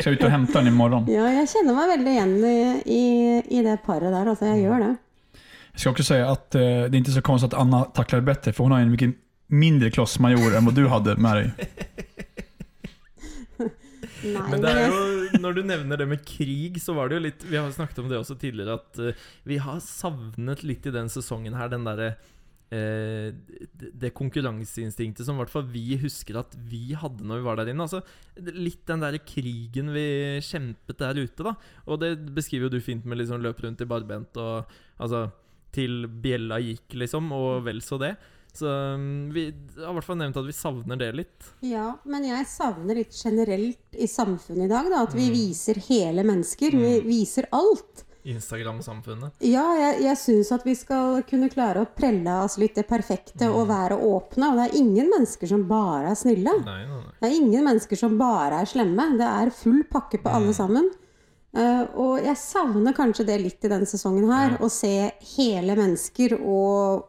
Ska 0.00 0.12
ut 0.12 0.24
og 0.26 0.32
henter 0.34 0.60
den 0.60 0.72
i 0.72 0.76
morgen. 0.76 1.06
ja, 1.08 1.24
jeg 1.38 1.48
kjenner 1.54 1.78
meg 1.78 1.92
veldig 1.94 2.12
igjen 2.12 2.34
i, 2.44 2.58
i, 2.84 3.04
i 3.58 3.64
det 3.64 3.78
paret 3.86 4.12
der. 4.12 4.28
Altså, 4.34 4.50
jeg 4.50 4.66
gjør 4.66 4.84
det. 4.84 4.92
Jeg 5.72 5.80
skal 5.80 5.94
også 5.94 6.08
si 6.10 6.18
at 6.20 6.58
uh, 6.58 6.62
det 6.62 6.92
er 6.92 7.00
ikke 7.00 7.14
så 7.14 7.24
konstigt 7.24 7.54
at 7.54 7.60
Anna 7.62 7.84
takler 7.96 8.20
det 8.20 8.28
bedre, 8.28 8.52
for 8.52 8.68
hun 8.68 8.76
har 8.76 8.84
en 8.84 8.92
mye 8.92 9.12
mindre 9.52 9.92
klossmajor 9.92 10.56
enn 10.56 10.68
hva 10.68 10.74
du 10.76 10.84
hadde 10.92 11.16
med 11.20 11.40
deg. 11.40 11.48
Nei, 14.22 14.42
Men 14.52 14.62
det 14.62 14.70
er 14.70 14.84
jo, 14.86 14.98
når 15.42 15.56
du 15.56 15.62
nevner 15.66 15.98
det 15.98 16.06
med 16.06 16.20
krig, 16.26 16.76
så 16.82 16.94
var 16.94 17.10
det 17.10 17.16
jo 17.16 17.22
litt 17.24 17.40
Vi 17.42 17.58
har 17.58 17.72
snakket 17.74 17.98
om 18.04 18.10
det 18.10 18.20
også 18.20 18.36
tidligere, 18.38 18.76
at 18.78 19.00
eh, 19.02 19.24
vi 19.48 19.58
har 19.62 19.80
savnet 19.82 20.62
litt 20.62 20.86
i 20.86 20.92
den 20.94 21.10
sesongen 21.10 21.56
her 21.58 21.72
den 21.72 21.88
derre 21.88 22.12
eh, 22.12 22.28
det, 22.72 23.90
det 24.00 24.10
konkurranseinstinktet 24.16 25.26
som 25.26 25.36
i 25.36 25.42
hvert 25.42 25.52
fall 25.52 25.66
vi 25.72 25.96
husker 26.00 26.38
at 26.40 26.54
vi 26.56 26.94
hadde 26.98 27.26
når 27.28 27.40
vi 27.42 27.46
var 27.46 27.60
der 27.60 27.72
inne. 27.72 27.84
Altså, 27.86 28.00
litt 28.56 28.84
den 28.88 29.02
der 29.04 29.18
krigen 29.28 29.92
vi 29.94 30.06
kjempet 30.44 30.98
der 31.02 31.20
ute, 31.22 31.46
da. 31.46 31.54
Og 31.86 32.00
det 32.02 32.14
beskriver 32.36 32.68
jo 32.70 32.76
du 32.76 32.80
fint 32.84 33.04
med 33.08 33.20
liksom 33.20 33.42
løp 33.44 33.60
rundt 33.64 33.84
i 33.84 33.88
barbent 33.90 34.36
og 34.40 34.70
altså 35.02 35.26
til 35.72 36.06
bjella 36.20 36.58
gikk, 36.60 36.98
liksom, 37.00 37.30
og 37.32 37.62
vel 37.64 37.80
så 37.84 37.96
det. 38.02 38.14
Så 38.52 38.68
mm, 38.68 39.30
vi 39.32 39.46
har 39.78 39.88
i 39.88 39.94
hvert 39.96 40.04
fall 40.04 40.18
nevnt 40.20 40.36
at 40.36 40.44
vi 40.44 40.52
savner 40.52 40.98
det 41.00 41.06
litt. 41.16 41.46
Ja, 41.64 41.94
men 42.04 42.26
jeg 42.28 42.44
savner 42.50 42.98
litt 43.00 43.14
generelt 43.16 43.96
i 43.96 44.08
samfunnet 44.12 44.66
i 44.66 44.72
dag, 44.74 44.90
da, 44.92 44.98
at 45.06 45.14
vi 45.16 45.30
Mm. 45.30 45.36
viser 45.38 45.80
hele 45.88 46.24
mennesker. 46.28 46.76
Vi 46.76 46.90
viser 47.06 47.48
alt. 47.56 48.04
Instagram-samfunnet. 48.22 49.34
Ja, 49.42 49.64
jeg, 49.78 49.98
jeg 50.04 50.18
syns 50.20 50.52
at 50.54 50.64
vi 50.66 50.74
skal 50.78 51.20
kunne 51.28 51.50
klare 51.52 51.82
å 51.82 51.90
prelle 51.90 52.36
oss 52.44 52.58
litt 52.62 52.76
det 52.78 52.86
perfekte 52.90 53.48
og 53.50 53.66
være 53.70 53.98
åpne. 53.98 54.52
Og 54.52 54.60
det 54.60 54.66
er 54.68 54.78
ingen 54.78 55.10
mennesker 55.10 55.50
som 55.50 55.64
bare 55.70 56.12
er 56.12 56.18
snille. 56.18 56.54
Nei, 56.62 56.80
nei, 56.86 57.00
nei. 57.02 57.14
Det 57.18 57.28
er 57.28 57.38
ingen 57.38 57.66
mennesker 57.66 57.98
som 57.98 58.18
bare 58.20 58.62
er 58.62 58.70
slemme. 58.70 59.08
Det 59.18 59.30
er 59.42 59.54
full 59.56 59.82
pakke 59.90 60.22
på 60.22 60.34
alle 60.38 60.54
sammen. 60.56 60.90
Uh, 61.52 61.84
og 62.00 62.12
jeg 62.24 62.38
savner 62.40 62.94
kanskje 62.96 63.26
det 63.28 63.40
litt 63.42 63.66
i 63.66 63.70
denne 63.72 63.88
sesongen 63.88 64.30
her. 64.30 64.56
Å 64.62 64.70
se 64.72 64.94
hele 65.34 65.76
mennesker 65.76 66.38
og 66.38 67.08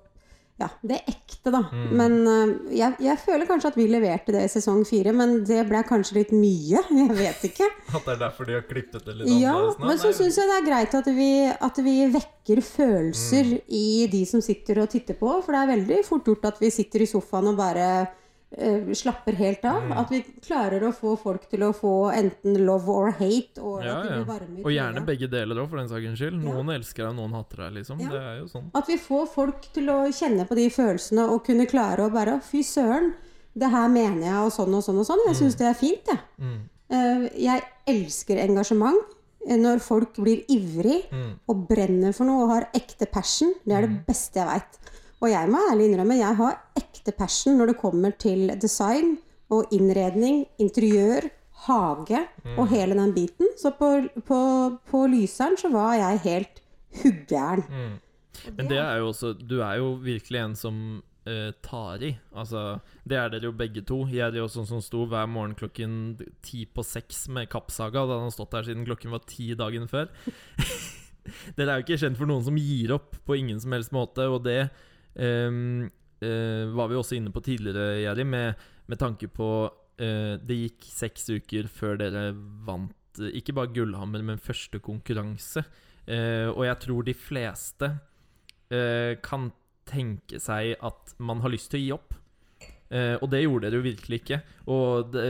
ja, 0.61 0.67
det 0.85 0.99
ekte, 1.09 1.49
da. 1.51 1.59
Men 1.73 2.13
eh, 2.29 2.51
jeg, 2.77 2.95
jeg 3.01 3.17
føler 3.23 3.47
kanskje 3.49 3.71
at 3.71 3.77
vi 3.79 3.87
leverte 3.89 4.35
det 4.35 4.43
i 4.45 4.51
sesong 4.53 4.83
fire, 4.85 5.11
men 5.17 5.39
det 5.49 5.63
ble 5.67 5.81
kanskje 5.87 6.19
litt 6.19 6.33
mye. 6.35 6.83
Jeg 7.03 7.15
vet 7.17 7.45
ikke. 7.49 7.67
At 7.97 8.05
det 8.05 8.13
er 8.13 8.19
derfor 8.21 8.47
de 8.47 8.55
har 8.59 8.65
klippet 8.69 9.01
det 9.07 9.15
litt 9.17 9.31
Ja, 9.41 9.55
annerledes 9.55 9.79
nå? 9.81 9.87
men 9.89 10.01
så 10.03 10.11
syns 10.15 10.37
jeg 10.39 10.49
det 10.51 10.55
er 10.59 10.67
greit 10.67 10.93
at 10.99 11.09
vi, 11.17 11.29
at 11.67 11.79
vi 11.85 11.95
vekker 12.13 12.61
følelser 12.65 13.49
i 13.73 13.85
de 14.11 14.21
som 14.29 14.41
sitter 14.45 14.83
og 14.85 14.91
titter 14.93 15.17
på. 15.19 15.31
For 15.43 15.53
det 15.55 15.63
er 15.63 15.71
veldig 15.73 16.01
fort 16.07 16.29
gjort 16.29 16.45
at 16.53 16.61
vi 16.61 16.69
sitter 16.73 17.03
i 17.05 17.09
sofaen 17.09 17.49
og 17.51 17.57
bare 17.59 17.87
slapper 18.93 19.33
helt 19.39 19.63
av. 19.65 19.91
At 19.97 20.11
vi 20.11 20.21
klarer 20.45 20.83
å 20.87 20.91
få 20.93 21.15
folk 21.19 21.47
til 21.49 21.63
å 21.63 21.71
få 21.75 22.11
enten 22.13 22.57
love 22.65 22.89
or 22.91 23.11
hate. 23.17 23.59
Og 23.61 23.83
ja, 23.83 23.97
ja. 24.05 24.19
Og 24.63 24.71
gjerne 24.71 25.03
begge 25.05 25.29
deler 25.31 25.61
òg, 25.63 25.69
for 25.71 25.81
den 25.81 25.89
saks 25.89 26.19
skyld. 26.19 26.39
Noen 26.43 26.69
elsker 26.75 27.07
deg, 27.07 27.15
noen 27.17 27.33
hater 27.37 27.63
deg, 27.65 27.73
liksom. 27.79 27.97
Det 28.03 28.19
er 28.21 28.37
jo 28.43 28.47
sånn. 28.51 28.69
At 28.77 28.89
vi 28.91 28.97
får 29.01 29.25
folk 29.33 29.69
til 29.73 29.89
å 29.93 29.99
kjenne 30.13 30.45
på 30.49 30.55
de 30.59 30.67
følelsene 30.73 31.25
og 31.33 31.43
kunne 31.47 31.65
klare 31.69 32.05
å 32.07 32.13
bare 32.13 32.39
Fy 32.43 32.61
søren, 32.67 33.13
det 33.55 33.69
her 33.69 33.89
mener 33.89 34.23
jeg, 34.27 34.37
og 34.47 34.51
sånn 34.55 34.73
og 34.77 34.83
sånn 34.85 35.01
og 35.01 35.05
sånn. 35.05 35.25
Jeg 35.29 35.35
syns 35.41 35.57
det 35.59 35.67
er 35.69 35.75
fint, 35.77 36.07
jeg. 36.09 36.23
Mm. 36.41 36.61
Uh, 36.93 37.27
jeg 37.37 37.61
elsker 37.89 38.37
engasjement. 38.43 38.97
eh, 39.47 39.57
Når 39.57 39.79
folk 39.83 40.15
blir 40.23 40.43
ivrig 40.49 41.03
Mm. 41.11 41.39
og 41.49 41.67
brenner 41.67 42.13
for 42.13 42.25
noe 42.25 42.43
og 42.45 42.49
har 42.49 42.67
ekte 42.73 43.05
passion. 43.11 43.53
Det 43.65 43.75
er 43.75 43.81
det 43.87 44.05
beste 44.07 44.39
jeg 44.39 44.47
veit. 44.47 44.79
Og 45.23 45.31
jeg 45.31 45.47
må 45.47 45.61
ærlig 45.71 45.87
innrømme, 45.87 46.19
jeg 46.19 46.35
har 46.35 46.57
ekte 46.75 47.13
passion 47.15 47.55
når 47.59 47.71
det 47.71 47.79
kommer 47.79 48.11
til 48.19 48.51
design 48.59 49.15
og 49.53 49.71
innredning, 49.71 50.43
interiør, 50.59 51.29
hage 51.63 52.19
og 52.57 52.67
hele 52.73 52.97
den 52.97 53.13
biten. 53.15 53.53
Så 53.59 53.71
på, 53.77 53.93
på, 54.27 54.39
på 54.89 55.05
Lyseren 55.07 55.55
så 55.59 55.71
var 55.71 55.95
jeg 55.95 56.23
helt 56.25 56.61
huggæren. 56.99 57.63
Men 58.57 58.67
det 58.67 58.79
er 58.81 58.99
jo 58.99 59.11
også 59.13 59.33
Du 59.37 59.61
er 59.61 59.77
jo 59.79 59.93
virkelig 60.03 60.41
en 60.41 60.55
som 60.59 60.77
eh, 61.29 61.53
tar 61.63 62.03
i. 62.03 62.11
Altså, 62.35 62.79
det 63.07 63.17
er 63.17 63.31
dere 63.31 63.47
jo 63.47 63.55
begge 63.55 63.85
to. 63.87 64.03
Jeg 64.11 64.25
er 64.27 64.41
jo 64.41 64.49
sånn 64.51 64.67
som 64.67 64.81
sto 64.83 65.05
hver 65.07 65.29
morgen 65.31 65.55
klokken 65.55 66.17
ti 66.43 66.65
på 66.65 66.83
seks 66.83 67.29
med 67.31 67.47
Kappsaga. 67.53 68.03
Da 68.09 68.19
han 68.19 68.27
har 68.27 68.35
stått 68.35 68.51
der 68.57 68.67
siden 68.67 68.83
klokken 68.89 69.13
var 69.15 69.23
ti 69.29 69.53
dagen 69.55 69.87
før. 69.87 70.11
dere 71.57 71.69
er 71.69 71.79
jo 71.79 71.85
ikke 71.87 72.01
kjent 72.01 72.19
for 72.19 72.27
noen 72.27 72.43
som 72.43 72.59
gir 72.59 72.97
opp 72.97 73.15
på 73.23 73.39
ingen 73.39 73.61
som 73.63 73.71
helst 73.77 73.95
måte, 73.95 74.27
og 74.27 74.43
det 74.49 74.65
var 75.13 76.87
vi 76.89 76.95
også 76.95 77.17
inne 77.17 77.33
på 77.35 77.41
tidligere, 77.43 78.01
Jerry, 78.01 78.23
med, 78.23 78.61
med 78.87 78.99
tanke 78.99 79.27
på 79.27 79.47
eh, 79.99 80.35
Det 80.41 80.57
gikk 80.57 80.87
seks 80.89 81.29
uker 81.29 81.69
før 81.71 81.99
dere 82.01 82.29
vant 82.67 83.21
eh, 83.21 83.33
ikke 83.39 83.55
bare 83.57 83.73
Gullhammer, 83.75 84.23
men 84.25 84.41
første 84.41 84.81
konkurranse. 84.83 85.65
Eh, 86.07 86.49
og 86.49 86.65
jeg 86.67 86.79
tror 86.83 87.05
de 87.07 87.15
fleste 87.15 87.91
eh, 88.73 89.19
kan 89.23 89.51
tenke 89.87 90.39
seg 90.39 90.75
at 90.83 91.15
man 91.19 91.43
har 91.43 91.53
lyst 91.53 91.71
til 91.73 91.81
å 91.81 91.83
gi 91.83 91.93
opp. 91.95 92.17
Eh, 92.93 93.15
og 93.17 93.29
det 93.31 93.41
gjorde 93.41 93.65
dere 93.65 93.79
jo 93.79 93.85
virkelig 93.87 94.19
ikke. 94.21 94.39
Og 94.69 95.13
det, 95.13 95.23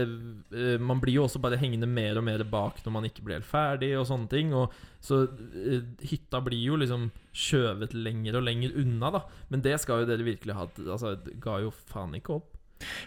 eh, 0.52 0.74
man 0.76 1.00
blir 1.00 1.16
jo 1.16 1.24
også 1.24 1.40
bare 1.40 1.58
hengende 1.60 1.88
mer 1.88 2.18
og 2.20 2.26
mer 2.26 2.44
bak 2.44 2.82
når 2.84 2.92
man 2.92 3.06
ikke 3.08 3.24
blir 3.24 3.38
helt 3.38 3.48
ferdig, 3.48 3.94
og 3.96 4.04
sånne 4.08 4.28
ting. 4.28 4.52
Og 4.52 4.74
så 5.00 5.22
eh, 5.24 5.80
hytta 6.10 6.42
blir 6.44 6.60
jo 6.60 6.80
liksom 6.80 7.08
skjøvet 7.32 7.96
lenger 7.96 8.36
og 8.36 8.44
lenger 8.48 8.76
unna, 8.82 9.14
da. 9.16 9.22
Men 9.48 9.64
det 9.64 9.78
skal 9.82 10.02
jo 10.02 10.10
dere 10.10 10.26
virkelig 10.26 10.58
ha 10.58 10.68
Altså, 10.84 11.14
det 11.24 11.38
ga 11.42 11.60
jo 11.64 11.72
faen 11.72 12.14
ikke 12.18 12.36
opp. 12.36 12.50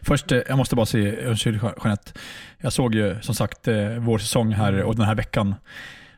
Først, 0.07 0.31
jeg 0.31 0.41
måtte 0.41 0.57
måste 0.57 0.75
bara 0.75 0.85
säga, 0.85 1.29
unnskyld 1.29 1.61
Jeanette. 1.61 2.13
jeg 2.61 2.73
såg 2.73 2.95
ju 2.95 3.21
som 3.21 3.35
sagt 3.35 3.67
eh, 3.67 3.99
vår 3.99 4.17
säsong 4.17 4.51
här 4.51 4.83
och 4.83 4.95
den 4.95 5.05
här 5.05 5.15
veckan. 5.15 5.55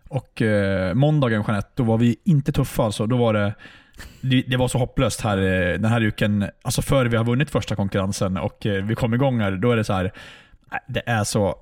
Och 0.09 0.41
eh, 0.41 0.93
måndagen 0.93 1.43
Jeanette, 1.47 1.69
då 1.75 1.83
var 1.83 1.97
vi 1.97 2.17
inte 2.23 2.51
tuffa 2.51 2.83
alltså. 2.83 3.05
Då 3.05 3.17
var 3.17 3.33
det, 3.33 3.53
det, 4.21 4.57
var 4.57 4.67
så 4.67 4.77
hopplöst 4.77 5.21
här 5.21 5.37
eh, 5.37 5.79
den 5.79 5.91
uken. 6.01 6.49
Alltså 6.61 6.81
före 6.81 7.09
vi 7.09 7.17
har 7.17 7.23
vunnit 7.23 7.49
första 7.49 7.75
konkurrensen 7.75 8.37
och 8.37 8.65
eh, 8.65 8.83
vi 8.83 8.95
kom 8.95 9.13
igång 9.13 9.39
här, 9.39 9.51
då 9.51 9.71
är 9.71 9.75
det 9.75 9.83
så 9.83 9.93
här. 9.93 10.11
Det 10.87 11.03
är 11.05 11.23
så 11.23 11.55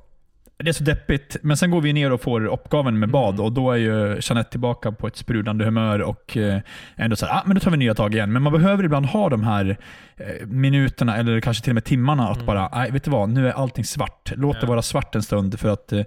det 0.64 0.70
är 0.70 0.74
så 0.74 0.84
deppigt, 0.84 1.38
men 1.42 1.58
sen 1.58 1.72
går 1.72 1.82
vi 1.82 1.94
ner 1.94 2.12
och 2.12 2.22
får 2.22 2.46
uppgaven 2.46 3.00
med 3.00 3.10
bad 3.10 3.40
och 3.40 3.52
då 3.52 3.72
är 3.72 3.78
ju 3.78 4.20
Jeanette 4.22 4.50
tillbaka 4.52 4.92
på 4.92 5.08
ett 5.08 5.16
sprudlande 5.18 5.66
humör 5.66 6.02
och 6.02 6.38
eh, 6.38 6.62
ändå 6.96 7.16
så 7.16 7.26
här, 7.26 7.34
ah, 7.38 7.44
men 7.46 7.56
då 7.56 7.60
tar 7.60 7.72
vi 7.72 7.78
nya 7.78 7.94
tag 7.94 8.14
igen. 8.16 8.32
Men 8.34 8.42
man 8.42 8.54
behöver 8.54 8.84
ibland 8.84 9.06
ha 9.06 9.30
de 9.30 9.44
här 9.44 9.78
eh, 10.18 10.48
minuterna 10.48 11.18
eller 11.18 11.40
kanske 11.42 11.64
till 11.64 11.72
och 11.72 11.76
med 11.76 11.84
timmarna 11.86 12.30
att 12.30 12.46
bara, 12.46 12.70
nej 12.74 12.92
vet 12.92 13.04
du 13.04 13.12
vad, 13.12 13.30
nu 13.30 13.48
är 13.48 13.52
allting 13.52 13.84
svart. 13.84 14.32
Låt 14.36 14.56
det 14.56 14.62
være 14.62 14.70
vara 14.70 14.82
svart 14.82 15.16
en 15.16 15.24
stund 15.24 15.60
för 15.60 15.70
att, 15.70 15.92
eh, 15.92 16.02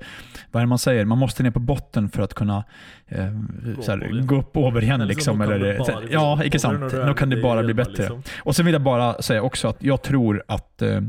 vad 0.50 0.60
är 0.60 0.64
det 0.64 0.68
man 0.68 0.78
säger, 0.78 1.04
man 1.04 1.18
måste 1.18 1.42
ner 1.42 1.50
på 1.50 1.60
botten 1.60 2.08
för 2.08 2.22
att 2.22 2.34
kunna 2.34 2.64
eh, 3.08 3.26
så 3.80 3.80
upp 3.80 3.88
här, 3.88 4.10
over. 4.10 4.22
gå 4.22 4.38
upp 4.38 4.56
över 4.56 4.82
igen. 4.82 5.06
Liksom, 5.06 5.40
eller, 5.40 5.84
så- 5.84 6.02
ja, 6.10 6.44
ikke 6.44 6.58
sant. 6.58 6.92
er 6.92 7.06
Nå 7.06 7.14
kan 7.14 7.30
det 7.30 7.36
bare 7.36 7.42
bara 7.42 7.62
bli 7.62 7.74
bättre. 7.74 7.92
liksom. 7.92 8.22
Och 8.38 8.56
sen 8.56 8.64
vill 8.64 8.72
jag 8.72 8.82
bara 8.82 9.22
säga 9.22 9.42
också 9.42 9.68
att 9.68 9.76
jag 9.82 10.02
tror 10.02 10.42
att 10.48 10.82
eh, 10.82 11.00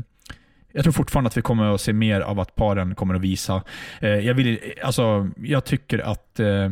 jag 0.72 0.82
tror 0.84 0.92
fortfarande 0.92 1.28
att 1.28 1.36
vi 1.36 1.42
kommer 1.42 1.74
att 1.74 1.80
se 1.80 1.92
mer 1.92 2.20
av 2.20 2.40
att 2.40 2.54
paren 2.56 2.94
kommer 2.94 3.14
att 3.14 3.20
visa. 3.20 3.62
Eh, 4.00 4.08
jag, 4.10 4.34
vill, 4.34 4.58
alltså, 4.82 5.30
jag 5.36 5.64
tycker 5.64 5.98
att 5.98 6.40
eh, 6.40 6.70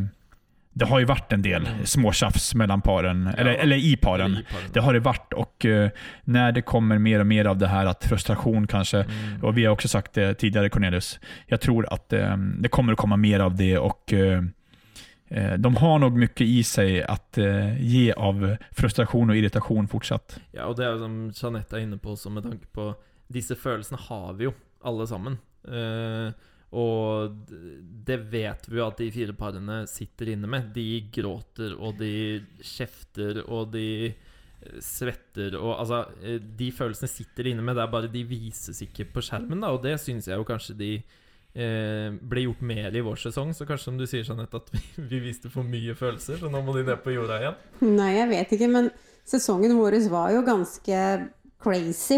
det 0.73 0.85
har 0.85 0.99
ju 0.99 1.05
varit 1.05 1.31
en 1.33 1.41
del 1.41 1.67
Mm. 1.67 1.85
småtjafs 1.85 2.55
mellan 2.55 2.81
paren, 2.81 3.27
eller, 3.27 3.53
eller 3.53 3.75
i 3.75 3.97
paren. 3.97 4.25
Eller 4.31 4.39
i 4.41 4.43
paren. 4.43 4.69
Det 4.73 4.79
har 4.79 4.93
det 4.93 4.99
varit 4.99 5.33
och 5.33 5.65
eh, 5.65 5.89
när 6.23 6.51
det 6.51 6.61
kommer 6.61 6.97
mer 6.97 7.19
och 7.19 7.27
mer 7.27 7.45
av 7.45 7.57
det 7.57 7.67
här 7.67 7.85
att 7.85 8.05
frustration 8.05 8.67
kanske, 8.67 8.97
Mm. 8.97 9.43
och 9.43 9.57
vi 9.57 9.65
har 9.65 9.73
också 9.73 9.87
sagt 9.87 10.13
det 10.13 10.33
tidigare 10.33 10.69
Cornelius, 10.69 11.19
jag 11.47 11.61
tror 11.61 11.93
att 11.93 12.13
eh, 12.13 12.37
det 12.37 12.69
kommer 12.69 12.93
att 12.93 12.99
komma 12.99 13.17
mer 13.17 13.39
av 13.39 13.55
det 13.55 13.77
och 13.77 14.13
eh, 14.13 14.43
eh, 15.29 15.53
de 15.53 15.75
har 15.75 15.99
nog 15.99 16.17
mycket 16.17 16.41
i 16.47 16.63
seg 16.63 17.01
att 17.07 17.37
ge 17.79 18.13
av 18.13 18.55
frustration 18.71 19.29
og 19.29 19.37
irritasjon 19.37 19.87
fortsatt. 19.87 20.39
Ja, 20.51 20.65
og 20.65 20.77
det 20.77 20.85
er 20.85 20.91
jo 20.91 20.99
som 20.99 21.31
Jeanette 21.35 21.75
er 21.77 21.83
inne 21.85 21.97
på 21.97 22.11
også, 22.15 22.29
med 22.31 22.43
tanke 22.43 22.65
på 22.73 22.93
Disse 23.31 23.57
følelsene 23.59 23.99
har 24.09 24.33
vi 24.39 24.49
jo, 24.49 24.55
alle 24.87 25.05
sammen. 25.07 25.37
Uh, 25.61 26.31
og 26.71 27.33
det 28.07 28.17
vet 28.31 28.67
vi 28.69 28.79
jo 28.79 28.85
at 28.85 28.99
de 29.01 29.09
fire 29.11 29.35
parene 29.35 29.81
sitter 29.91 30.31
inne 30.33 30.47
med. 30.49 30.69
De 30.75 31.03
gråter, 31.11 31.75
og 31.75 31.97
de 31.99 32.13
kjefter, 32.63 33.41
og 33.43 33.73
de 33.73 33.87
eh, 34.07 34.77
svetter 34.79 35.57
og 35.59 35.73
Altså, 35.81 36.05
eh, 36.23 36.39
de 36.39 36.69
følelsene 36.75 37.11
sitter 37.11 37.51
inne 37.51 37.65
med, 37.65 37.75
det 37.75 37.83
er 37.83 37.91
bare 37.91 38.11
de 38.11 38.23
vises 38.27 38.79
ikke 38.87 39.09
på 39.11 39.23
skjermen, 39.25 39.59
da, 39.59 39.73
og 39.75 39.83
det 39.83 39.97
syns 39.99 40.31
jeg 40.31 40.39
jo 40.39 40.47
kanskje 40.47 40.77
de 40.79 40.93
eh, 40.95 42.07
ble 42.15 42.45
gjort 42.47 42.63
mer 42.71 42.95
i 42.95 43.03
vår 43.03 43.19
sesong, 43.19 43.51
så 43.57 43.67
kanskje 43.67 43.89
som 43.89 43.99
du 43.99 44.07
sier, 44.07 44.23
Jeanette, 44.23 44.63
at 44.63 44.71
vi, 44.71 44.81
vi 45.11 45.21
viste 45.27 45.51
for 45.51 45.67
mye 45.67 45.97
følelser, 45.99 46.39
så 46.39 46.51
nå 46.53 46.63
må 46.63 46.77
de 46.79 46.87
ned 46.87 47.03
på 47.03 47.17
jorda 47.17 47.41
igjen. 47.41 47.61
Nei, 47.99 48.13
jeg 48.15 48.31
vet 48.31 48.55
ikke, 48.55 48.71
men 48.71 48.91
sesongen 49.27 49.75
vår 49.75 49.99
var 50.13 50.31
jo 50.37 50.47
ganske 50.47 51.03
crazy. 51.63 52.17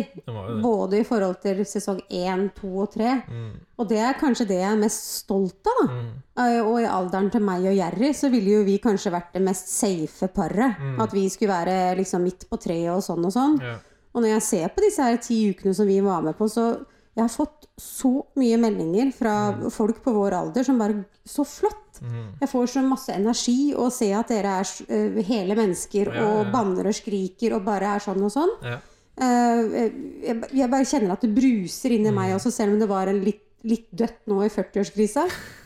Både 0.64 1.00
i 1.00 1.04
forhold 1.08 1.42
til 1.44 1.62
sesong 1.68 2.00
1, 2.10 2.50
2 2.62 2.72
og 2.84 2.92
3. 2.96 3.12
Mm, 3.30 3.52
Og 3.80 3.90
det 3.90 3.98
er 4.00 4.14
kanskje 4.20 4.48
det 4.48 4.60
jeg 4.62 4.72
er 4.72 4.80
mest 4.82 5.10
stolt 5.24 5.68
av. 5.76 5.90
mm, 5.90 6.12
Eh, 6.38 6.60
Og 6.66 6.80
i 6.82 6.86
alderen 6.90 7.30
til 7.32 7.42
meg 7.46 7.66
og 7.70 7.76
Jerry 7.78 8.14
så 8.14 8.30
ville 8.32 8.50
jo 8.58 8.64
vi 8.66 8.80
kanskje 8.80 9.12
vært 9.14 9.34
det 9.34 9.42
mest 9.46 9.68
safe 9.70 10.28
paret. 10.34 10.80
Mm. 10.80 11.00
At 11.02 11.12
vi 11.14 11.28
skulle 11.30 11.54
være 11.54 11.98
liksom 12.00 12.24
midt 12.24 12.48
på 12.50 12.58
treet 12.60 12.90
og 12.96 13.04
sånn 13.04 13.26
og 13.26 13.32
sånn. 13.36 13.60
ja. 13.62 13.76
Og 14.16 14.22
når 14.22 14.30
jeg 14.36 14.42
ser 14.42 14.68
på 14.70 14.82
disse 14.82 15.02
her 15.02 15.18
ti 15.18 15.50
ukene 15.50 15.74
som 15.74 15.88
vi 15.88 16.00
var 16.00 16.22
med 16.22 16.36
på, 16.38 16.46
så 16.50 16.86
jeg 17.16 17.22
har 17.24 17.30
fått 17.30 17.68
så 17.78 18.24
mye 18.38 18.58
meldinger 18.58 19.12
fra 19.14 19.34
folk 19.70 20.04
på 20.04 20.14
vår 20.14 20.34
alder 20.34 20.64
som 20.64 20.78
bare 20.78 21.06
Så 21.26 21.46
flott! 21.46 22.02
Mm. 22.02 22.34
Jeg 22.42 22.50
får 22.50 22.68
så 22.68 22.82
masse 22.84 23.10
energi 23.14 23.74
og 23.78 23.92
ser 23.94 24.16
at 24.20 24.28
dere 24.28 24.60
er 24.60 24.68
eh, 24.90 25.22
hele 25.24 25.56
mennesker 25.56 26.10
og 26.10 26.52
banner 26.52 26.88
og 26.90 26.94
skriker 26.98 27.54
og 27.56 27.64
bare 27.66 27.96
er 27.96 28.00
sånn 28.00 28.22
og 28.26 28.32
sånn. 28.34 28.50
Ja. 28.62 28.80
Eh, 29.22 29.90
jeg, 30.26 30.38
jeg 30.58 30.70
bare 30.72 30.88
kjenner 30.90 31.12
at 31.14 31.22
det 31.22 31.34
bruser 31.36 31.94
inni 31.94 32.10
Mm. 32.10 32.16
meg 32.18 32.36
også, 32.36 32.52
selv 32.52 32.74
om 32.74 32.80
det 32.80 32.90
var 32.90 33.08
en 33.08 33.20
litt, 33.24 33.42
litt 33.64 33.88
dødt 33.96 34.26
nå 34.28 34.42
i 34.44 34.50
40-årskrisa. 34.50 35.24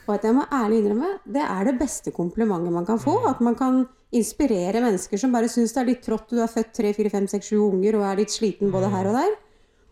Og 0.07 0.15
at 0.15 0.23
jeg 0.27 0.35
må 0.35 0.43
ærlig 0.51 0.81
innrømme, 0.83 1.13
det 1.25 1.41
er 1.43 1.65
det 1.65 1.79
beste 1.79 2.11
komplimentet 2.11 2.71
man 2.71 2.85
kan 2.85 2.99
få. 2.99 3.21
Mm. 3.23 3.29
At 3.31 3.39
man 3.41 3.55
kan 3.55 3.87
inspirere 4.13 4.79
mennesker 4.83 5.19
som 5.19 5.31
bare 5.35 5.49
syns 5.51 5.73
det 5.73 5.81
er 5.81 5.89
litt 5.89 6.03
trått. 6.05 6.29
Du 6.29 6.39
har 6.39 6.47
født 6.51 6.73
tre, 6.73 6.93
fire, 6.95 7.09
fem, 7.11 7.27
seks, 7.27 7.49
sju 7.49 7.57
unger 7.71 7.97
og 7.99 8.05
er 8.07 8.21
litt 8.21 8.31
sliten 8.31 8.71
både 8.71 8.91
her 8.93 9.07
og 9.09 9.17
der. 9.19 9.33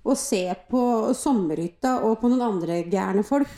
Og 0.06 0.16
se 0.22 0.44
på 0.70 0.82
sommerhytta 1.18 1.98
og 2.06 2.20
på 2.22 2.30
noen 2.30 2.44
andre 2.46 2.84
gærne 2.92 3.24
folk, 3.26 3.50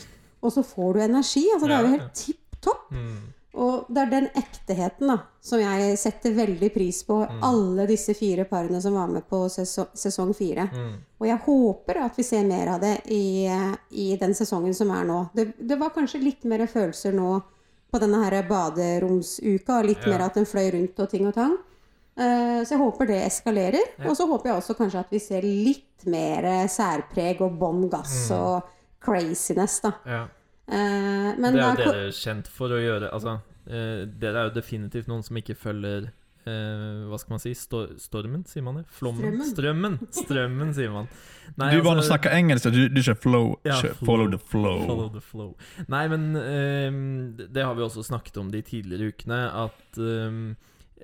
og 0.41 0.53
så 0.53 0.63
får 0.63 0.93
du 0.93 0.99
energi. 1.03 1.43
Altså, 1.53 1.67
det 1.67 1.75
er 1.75 1.81
jo 1.83 1.95
helt 1.97 2.13
tipp 2.15 2.61
topp. 2.63 2.87
Og 3.57 3.87
det 3.89 4.01
er 4.03 4.09
den 4.11 4.27
ekteheten 4.37 5.07
da, 5.09 5.15
som 5.41 5.59
jeg 5.59 5.97
setter 5.97 6.35
veldig 6.37 6.69
pris 6.75 6.99
på. 7.07 7.15
Mm. 7.25 7.39
Alle 7.47 7.87
disse 7.89 8.13
fire 8.13 8.45
parene 8.45 8.79
som 8.83 8.93
var 8.93 9.07
med 9.09 9.25
på 9.29 9.39
sesong, 9.49 9.87
sesong 9.97 10.33
fire. 10.37 10.67
Mm. 10.73 10.91
Og 11.19 11.27
jeg 11.27 11.39
håper 11.47 12.01
at 12.05 12.19
vi 12.19 12.23
ser 12.27 12.43
mer 12.45 12.67
av 12.75 12.81
det 12.83 12.95
i, 13.09 13.47
i 13.97 14.07
den 14.21 14.35
sesongen 14.37 14.75
som 14.77 14.91
er 14.93 15.07
nå. 15.09 15.23
Det, 15.33 15.47
det 15.57 15.79
var 15.81 15.89
kanskje 15.95 16.21
litt 16.21 16.45
mer 16.45 16.67
følelser 16.69 17.15
nå 17.17 17.39
på 17.89 17.99
denne 18.03 18.19
her 18.25 18.43
baderomsuka, 18.49 19.81
litt 19.87 20.05
Ja. 20.05 20.11
mer 20.13 20.25
at 20.27 20.33
den 20.35 20.45
fløy 20.45 20.71
rundt 20.73 20.99
og 20.99 21.09
ting 21.09 21.25
og 21.27 21.33
tang. 21.33 21.57
Eh, 22.17 22.63
så 22.65 22.73
jeg 22.75 22.79
håper 22.81 23.07
det 23.07 23.19
eskalerer. 23.27 23.83
Ja. 23.97 24.09
Og 24.09 24.17
så 24.17 24.27
håper 24.27 24.49
jeg 24.49 24.57
også 24.61 24.75
kanskje 24.77 24.99
at 24.99 25.11
vi 25.13 25.19
ser 25.19 25.41
litt 25.41 26.05
mer 26.05 26.67
særpreg 26.67 27.41
og 27.41 27.57
bånn 27.59 27.89
gass 27.89 28.29
Mm. 28.29 28.37
og 28.37 28.63
craziness, 29.01 29.79
da. 29.81 29.91
Ja. 30.05 30.27
Eh, 30.67 31.35
men 31.39 31.53
det 31.55 31.61
er 31.63 31.69
jo 31.77 31.83
ko- 31.85 31.91
dere 31.95 32.11
kjent 32.11 32.47
for 32.51 32.69
å 32.75 32.79
gjøre. 32.81 33.09
Altså, 33.15 33.37
eh, 33.69 34.05
dere 34.19 34.41
er 34.41 34.49
jo 34.49 34.55
definitivt 34.59 35.07
noen 35.07 35.23
som 35.23 35.37
ikke 35.39 35.55
følger 35.55 36.09
eh, 36.47 37.05
Hva 37.07 37.17
skal 37.19 37.33
man 37.35 37.39
si? 37.43 37.53
Stor 37.59 37.89
stormen, 37.99 38.43
sier 38.47 38.63
man 38.63 38.75
det? 38.81 38.85
Flommen? 38.95 39.39
Strømmen! 39.47 39.97
Strømmen, 40.15 40.73
sier 40.75 40.91
man. 40.91 41.07
Nei, 41.59 41.71
du 41.75 41.81
bare 41.83 41.97
altså- 42.01 42.13
snakker 42.13 42.35
engelsk, 42.35 42.69
du, 42.71 42.87
du 42.89 43.01
kör 43.03 43.15
flow, 43.19 43.55
Ja, 43.67 43.79
flow. 43.81 44.05
follow 44.05 44.29
the 44.31 44.37
flow. 44.39 44.85
Follow 44.87 45.09
the 45.13 45.21
flow. 45.23 45.55
Nei, 45.87 46.05
men 46.11 46.29
ehm, 46.35 47.35
det 47.37 47.63
har 47.63 47.75
vi 47.75 47.83
også 47.87 48.03
snakket 48.07 48.37
om 48.43 48.51
de 48.51 48.61
tidligere 48.61 49.11
ukene, 49.13 49.41
at 49.65 49.97
ehm, 49.99 50.55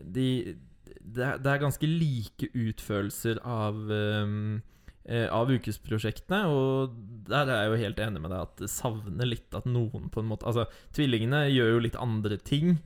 de 0.03 0.55
det 1.03 1.23
er, 1.25 1.37
det 1.43 1.49
er 1.51 1.59
ganske 1.59 1.83
like 1.87 2.47
utførelser 2.55 3.39
av 3.43 3.75
eh, 3.91 4.61
av 5.03 5.49
ukesprosjektene, 5.51 6.45
og 6.47 6.93
der 7.27 7.49
er 7.51 7.57
jeg 7.63 7.71
jo 7.71 7.79
helt 7.81 8.01
enig 8.05 8.21
med 8.23 8.31
deg 8.31 8.45
at 8.45 8.61
det 8.61 8.69
savner 8.71 9.27
litt 9.27 9.55
at 9.57 9.65
noen 9.67 10.07
på 10.11 10.21
en 10.21 10.29
måte 10.29 10.47
Altså, 10.47 10.63
tvillingene 10.95 11.41
gjør 11.51 11.73
jo 11.73 11.81
litt 11.83 11.99
andre 11.99 12.37
ting, 12.39 12.77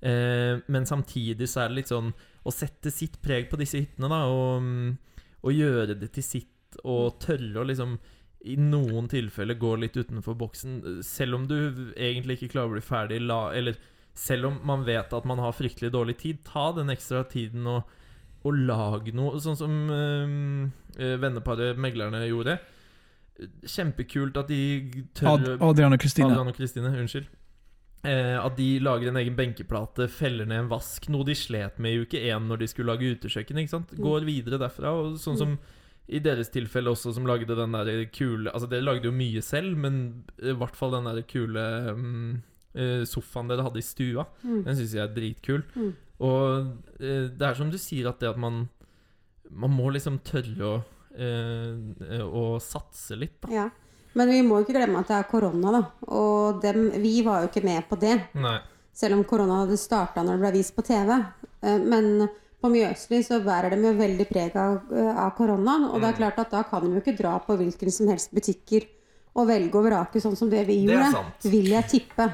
eh, 0.00 0.60
men 0.64 0.88
samtidig 0.88 1.48
så 1.50 1.64
er 1.64 1.68
det 1.68 1.80
litt 1.82 1.92
sånn 1.92 2.14
å 2.48 2.54
sette 2.54 2.92
sitt 2.94 3.18
preg 3.20 3.50
på 3.50 3.60
disse 3.60 3.82
hyttene, 3.82 4.08
da, 4.08 4.22
og, 4.32 5.26
og 5.44 5.52
gjøre 5.52 5.98
det 5.98 6.08
til 6.16 6.24
sitt, 6.24 6.80
og 6.84 7.18
tørre 7.20 7.60
å 7.62 7.68
liksom 7.68 7.98
i 8.48 8.54
noen 8.60 9.08
tilfeller 9.10 9.58
gå 9.58 9.74
litt 9.82 9.96
utenfor 9.98 10.36
boksen, 10.38 11.02
selv 11.04 11.40
om 11.40 11.46
du 11.50 11.58
egentlig 11.96 12.38
ikke 12.38 12.52
klarer 12.54 12.70
å 12.70 12.76
bli 12.76 12.84
ferdig, 12.84 13.22
la, 13.24 13.48
eller 13.56 13.78
selv 14.18 14.50
om 14.50 14.58
man 14.66 14.84
vet 14.86 15.12
at 15.14 15.26
man 15.28 15.40
har 15.42 15.56
fryktelig 15.56 15.92
dårlig 15.94 16.18
tid, 16.22 16.42
ta 16.46 16.70
den 16.76 16.90
ekstra 16.94 17.24
tiden 17.28 17.66
og, 17.70 17.88
og 18.46 18.60
lag 18.68 19.10
noe, 19.14 19.38
sånn 19.42 19.58
som 19.58 19.74
eh, 19.94 20.30
eh, 20.30 20.87
venneparet 20.98 21.78
Meglerne 21.78 22.24
gjorde. 22.28 22.58
Kjempekult 23.68 24.36
at 24.40 24.48
de 24.50 24.60
tør 25.14 25.28
Ad, 25.36 25.48
Adrian 25.62 25.92
och 25.94 26.00
Kristina. 26.02 26.26
Adrian 26.32 26.48
og 26.50 26.56
Kristine, 26.56 26.90
unnskyld. 26.98 27.28
Eh, 28.06 28.36
at 28.44 28.56
de 28.56 28.78
lager 28.82 29.08
en 29.10 29.16
egen 29.18 29.36
benkeplate, 29.36 30.06
feller 30.10 30.46
ned 30.46 30.64
en 30.64 30.70
vask, 30.70 31.08
noe 31.10 31.26
de 31.26 31.34
slet 31.34 31.78
med 31.82 31.94
i 31.96 32.02
uke 32.04 32.20
én 32.30 32.46
når 32.46 32.60
de 32.62 32.68
skulle 32.70 32.92
lage 32.92 33.12
utekjøkken. 33.16 33.58
ikke 33.58 33.70
sant? 33.74 33.94
Går 33.98 34.26
videre 34.26 34.58
derfra. 34.58 34.92
Og 34.94 35.18
sånn 35.18 35.38
som 35.38 35.56
i 36.08 36.18
deres 36.24 36.48
tilfelle 36.54 36.90
også, 36.90 37.12
som 37.14 37.26
lagde 37.26 37.46
den 37.54 37.72
der 37.74 38.04
kule 38.14 38.50
Altså, 38.54 38.68
dere 38.70 38.86
lagde 38.86 39.04
jo 39.10 39.12
mye 39.12 39.42
selv, 39.42 39.76
men 39.76 40.24
i 40.40 40.54
hvert 40.56 40.76
fall 40.78 40.94
den 40.94 41.04
der 41.10 41.22
kule 41.28 41.64
mm, 41.94 42.42
eh, 42.74 43.02
sofaen 43.04 43.48
dere 43.50 43.66
hadde 43.66 43.78
i 43.82 43.86
stua, 43.86 44.26
Mm. 44.44 44.62
den 44.64 44.76
syns 44.78 44.94
jeg 44.94 45.02
er 45.04 45.14
dritkul. 45.14 45.62
Mm. 45.76 45.92
Og 46.20 46.76
eh, 47.00 47.28
det 47.28 47.42
er 47.42 47.54
som 47.54 47.70
du 47.70 47.78
sier, 47.78 48.08
at 48.08 48.18
det 48.20 48.30
at 48.30 48.38
man 48.38 48.68
Man 49.50 49.70
må 49.76 49.90
liksom 49.94 50.18
tørre 50.24 50.64
å 50.68 50.72
eh, 51.18 52.24
Å 52.24 52.58
satse 52.62 53.16
litt, 53.18 53.40
da. 53.42 53.48
Ja. 53.52 53.68
Men 54.14 54.28
vi 54.32 54.40
må 54.42 54.60
ikke 54.62 54.74
glemme 54.76 55.00
at 55.02 55.08
det 55.10 55.16
er 55.18 55.28
korona, 55.30 55.70
da. 55.72 55.80
Og 56.08 56.60
dem, 56.62 56.88
vi 57.02 57.22
var 57.26 57.42
jo 57.44 57.48
ikke 57.50 57.64
med 57.64 57.88
på 57.88 57.98
det. 58.00 58.16
Nei. 58.34 58.58
Selv 58.98 59.14
om 59.18 59.24
korona 59.24 59.60
hadde 59.62 59.76
starta 59.78 60.24
når 60.24 60.38
det 60.38 60.42
ble 60.46 60.52
vist 60.58 60.74
på 60.76 60.82
TV. 60.86 61.12
Eh, 61.62 61.78
Men 61.78 62.28
på 62.60 62.70
Mjøsli 62.72 63.20
så 63.22 63.38
bærer 63.44 63.70
de 63.70 63.76
jo 63.84 63.92
veldig 63.94 64.26
preg 64.28 64.56
av, 64.58 64.80
eh, 64.92 65.12
av 65.24 65.34
koronaen. 65.36 65.84
Og 65.92 65.98
Mm. 65.98 66.00
det 66.02 66.08
er 66.08 66.18
klart 66.18 66.38
at 66.38 66.50
da 66.50 66.62
kan 66.64 66.82
de 66.82 66.94
jo 66.96 67.00
ikke 67.00 67.16
dra 67.18 67.38
på 67.38 67.56
hvilken 67.56 67.92
som 67.92 68.08
helst 68.08 68.32
butikker 68.34 68.86
og 69.38 69.46
velge 69.48 69.78
og 69.78 69.84
vrake 69.86 70.20
sånn 70.20 70.34
som 70.36 70.50
det 70.50 70.64
vi 70.66 70.80
gjorde. 70.84 71.10
Mm. 71.14 71.50
Vil 71.52 71.68
jeg 71.70 71.86
tippe. 71.92 72.26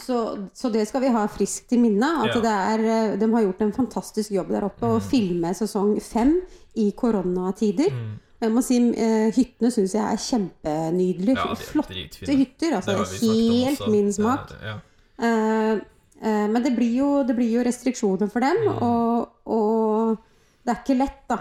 Så, 0.00 0.20
så 0.56 0.70
det 0.72 0.86
skal 0.88 1.02
vi 1.04 1.10
ha 1.12 1.26
friskt 1.28 1.72
i 1.76 1.80
minne. 1.82 2.08
At 2.24 2.34
Ja. 2.34 2.40
det 2.40 2.54
er, 2.54 2.84
eh, 3.12 3.16
de 3.20 3.28
har 3.34 3.42
gjort 3.44 3.60
en 3.66 3.72
fantastisk 3.76 4.32
jobb 4.32 4.48
der 4.54 4.64
oppe. 4.70 4.86
Å 4.86 5.02
filme 5.04 5.52
sesong 5.54 5.98
fem 6.02 6.40
i 6.76 6.90
koronatider. 6.96 7.90
Mm. 7.92 8.16
Jeg 8.40 8.52
må 8.54 8.62
si 8.62 8.76
eh, 8.94 9.32
Hyttene 9.34 9.70
syns 9.74 9.92
jeg 9.96 10.04
er 10.06 10.16
kjempenydelige. 10.24 11.36
Ja, 11.36 11.54
Flotte 11.58 11.92
dritfine. 11.94 12.36
hytter. 12.38 12.70
Det 12.70 12.76
Altså, 12.76 13.26
helt 13.26 13.80
min 13.88 13.92
min 13.92 14.06
Det 14.06 14.14
smak. 14.14 14.52
ja. 14.62 14.76
uh, 15.18 15.80
uh, 16.22 16.46
men 16.48 16.62
det 16.62 16.74
blir, 16.76 16.92
jo, 17.00 17.24
det 17.26 17.34
blir 17.36 17.50
jo 17.58 17.64
restriksjoner 17.66 18.30
for 18.30 18.40
dem, 18.40 18.56
Mm. 18.68 18.82
og, 18.82 19.28
og 19.46 20.18
det 20.64 20.74
er 20.76 20.82
ikke 20.84 20.98
lett 20.98 21.22
da 21.28 21.38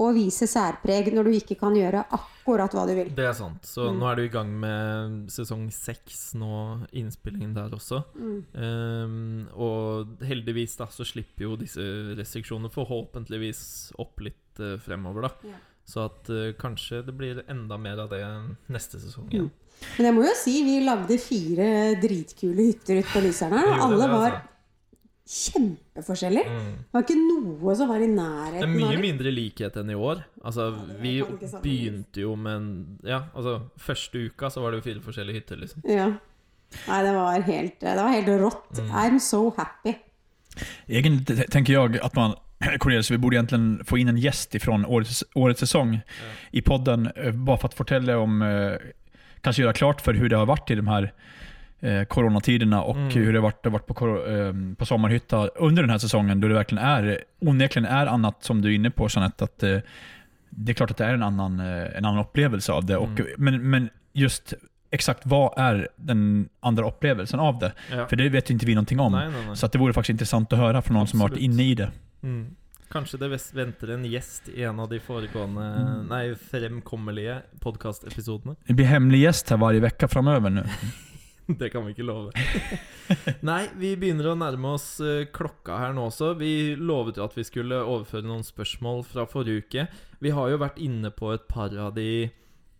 å 0.00 0.06
vise 0.16 0.46
særpreg 0.48 1.10
når 1.12 1.28
du 1.28 1.34
ikke 1.36 1.56
kan 1.60 1.74
gjøre 1.76 2.00
akkurat 2.16 2.72
hva 2.72 2.86
du 2.88 2.94
vil. 2.96 3.10
Det 3.12 3.26
er 3.28 3.34
sant. 3.36 3.60
Så 3.68 3.90
Mm. 3.90 3.98
nå 4.00 4.06
er 4.10 4.16
du 4.16 4.22
i 4.22 4.28
gang 4.32 4.52
med 4.60 5.30
sesong 5.30 5.66
seks 5.70 6.34
nå, 6.34 6.86
innspillingen 6.96 7.52
der 7.54 7.68
også. 7.76 8.02
Mm. 8.16 8.38
Um, 8.56 9.48
og 9.52 10.16
heldigvis 10.24 10.78
da 10.80 10.86
så 10.88 11.04
slipper 11.04 11.44
jo 11.44 11.56
disse 11.60 11.84
restriksjonene 12.16 12.72
forhåpentligvis 12.72 13.92
opp 14.00 14.20
litt 14.24 14.60
uh, 14.60 14.78
fremover, 14.80 15.28
da. 15.28 15.32
Ja. 15.52 15.60
Så 15.84 16.06
at 16.06 16.30
uh, 16.30 16.52
kanskje 16.56 17.02
det 17.04 17.14
blir 17.18 17.42
enda 17.50 17.76
mer 17.76 17.98
av 18.04 18.08
det 18.14 18.22
neste 18.72 19.00
sesong 19.02 19.28
igjen. 19.30 19.50
Men 19.98 20.06
jeg 20.06 20.14
må 20.14 20.22
jo 20.24 20.32
si, 20.38 20.52
vi 20.62 20.78
lagde 20.86 21.16
fire 21.18 21.68
dritkule 22.00 22.68
hytter 22.70 23.00
ute 23.02 23.10
på 23.12 23.22
Lyseren. 23.24 23.58
Og 23.66 23.80
Alle 23.88 23.98
det, 23.98 24.10
var 24.12 24.36
kjempeforskjellige. 25.32 26.50
Mm. 26.50 26.72
Det 26.76 26.96
var 26.96 27.04
ikke 27.06 27.16
noe 27.20 27.74
som 27.78 27.88
var 27.88 28.04
i 28.04 28.08
nærheten 28.10 28.58
Det 28.58 28.68
nærheten 28.68 28.82
er 28.84 28.92
mye 28.92 29.00
mindre 29.00 29.32
likhet 29.32 29.78
enn 29.80 29.92
i 29.92 29.96
år. 29.96 30.20
Altså, 30.44 30.68
vi 31.00 31.14
ikke 31.22 31.48
sammenlignes. 31.48 31.62
begynte 31.64 32.24
jo 32.24 32.34
med 32.36 32.58
en 32.58 32.68
Ja, 33.08 33.22
altså, 33.34 33.58
første 33.80 34.26
uka 34.28 34.50
så 34.52 34.62
var 34.62 34.72
det 34.72 34.82
jo 34.82 34.86
fire 34.90 35.04
forskjellige 35.04 35.40
hytter, 35.40 35.62
liksom. 35.62 35.88
Ja. 35.88 36.10
Nei, 36.86 37.02
det 37.04 37.12
var 37.16 37.46
helt, 37.48 37.80
det 37.80 37.96
var 37.98 38.12
helt 38.12 38.32
rått. 38.42 38.78
Mm. 38.78 38.94
I'm 39.02 39.18
so 39.20 39.42
happy. 39.56 39.96
Egentlig 40.88 41.48
tenker 41.52 41.78
jeg 41.78 42.00
at 42.04 42.16
man, 42.16 42.36
Cornelius, 42.80 43.10
vi 43.10 43.20
borde 43.20 43.36
egentligen 43.36 43.84
få 43.88 44.00
in 44.00 44.08
en 44.12 44.20
gäst 44.20 44.54
ifrån 44.54 44.84
årets, 44.84 45.24
årets 45.34 45.60
säsong 45.60 46.00
i 46.52 46.60
podden, 46.60 47.08
bare 47.44 47.58
for 47.58 47.72
å 47.72 47.84
fortelle 47.84 48.16
om, 48.20 48.42
Kanskje 49.42 49.64
gjøre 49.64 49.72
göra 49.72 49.74
klart 49.74 50.02
for 50.04 50.14
hvordan 50.14 50.30
det 50.30 50.38
har 50.38 50.46
vært 50.46 50.70
i 50.70 50.74
de 50.78 50.86
här 50.86 51.06
eh, 51.82 52.04
coronatiderna 52.04 52.82
och 52.82 52.96
Mm. 52.96 53.10
hur 53.10 53.32
det 53.32 53.38
har 53.38 53.42
varit, 53.42 53.66
varit 53.66 53.86
på, 53.86 54.26
eh, 54.26 54.52
på 54.78 54.86
sommarhytta 54.86 55.46
under 55.46 55.82
den 55.82 55.90
här 55.90 55.98
säsongen, 55.98 56.40
då 56.40 56.48
det 56.48 56.54
verkligen 56.54 56.84
är, 56.84 57.18
onekligen 57.40 57.88
är 57.88 58.06
annat, 58.06 58.44
som 58.44 58.62
du 58.62 58.68
är 58.70 58.74
inne 58.74 58.90
på 58.90 59.08
Jeanette, 59.10 59.44
att 59.44 59.62
eh, 59.62 59.78
det 60.50 60.72
är 60.72 60.74
klart 60.74 60.90
att 60.90 60.96
det 60.96 61.04
är 61.04 61.14
en 61.14 61.22
annan, 61.22 61.60
eh, 61.60 61.96
en 61.96 62.04
annan 62.04 62.18
upplevelse 62.20 62.72
av 62.72 62.84
det. 62.86 62.96
Och, 62.96 63.08
Mm. 63.08 63.26
men, 63.38 63.70
men 63.70 63.88
just 64.12 64.54
exakt 64.90 65.26
vad 65.26 65.52
är 65.58 65.88
den 65.96 66.48
andra 66.60 66.88
upplevelsen 66.88 67.40
av 67.40 67.58
det? 67.58 67.72
Ja. 67.92 68.06
För 68.06 68.16
det 68.16 68.28
vet 68.28 68.50
ju 68.50 68.52
inte 68.54 68.66
vi 68.66 68.74
någonting 68.74 69.00
om. 69.00 69.12
Nej, 69.12 69.28
nej, 69.30 69.46
nej. 69.46 69.56
Så 69.56 69.66
att 69.66 69.72
det 69.72 69.78
vore 69.78 69.92
faktiskt 69.92 70.10
intressant 70.10 70.52
att 70.52 70.58
höra 70.58 70.82
från 70.82 70.96
någon 70.96 71.06
som 71.06 71.20
har 71.20 71.28
varit 71.28 71.38
inne 71.40 71.62
i 71.62 71.74
det. 71.74 71.90
Mm. 72.22 72.54
Kanskje 72.90 73.18
det 73.18 73.38
venter 73.54 73.88
en 73.90 74.04
gjest 74.04 74.48
i 74.48 74.62
en 74.62 74.80
av 74.80 74.88
de 74.88 75.00
foregående 75.00 75.62
Mm. 75.62 76.06
Nei, 76.06 76.34
fremkommelige 76.34 77.38
podkastepisodene. 77.60 78.54
Det 78.66 78.74
blir 78.74 78.86
hemlig 78.86 79.18
gäst 79.18 79.50
här 79.50 79.56
varje 79.56 79.80
vecka 79.80 80.08
framöver 80.08 80.50
nu. 80.50 80.64
Det 81.60 81.70
kan 81.72 81.84
vi 81.86 81.92
ikke 81.94 82.06
love. 82.06 82.30
Nei, 83.48 83.64
vi 83.78 83.94
begynner 83.98 84.32
å 84.32 84.36
nærme 84.38 84.76
oss 84.76 85.00
eh, 85.02 85.26
klokka 85.34 85.80
her 85.80 85.96
nå 85.96 86.06
også. 86.10 86.34
Vi 86.40 86.74
lovet 86.78 87.18
jo 87.18 87.26
at 87.26 87.36
vi 87.36 87.46
skulle 87.46 87.82
overføre 87.82 88.26
noen 88.28 88.44
spørsmål 88.46 89.02
fra 89.08 89.26
forrige 89.30 89.66
uke. 89.66 89.86
Vi 90.22 90.32
har 90.34 90.52
jo 90.52 90.60
vært 90.62 90.80
inne 90.82 91.10
på 91.14 91.32
et 91.34 91.48
par 91.50 91.74
av 91.74 91.94
de 91.96 92.08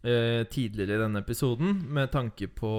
eh, 0.03 0.43
tidligere 0.51 0.97
i 0.97 1.03
denne 1.03 1.23
episoden, 1.23 1.83
med 1.89 2.13
tanke 2.13 2.49
på 2.49 2.73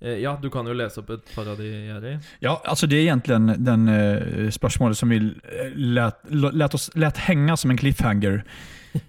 eh, 0.00 0.18
Ja, 0.22 0.36
du 0.42 0.50
kan 0.50 0.66
jo 0.68 0.76
lese 0.76 1.02
opp 1.02 1.10
et 1.14 1.34
par 1.34 1.48
av 1.50 1.58
de, 1.60 1.70
Jerry. 1.88 2.16
Ja, 2.44 2.58
altså 2.64 2.86
det 2.86 3.00
er 3.00 3.10
egentlig 3.10 3.58
den 3.64 3.88
uh, 3.88 4.50
spørsmålet 4.54 4.98
som 4.98 5.10
vi 5.10 5.18
eh, 5.18 5.72
lät, 5.74 6.74
oss, 6.74 6.90
lät 6.94 7.26
henge 7.26 7.56
som 7.56 7.72
en 7.72 7.80
cliffhanger. 7.80 8.44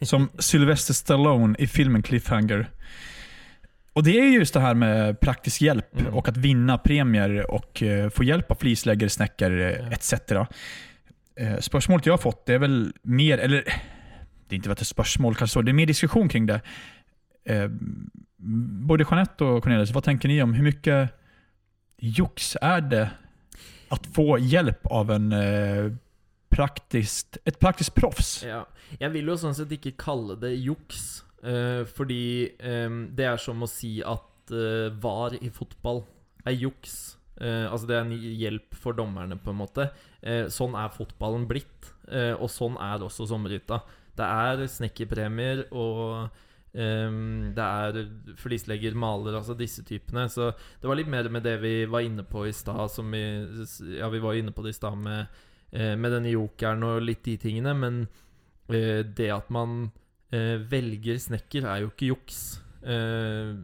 Som 0.02 0.30
Sylvester 0.40 0.94
Stallone 0.98 1.56
i 1.60 1.68
filmen 1.68 2.04
Cliffhanger. 2.04 2.68
Och 3.98 4.04
det 4.04 4.20
är 4.20 4.24
just 4.24 4.54
det 4.54 4.60
här 4.60 4.74
med 4.76 5.20
praktisk 5.20 5.62
hjälp 5.62 6.00
Mm. 6.00 6.14
och 6.14 6.28
att 6.28 6.38
vinna 6.38 6.78
premier 6.78 7.52
och 7.52 7.84
eh, 7.84 8.10
få 8.10 8.24
hjälp 8.24 8.52
av 8.52 8.56
flisläggare, 8.56 9.10
snäckare 9.10 9.78
Ja. 9.82 9.92
etc. 9.92 10.14
Uh, 11.42 11.60
spörsmålet 11.60 12.06
jag 12.06 12.14
har 12.14 12.18
fått 12.18 12.46
det 12.46 12.54
är 12.54 12.60
väl 12.60 12.94
mer, 13.02 13.38
eller 13.38 13.64
det 14.48 14.56
är 14.56 14.56
inte 14.56 14.72
ett 14.72 14.88
spörsmål 14.88 15.36
kanske 15.36 15.62
det 15.62 15.72
är 15.72 15.74
mer 15.74 15.86
diskussion 15.86 16.30
kring 16.30 16.46
det. 16.46 16.62
Eh, 17.46 17.70
både 18.88 19.06
Jeanette 19.10 19.44
och 19.44 19.64
Cornelius, 19.64 19.92
vad 19.92 20.04
tänker 20.04 20.28
ni 20.28 20.42
om 20.44 20.54
hur 20.54 20.64
mycket 20.64 21.10
jox 21.98 22.58
är 22.62 22.82
det 22.82 23.10
att 23.90 24.06
få 24.06 24.40
hjälp 24.40 24.86
av 24.86 25.12
en 25.12 25.30
praktisk, 25.30 26.00
praktiskt, 26.50 27.38
ett 27.46 27.60
praktiskt 27.60 27.96
proffs? 27.96 28.44
Ja. 28.48 28.68
Jeg 29.00 29.12
vil 29.12 29.28
jo 29.28 29.36
sånn 29.38 29.56
sett 29.56 29.72
ikke 29.76 29.92
kalle 30.00 30.38
det 30.40 30.54
juks, 30.56 31.24
eh, 31.44 31.84
fordi 31.86 32.50
um, 32.88 33.04
det 33.16 33.28
er 33.30 33.38
som 33.42 33.62
å 33.62 33.70
si 33.70 33.98
at 34.06 34.54
uh, 34.54 34.90
VAR 35.04 35.38
i 35.40 35.52
fotball 35.54 36.04
er 36.48 36.58
juks. 36.58 37.18
Uh, 37.38 37.70
altså 37.70 37.90
det 37.90 37.98
er 37.98 38.06
en 38.06 38.16
hjelp 38.42 38.78
for 38.78 38.98
dommerne, 38.98 39.38
på 39.38 39.54
en 39.54 39.62
måte. 39.62 39.90
Sånn 40.52 40.74
er 40.76 40.90
fotballen 40.92 41.46
blitt, 41.48 41.92
og 42.42 42.50
sånn 42.52 42.74
er 42.82 43.04
også 43.06 43.28
sommerhytta. 43.30 43.78
Det 44.18 44.26
er 44.26 44.64
snekkerpremier, 44.74 45.62
og 45.78 46.34
um, 46.74 47.52
det 47.56 47.68
er 47.68 48.00
flislegger, 48.42 48.98
maler, 48.98 49.38
altså 49.38 49.56
disse 49.56 49.86
typene. 49.88 50.26
Så 50.34 50.50
det 50.82 50.90
var 50.90 51.00
litt 51.00 51.12
mer 51.14 51.30
med 51.32 51.46
det 51.46 51.54
vi 51.62 51.76
var 51.88 52.04
inne 52.04 52.26
på 52.28 52.48
i 52.50 52.56
stad, 52.56 52.90
som 52.92 53.14
vi 53.14 53.22
Ja, 54.00 54.10
vi 54.12 54.24
var 54.24 54.36
inne 54.36 54.52
på 54.52 54.66
det 54.66 54.74
i 54.74 54.80
stad 54.80 54.98
med 54.98 55.44
med 55.78 56.14
denne 56.16 56.32
jokeren 56.32 56.84
og 56.88 57.02
litt 57.04 57.26
de 57.28 57.34
tingene, 57.38 57.74
men 57.76 57.98
det 58.68 59.28
at 59.36 59.50
man 59.52 59.90
eh, 60.34 60.56
velger 60.70 61.20
snekker, 61.22 61.68
er 61.68 61.84
jo 61.84 61.92
ikke 61.92 62.12
juks. 62.12 62.40
Eh, 62.84 63.56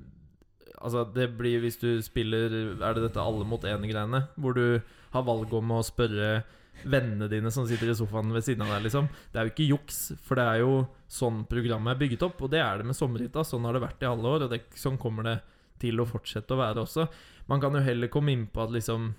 altså, 0.80 1.06
det 1.16 1.30
blir 1.38 1.62
hvis 1.64 1.78
du 1.80 2.02
spiller 2.04 2.52
Er 2.76 2.96
det 2.96 3.06
dette 3.06 3.22
alle 3.22 3.46
mot 3.48 3.64
én-greiene? 3.64 4.26
Hvor 4.36 4.58
du 4.58 4.82
har 5.14 5.26
valg 5.28 5.54
om 5.54 5.78
å 5.78 5.84
spørre 5.86 6.44
vennene 6.90 7.30
dine 7.32 7.52
som 7.54 7.68
sitter 7.70 7.92
i 7.92 7.96
sofaen 7.96 8.34
ved 8.34 8.44
siden 8.46 8.66
av 8.66 8.74
deg, 8.74 8.88
liksom. 8.88 9.08
Det 9.32 9.40
er 9.40 9.48
jo 9.48 9.54
ikke 9.54 9.70
juks, 9.70 10.00
for 10.26 10.40
det 10.40 10.46
er 10.50 10.62
jo 10.64 10.72
sånn 11.12 11.44
programmet 11.50 11.94
er 11.94 12.00
bygget 12.02 12.26
opp, 12.28 12.42
og 12.44 12.52
det 12.52 12.64
er 12.64 12.82
det 12.82 12.88
med 12.90 12.98
Sommerhytta. 12.98 13.44
Sånn 13.48 13.68
har 13.68 13.78
det 13.78 13.84
vært 13.86 14.04
i 14.04 14.10
alle 14.10 14.32
år, 14.32 14.46
og 14.46 14.54
det, 14.54 14.64
sånn 14.80 15.00
kommer 15.00 15.28
det 15.30 15.38
til 15.84 16.02
å 16.02 16.08
fortsette 16.08 16.56
å 16.56 16.60
være 16.60 16.84
også. 16.84 17.08
Man 17.52 17.62
kan 17.64 17.76
jo 17.78 17.84
heller 17.86 18.12
komme 18.12 18.34
inn 18.34 18.48
på 18.52 18.64
at 18.64 18.74
liksom 18.74 19.14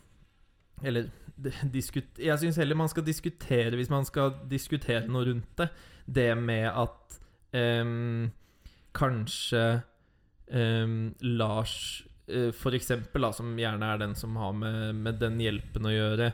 Eller 0.83 1.11
diskut, 1.77 2.19
Jeg 2.19 2.39
syns 2.41 2.57
heller 2.59 2.79
man 2.79 2.91
skal 2.91 3.05
diskutere, 3.07 3.77
hvis 3.79 3.91
man 3.91 4.05
skal 4.05 4.35
diskutere 4.51 5.07
noe 5.07 5.29
rundt 5.29 5.57
det, 5.61 5.69
det 6.07 6.33
med 6.37 6.67
at 6.69 7.21
ehm, 7.55 8.33
kanskje 8.95 9.63
um, 10.51 11.15
Lars 11.39 11.77
uh, 12.31 12.51
for 12.57 12.77
eksempel, 12.77 13.27
da, 13.27 13.33
som 13.35 13.55
gjerne 13.59 13.95
er 13.95 14.03
den 14.03 14.15
som 14.19 14.37
har 14.41 14.53
med, 14.59 15.01
med 15.07 15.19
den 15.23 15.41
hjelpen 15.43 15.89
å 15.89 15.95
gjøre, 15.95 16.31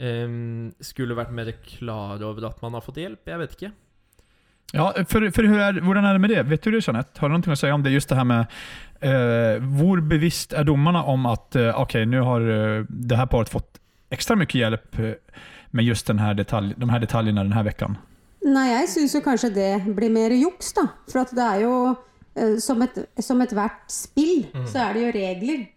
um, 0.00 0.68
skulle 0.80 1.18
vært 1.18 1.34
mer 1.36 1.54
klar 1.66 2.22
over 2.24 2.50
at 2.50 2.60
man 2.64 2.76
har 2.76 2.84
fått 2.84 3.00
hjelp. 3.02 3.24
Jeg 3.28 3.42
vet 3.44 3.56
ikke. 3.58 3.72
Ja, 4.72 4.86
for, 5.04 5.24
for 5.36 5.44
hur 5.44 5.80
hvordan 5.84 6.06
er 6.08 6.16
det 6.16 6.22
med 6.24 6.32
det? 6.32 6.42
Vet 6.48 6.64
du 6.64 6.70
det 6.72 6.80
Jeanette? 6.86 7.20
Har 7.20 7.28
du 7.28 7.36
noe 7.36 7.52
å 7.52 7.58
si 7.60 7.68
om 7.68 7.82
det? 7.84 7.92
Just 7.92 8.08
det 8.08 8.16
her 8.16 8.28
med 8.28 8.54
uh, 9.04 9.60
hvor 9.76 10.00
bevisst 10.08 10.56
er 10.56 10.64
dommerne 10.64 11.02
om 11.12 11.28
at 11.28 11.58
uh, 11.60 11.74
ok, 11.82 11.98
nå 12.08 12.22
har 12.24 12.46
uh, 12.48 12.86
det 12.88 13.18
her 13.20 13.28
paret 13.28 13.52
fått 13.52 13.82
ekstra 14.12 14.36
mye 14.36 14.48
hjälp 14.52 14.98
eh, 15.00 15.14
med 15.72 15.84
just 15.84 16.06
den 16.06 16.20
her 16.20 16.34
detalj, 16.36 16.74
de 16.76 16.88
her 16.90 17.00
detaljene 17.00 17.44
denne 17.44 17.64
veckan? 17.64 17.96
Nei, 18.44 18.68
jeg 18.72 18.88
syns 18.90 19.12
jo 19.14 19.20
kanskje 19.22 19.52
det 19.54 19.94
blir 19.94 20.10
mer 20.10 20.30
juks, 20.34 20.72
da. 20.74 20.88
For 21.08 21.20
at 21.22 21.30
det 21.36 21.44
er 21.46 21.60
jo 21.62 21.74
eh, 22.34 22.56
Som 22.58 22.82
et- 22.82 23.06
som 23.20 23.40
ethvert 23.44 23.84
spill, 23.92 24.46
så 24.66 24.88
er 24.88 24.94
det 24.94 25.02
jo 25.04 25.12
regler. 25.20 25.68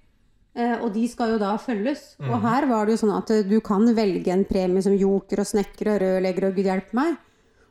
Eh, 0.56 0.78
og 0.82 0.94
de 0.94 1.06
skal 1.12 1.34
jo 1.34 1.38
da 1.38 1.58
følges. 1.58 2.16
Og 2.24 2.40
her 2.42 2.66
var 2.66 2.86
det 2.86 2.96
jo 2.98 3.02
sånn 3.06 3.18
at 3.18 3.30
eh, 3.36 3.44
du 3.44 3.60
kan 3.60 3.84
velge 3.94 4.32
en 4.32 4.46
premie 4.46 4.82
som 4.82 4.96
joker 4.96 5.40
og 5.44 5.46
snekker 5.50 5.90
og 5.94 6.00
rørlegger 6.02 6.48
og 6.48 6.56
gud 6.56 6.66
hjelpe 6.66 6.94
meg. 6.96 7.18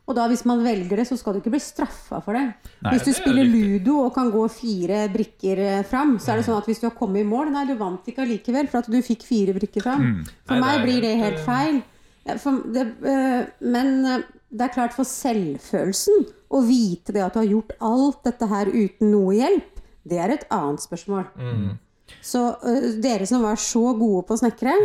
Og 0.07 0.15
da 0.19 0.27
hvis 0.29 0.45
man 0.45 0.61
velger 0.63 0.97
det, 1.01 1.07
så 1.09 1.17
skal 1.17 1.33
du 1.33 1.41
ikke 1.41 1.55
bli 1.55 1.63
straffa 1.65 2.19
for 2.23 2.37
det. 2.37 2.43
Nei, 2.85 2.91
hvis 2.93 3.07
du 3.07 3.11
det 3.11 3.15
er 3.17 3.21
spiller 3.23 3.49
ludo 3.49 3.95
og 4.05 4.13
kan 4.15 4.29
gå 4.31 4.43
fire 4.53 5.09
brikker 5.09 5.83
fram, 5.89 6.19
så 6.21 6.35
er 6.35 6.37
det 6.37 6.45
sånn 6.45 6.59
at 6.61 6.67
hvis 6.69 6.83
du 6.83 6.91
har 6.91 6.95
kommet 6.99 7.23
i 7.25 7.25
mål 7.25 7.51
Nei, 7.55 7.65
du 7.65 7.73
vant 7.81 8.05
ikke 8.05 8.21
allikevel 8.27 8.69
for 8.69 8.83
at 8.85 8.91
du 8.93 9.01
fikk 9.01 9.25
fire 9.25 9.57
brikker 9.57 9.81
fram. 9.83 10.05
For 10.45 10.61
Nei, 10.61 10.61
meg 10.61 10.85
blir 10.85 11.01
det 11.01 11.15
helt, 11.25 11.41
feil. 11.41 11.81
For 12.37 12.61
det, 12.69 12.85
men 13.65 14.25
det 14.55 14.67
er 14.69 14.75
klart 14.75 14.95
for 14.95 15.09
selvfølelsen 15.09 16.27
å 16.55 16.61
vite 16.67 17.15
det 17.15 17.25
at 17.25 17.35
du 17.35 17.41
har 17.43 17.51
gjort 17.51 17.75
alt 17.83 18.21
dette 18.29 18.49
her 18.51 18.71
uten 18.71 19.11
noe 19.11 19.35
hjelp, 19.35 19.83
det 20.07 20.21
er 20.21 20.35
et 20.35 20.47
annet 20.55 20.85
spørsmål. 20.85 21.27
Mm. 21.35 21.75
Så 22.25 22.45
uh, 22.63 22.89
dere 23.03 23.27
som 23.29 23.43
var 23.43 23.59
så 23.61 23.83
gode 23.99 24.23
på 24.29 24.37
å 24.37 24.41
snekre, 24.41 24.77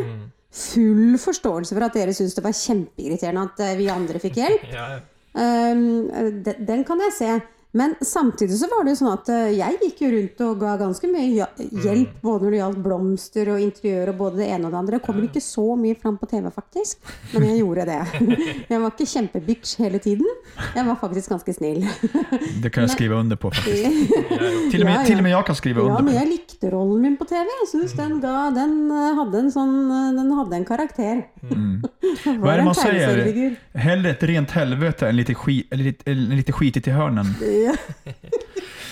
full 0.49 1.19
forståelse 1.21 1.75
for 1.75 1.85
at 1.85 1.95
dere 1.99 2.15
syntes 2.15 2.33
det 2.37 2.43
var 2.45 2.57
kjempeirriterende 2.57 3.45
at 3.51 3.59
eh, 3.67 3.75
vi 3.77 3.89
andre 3.93 4.21
fikk 4.23 4.41
hjelp. 4.41 4.67
Ja, 4.75 4.89
ja. 4.97 4.99
Um, 5.29 6.09
den, 6.41 6.63
den 6.65 6.81
kan 6.87 6.99
jeg 7.05 7.13
se. 7.13 7.33
Men 7.71 7.95
samtidig 8.01 8.57
så 8.57 8.69
var 8.71 8.85
det 8.85 8.95
jo 8.95 9.01
sånn 9.03 9.13
at 9.13 9.29
eh, 9.33 9.51
jeg 9.59 9.77
gikk 9.83 9.99
jo 10.01 10.11
rundt 10.15 10.45
og 10.47 10.61
ga 10.63 10.75
ganske 10.81 11.09
mye 11.11 11.27
hjelp 11.35 11.99
hjelp 11.99 12.21
både 12.23 12.45
når 12.45 12.53
det 12.53 12.59
gjaldt 12.59 12.81
blomster 12.83 13.51
og 13.53 13.63
interiør 13.63 14.11
og 14.11 14.19
både 14.23 14.41
det 14.41 14.47
ene 14.53 14.67
og 14.67 14.73
det 14.73 14.79
andre. 14.79 14.97
Jeg 14.97 15.05
kommer 15.05 15.27
ikke 15.27 15.43
så 15.43 15.65
mye 15.79 15.97
fram 15.99 16.17
på 16.19 16.29
TV, 16.31 16.49
faktisk, 16.55 17.11
men 17.33 17.47
jeg 17.49 17.61
gjorde 17.61 17.85
det. 17.89 17.99
Jeg 18.69 18.81
var 18.81 18.93
ikke 18.93 19.07
kjempebitch 19.09 19.79
hele 19.81 19.99
tiden. 20.01 20.27
Jeg 20.75 20.85
var 20.87 20.97
faktisk 21.01 21.33
ganske 21.33 21.53
snill. 21.55 21.85
Det 22.63 22.71
kan 22.73 22.85
jeg 22.85 22.93
skrive 22.93 23.17
under 23.17 23.37
på, 23.39 23.49
faktisk. 23.53 24.13
Til 24.71 24.83
og 24.83 24.87
med, 24.87 24.93
ja. 24.93 25.03
til 25.07 25.17
og 25.17 25.23
med 25.23 25.31
jeg 25.31 25.45
kan 25.47 25.57
skrive 25.57 25.81
under. 25.81 25.95
Ja, 25.99 26.03
men 26.05 26.15
jeg 26.15 26.27
likte 26.29 26.69
rollen 26.71 27.01
min 27.03 27.15
på 27.17 27.25
TV. 27.29 27.47
Jeg 27.61 27.69
synes 27.71 27.95
den, 27.97 28.19
den 28.21 28.75
eh, 28.93 29.17
hadde 29.17 29.41
en 29.41 29.51
sånn 29.53 29.75
eh, 29.89 30.09
Den 30.17 30.31
hadde 30.37 30.57
en 30.59 30.67
karakter. 30.67 31.21
Det 31.41 31.88
Hva 32.39 32.53
er 32.53 32.61
det 32.61 32.65
man 32.67 32.77
tegneseriefigur. 32.77 33.57
Hellre 33.85 34.13
et 34.15 34.23
rent 34.31 34.55
helvete 34.57 35.09
enn 35.09 35.17
lite, 35.19 35.35
skit, 35.37 35.69
eller 35.73 36.35
lite 36.39 36.55
skitigt 36.55 36.89
i 36.91 36.95
hörnen. 36.95 37.29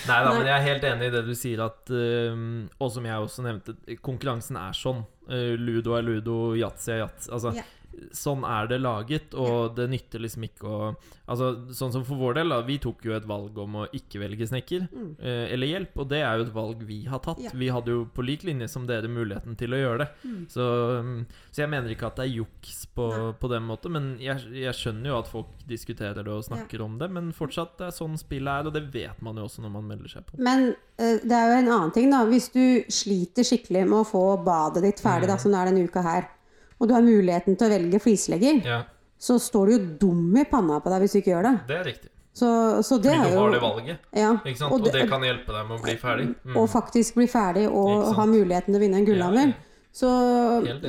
Nei 0.07 0.17
da, 0.23 0.29
men 0.31 0.45
jeg 0.47 0.53
er 0.55 0.63
helt 0.63 0.85
enig 0.87 1.09
i 1.09 1.13
det 1.17 1.23
du 1.27 1.33
sier, 1.35 1.59
at 1.65 1.89
eh, 1.91 2.37
Og 2.79 2.91
som 2.93 3.07
jeg 3.09 3.25
også 3.25 3.43
nevnte, 3.43 3.73
konkurransen 4.05 4.55
er 4.61 4.77
sånn. 4.77 5.01
Eh, 5.27 5.55
ludo 5.59 5.97
er 5.97 6.05
ludo, 6.07 6.37
yatzy 6.55 6.93
er 6.95 7.01
yatzy. 7.05 7.31
Altså, 7.35 7.51
Ja. 7.57 7.65
Sånn 8.13 8.43
er 8.45 8.67
det 8.69 8.77
laget, 8.83 9.33
og 9.33 9.75
det 9.77 9.87
nytter 9.89 10.21
liksom 10.23 10.43
ikke 10.49 10.67
å 10.69 10.95
Altså, 11.27 11.47
sånn 11.75 11.91
som 11.91 12.03
for 12.07 12.15
vår 12.15 12.37
del, 12.37 12.53
da. 12.53 12.61
Vi 12.63 12.77
tok 12.79 13.01
jo 13.03 13.11
et 13.11 13.25
valg 13.27 13.57
om 13.59 13.73
å 13.81 13.87
ikke 13.91 14.21
velge 14.21 14.45
snekker 14.47 14.85
eh, 15.19 15.49
eller 15.51 15.67
hjelp, 15.67 15.97
og 15.99 16.05
det 16.07 16.21
er 16.23 16.37
jo 16.39 16.45
et 16.45 16.53
valg 16.55 16.85
vi 16.87 17.01
har 17.03 17.19
tatt. 17.19 17.41
Mm. 17.41 17.43
Ja. 17.43 17.51
Vi 17.59 17.67
hadde 17.75 17.91
jo 17.91 18.05
på 18.15 18.23
lik 18.23 18.45
linje 18.47 18.69
som 18.71 18.85
dere 18.87 19.09
muligheten 19.11 19.57
til 19.59 19.75
å 19.75 19.79
gjøre 19.81 19.97
det. 20.05 20.07
Mm. 20.23 20.37
Så, 20.53 20.67
mm, 21.03 21.17
så 21.51 21.63
jeg 21.65 21.71
mener 21.73 21.91
ikke 21.91 22.07
at 22.07 22.21
det 22.21 22.29
er 22.29 22.31
juks 22.37 22.77
på, 22.95 23.09
på 23.41 23.49
den 23.51 23.67
måten, 23.67 23.91
men 23.97 24.07
jeg, 24.23 24.39
jeg 24.55 24.71
skjønner 24.79 25.11
jo 25.11 25.17
at 25.19 25.27
folk 25.33 25.51
diskuterer 25.67 26.23
det 26.23 26.31
og 26.31 26.47
snakker 26.47 26.85
om 26.87 26.95
det, 27.01 27.11
men 27.11 27.33
fortsatt, 27.35 27.75
det 27.81 27.89
er 27.89 27.97
sånn 27.99 28.15
spillet 28.23 28.61
er, 28.63 28.71
og 28.71 28.77
det 28.79 28.85
vet 28.95 29.19
man 29.27 29.35
jo 29.35 29.49
også 29.49 29.65
når 29.65 29.75
man 29.75 29.91
melder 29.91 30.15
seg 30.15 30.23
på. 30.31 30.39
Men 30.47 30.69
eh, 30.95 31.19
det 31.27 31.35
er 31.41 31.51
jo 31.51 31.59
en 31.59 31.71
annen 31.75 31.91
ting, 31.99 32.07
da. 32.15 32.23
Hvis 32.31 32.47
du 32.55 32.63
sliter 32.87 33.43
skikkelig 33.51 33.83
med 33.83 33.99
å 33.99 34.07
få 34.07 34.23
badet 34.47 34.85
ditt 34.87 35.03
ferdig, 35.03 35.27
Mm. 35.27 35.31
da, 35.35 35.37
som 35.43 35.51
det 35.51 35.59
er 35.59 35.73
denne 35.73 35.83
uka 35.91 36.07
her, 36.07 36.31
og 36.77 36.87
du 36.87 36.93
har 36.93 37.05
muligheten 37.05 37.57
til 37.57 37.67
å 37.67 37.73
velge 37.73 37.99
flislegger, 38.03 38.61
Ja, 38.65 38.83
så 39.17 39.39
står 39.41 39.65
du 39.65 39.73
jo 39.73 39.79
dum 40.03 40.37
i 40.37 40.45
panna 40.45 40.77
på 40.83 40.93
deg 40.93 41.01
hvis 41.03 41.17
du 41.17 41.19
ikke 41.23 41.33
gjør 41.33 41.47
det. 41.49 41.55
det 41.67 41.77
er 41.79 41.87
riktig. 41.91 42.11
Så, 42.37 42.47
så 42.85 42.99
det 43.01 43.15
Fordi 43.15 43.31
du 43.33 43.37
har 43.39 43.51
det 43.51 43.61
valget. 43.61 44.01
Ja, 44.13 44.35
Ikke 44.45 44.59
sant? 44.59 44.73
Og 44.75 44.83
det, 44.85 45.07
kan 45.09 45.23
hjelpe 45.25 45.55
deg 45.55 45.63
med 45.65 45.79
å 45.79 45.81
bli 45.81 45.95
ferdig. 45.97 46.27
Mm. 46.45 46.57
og 46.61 46.67
faktisk 46.69 47.17
bli 47.17 47.25
ferdig 47.31 47.63
og 47.65 48.11
ha 48.13 48.25
muligheten 48.29 48.69
til 48.69 48.77
å 48.77 48.83
vinne 48.83 48.99
en 49.01 49.07
gullhammer. 49.07 49.55
Ja. 49.55 49.66
Så, 49.97 50.09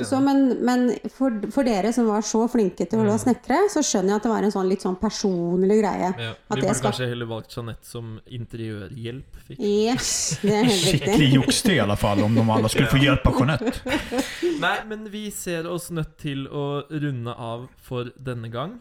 så, 0.05 0.19
men, 0.21 0.41
men 0.61 0.83
for, 1.09 1.33
for 1.49 1.65
dere 1.65 1.89
som 1.95 2.05
var 2.05 2.21
så 2.21 2.43
flinke 2.51 2.85
til 2.85 3.07
å 3.09 3.15
snekre, 3.17 3.63
så 3.73 3.81
skjønner 3.81 4.13
jeg 4.13 4.19
at 4.19 4.25
det 4.27 4.29
var 4.29 4.45
en 4.45 4.53
sånn 4.53 4.67
litt 4.69 4.83
sånn 4.85 4.99
personlig 5.01 5.79
greie. 5.79 6.11
Ja, 6.13 6.33
vi 6.35 6.59
det 6.59 6.59
burde 6.59 6.75
skal 6.77 6.91
kanskje 6.91 7.07
heller 7.09 7.29
valgt 7.31 7.55
Jeanette 7.55 7.89
som 7.89 8.11
interiørhjelp. 8.37 9.39
Fikk. 9.47 9.63
Yes, 9.65 10.11
det 10.43 10.53
er 10.59 10.67
helt 10.69 10.83
Skikkelig 10.91 11.15
riktig. 11.15 11.31
juks 11.39 11.63
til, 11.65 11.73
i 11.79 11.81
alle 11.87 11.97
fall, 11.97 12.21
om 12.27 12.37
de 12.37 12.43
alle 12.53 12.69
skulle 12.69 12.91
få 12.93 13.01
hjelp 13.01 13.25
av 13.31 13.39
Jeanette. 13.41 13.97
Nei, 14.67 14.75
men 14.91 15.09
vi 15.09 15.23
ser 15.33 15.71
oss 15.73 15.89
nødt 15.89 16.13
til 16.21 16.45
å 16.45 16.67
runde 16.93 17.33
av 17.33 17.65
for 17.89 18.13
denne 18.13 18.53
gang. 18.53 18.77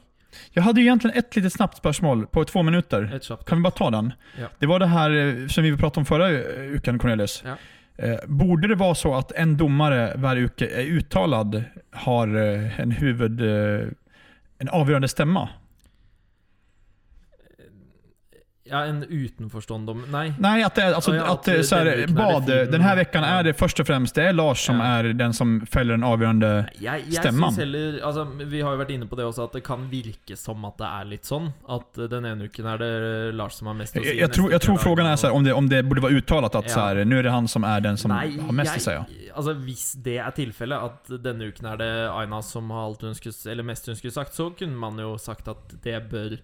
Jeg 0.53 0.67
hadde 0.67 0.83
egentlig 0.85 1.15
egentligen 1.15 1.25
ett 1.25 1.41
litet 1.41 1.57
snabbt 1.57 1.81
spørsmål 1.81 2.27
på 2.37 2.45
to 2.53 2.63
minutter. 2.69 3.09
Kan 3.49 3.63
vi 3.63 3.65
bare 3.65 3.79
ta 3.81 3.89
den? 3.97 4.13
Ja. 4.37 4.53
Det 4.61 4.69
var 4.69 4.85
det 4.85 4.93
här 4.93 5.11
eh, 5.17 5.49
som 5.49 5.65
vi 5.65 5.73
pratet 5.73 6.05
om 6.05 6.05
forrige 6.05 6.45
uken, 6.77 6.99
Cornelius. 6.99 7.41
Ja. 7.49 7.57
Eh, 8.03 8.19
borde 8.27 8.69
det 8.69 8.75
vara 8.75 8.95
så 8.95 9.15
att 9.15 9.33
en 9.33 9.57
domare 9.57 10.13
varje 10.17 10.43
uke 10.43 10.67
är 10.67 10.85
uttalad 10.85 11.65
har 11.91 12.37
eh, 12.37 12.81
en 12.81 12.91
huvud... 12.91 13.41
Eh, 13.41 13.89
en 14.61 14.69
avgörande 14.69 15.09
stämma? 15.09 15.49
Ja, 18.71 18.85
en 18.85 19.03
utenforstående 19.09 19.91
om 19.91 20.03
Nei. 20.13 20.33
Nei, 20.39 20.63
at 20.63 20.75
det 20.75 20.85
altså, 20.95 21.13
att 21.21 21.43
det 21.45 21.65
så 21.67 21.77
er, 21.77 21.85
bade, 21.85 22.07
veckan 22.07 22.07
det 22.07 22.13
vad, 22.15 22.45
film. 22.45 22.71
den 22.73 22.81
här 22.81 22.97
veckan 22.97 23.25
er 23.25 23.43
det 23.43 23.55
først 23.59 23.81
og 23.81 23.87
fremst 23.87 24.15
det 24.15 24.25
er 24.29 24.33
Lars 24.33 24.61
som 24.67 24.79
Ja. 24.81 24.99
er 24.99 25.13
den 25.13 25.33
som 25.33 25.61
feller 25.67 25.95
den 25.97 26.05
avgjørende 26.05 26.69
Jeg, 26.81 27.05
jeg 27.09 27.23
stemmen. 27.23 27.55
heller 27.57 28.01
altså, 28.05 28.25
Vi 28.39 28.61
har 28.61 28.73
jo 28.77 28.79
vært 28.85 28.91
inne 28.91 29.07
på 29.09 29.17
det 29.17 29.25
også, 29.25 29.45
at 29.45 29.53
det 29.53 29.65
kan 29.65 29.89
virke 29.91 30.37
som 30.37 30.65
at 30.65 30.77
det 30.79 30.87
er 30.87 31.05
litt 31.05 31.25
sånn. 31.25 31.53
At 31.69 31.93
den 32.11 32.25
ene 32.25 32.45
uken 32.49 32.67
er 32.67 32.79
det 32.79 33.35
Lars 33.35 33.55
som 33.59 33.67
har 33.69 33.75
mest 33.75 33.97
å 33.97 34.03
si. 34.03 34.09
Jeg, 34.09 34.19
jeg 34.19 34.31
tror, 34.33 34.51
jag 34.51 34.61
uke 34.61 34.65
tror 34.67 34.79
er 35.07 35.17
så 35.17 35.27
her, 35.29 35.35
om, 35.35 35.45
det, 35.45 35.53
om 35.55 35.69
det 35.69 35.83
burde 35.89 36.03
være 36.03 36.21
uttalt 36.21 36.55
at 36.55 36.65
Ja. 36.65 36.75
så 36.75 36.81
här, 36.81 37.05
nu 37.05 37.17
det 37.23 37.31
han 37.31 37.49
som 37.49 37.65
er 37.65 37.81
den 37.81 37.97
som 37.97 38.11
Nei, 38.11 38.37
har 38.39 38.53
mest 38.53 38.73
jeg- 38.75 38.83
si. 38.83 38.91
Ja. 38.91 39.05
Altså 39.37 39.55
Hvis 39.55 39.93
det 40.03 40.19
er 40.19 40.31
tilfellet, 40.31 40.83
at 40.83 41.23
denne 41.23 41.49
uken 41.49 41.67
er 41.73 41.77
det 41.77 42.11
Aina 42.11 42.43
som 42.43 42.71
har 42.71 42.85
alt 42.87 43.01
hun 43.03 43.15
skulle, 43.15 43.35
eller 43.53 43.63
mest 43.63 43.87
hun 43.87 43.95
skulle 43.97 44.13
sagt, 44.13 44.35
så 44.35 44.51
kunne 44.57 44.77
man 44.77 44.97
jo 44.99 45.17
sagt 45.19 45.49
at 45.49 45.57
det 45.83 46.11
bør 46.11 46.39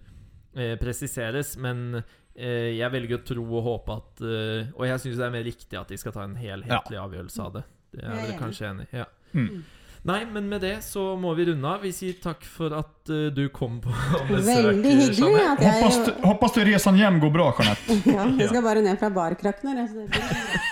presiseres. 0.81 1.55
Men 1.61 2.01
eh, 2.35 2.71
jeg 2.79 2.91
velger 2.95 3.19
å 3.19 3.23
tro 3.27 3.45
og 3.59 3.63
håpe 3.69 3.95
at 3.99 4.21
eh, 4.25 4.73
Og 4.75 4.85
jeg 4.89 4.99
syns 5.05 5.17
det 5.21 5.25
er 5.29 5.33
mer 5.37 5.45
riktig 5.47 5.79
at 5.79 5.91
de 5.91 5.97
skal 6.01 6.15
ta 6.15 6.23
en 6.25 6.35
helhetlig 6.39 6.99
avgjørelse 7.01 7.45
av 7.47 7.53
det. 7.59 7.63
Det 7.95 8.03
er 8.03 8.11
er 8.11 8.21
dere 8.29 8.39
kanskje 8.41 8.69
enig 8.73 8.87
i? 8.91 8.97
Ja. 9.03 9.05
Mm. 9.35 9.63
Nei, 10.05 10.19
men 10.29 10.45
med 10.51 10.61
det 10.61 10.75
så 10.85 11.15
må 11.17 11.31
vi 11.33 11.47
runde 11.47 11.65
av. 11.65 11.79
Vi 11.81 11.89
sier 11.95 12.13
takk 12.21 12.43
for 12.45 12.75
at 12.77 13.09
eh, 13.09 13.31
du 13.33 13.47
kom 13.49 13.79
på 13.81 13.89
besøk. 14.29 14.51
Veldig 14.51 14.91
hyggelig 14.99 15.39
at 15.41 15.63
jeg 15.65 15.79
Hoppas, 15.79 15.97
du- 16.05 16.19
hoppas 16.27 16.53
du 16.53 16.61
resan 16.67 16.99
hjem 16.99 17.17
går 17.23 17.33
bra, 17.33 17.47
Jeanette. 17.57 17.97
ja, 18.17 18.27
Jeg 18.43 18.51
skal 18.51 18.63
bare 18.67 18.83
ned 18.85 18.99
fra 19.01 19.09
barkrakken 19.15 19.71
her. 19.71 19.81
jeg, 19.81 19.89
så 19.89 20.03
det 20.03 20.07
blir- 20.13 20.71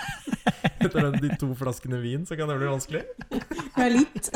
Etter 0.84 1.14
de 1.16 1.30
to 1.40 1.48
flaskene 1.56 1.96
vin, 2.02 2.26
så 2.28 2.36
kan 2.36 2.50
det 2.50 2.58
bli 2.60 2.66
vanskelig. 2.68 3.00
Ja, 3.74 3.88
litt. 3.90 4.30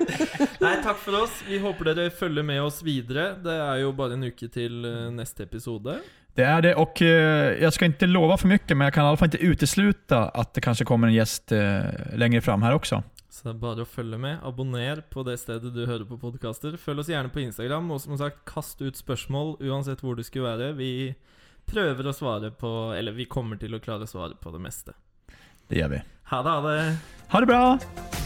Nei, 0.62 0.76
takk 0.84 1.00
for 1.02 1.22
oss. 1.24 1.40
Vi 1.48 1.58
håper 1.58 1.90
dere 1.90 2.10
følger 2.14 2.46
med 2.46 2.62
oss 2.62 2.82
videre. 2.86 3.32
Det 3.42 3.54
er 3.54 3.82
jo 3.82 3.90
bare 3.96 4.14
en 4.14 4.28
uke 4.28 4.48
til 4.52 4.84
eh, 4.86 5.10
neste 5.14 5.46
episode. 5.48 5.98
Det 6.36 6.44
är 6.44 6.62
det 6.62 6.74
och 6.74 7.00
jeg 7.00 7.62
jag 7.62 7.72
ska 7.72 7.84
inte 7.84 8.06
lova 8.06 8.36
för 8.36 8.48
mycket 8.48 8.76
men 8.76 8.84
jag 8.84 8.94
kan 8.94 9.04
i 9.04 9.08
alla 9.08 9.16
fall 9.16 9.26
inte 9.26 9.38
utesluta 9.38 10.28
att 10.28 10.54
det 10.54 10.60
kanske 10.60 10.84
kommer 10.84 11.08
en 11.08 11.14
gäst 11.14 11.50
Lenger 11.50 12.16
längre 12.16 12.40
fram 12.40 12.62
här 12.62 12.72
också. 12.72 13.02
Så 13.30 13.48
det 13.48 13.50
er 13.54 13.60
bare 13.60 13.84
å 13.84 13.88
følge 13.88 14.18
med. 14.18 14.38
Abonner 14.44 15.02
på 15.12 15.22
det 15.26 15.34
stedet 15.40 15.74
du 15.74 15.82
hører 15.86 16.04
på 16.08 16.16
podkaster. 16.16 16.76
Følg 16.80 17.02
oss 17.02 17.10
gjerne 17.12 17.28
på 17.28 17.40
Instagram, 17.40 17.90
og 17.92 18.00
som 18.00 18.16
sagt, 18.16 18.44
kast 18.48 18.80
ut 18.80 18.96
spørsmål 18.96 19.58
uansett 19.60 20.00
hvor 20.00 20.16
du 20.16 20.22
skulle 20.24 20.48
være. 20.48 20.72
Vi 20.78 21.14
prøver 21.68 22.08
å 22.08 22.14
svare 22.16 22.50
på 22.50 22.94
Eller 22.96 23.12
vi 23.12 23.28
kommer 23.28 23.60
til 23.60 23.76
å 23.76 23.80
klare 23.80 24.08
å 24.08 24.12
svare 24.12 24.40
på 24.40 24.52
det 24.54 24.62
meste. 24.64 24.96
Det 25.68 25.82
gjør 25.82 25.98
vi. 25.98 26.04
Ha 26.32 26.42
det, 26.42 26.54
ha 26.54 26.60
det! 26.70 26.96
Ha 27.28 27.40
det 27.40 27.52
bra! 27.52 28.25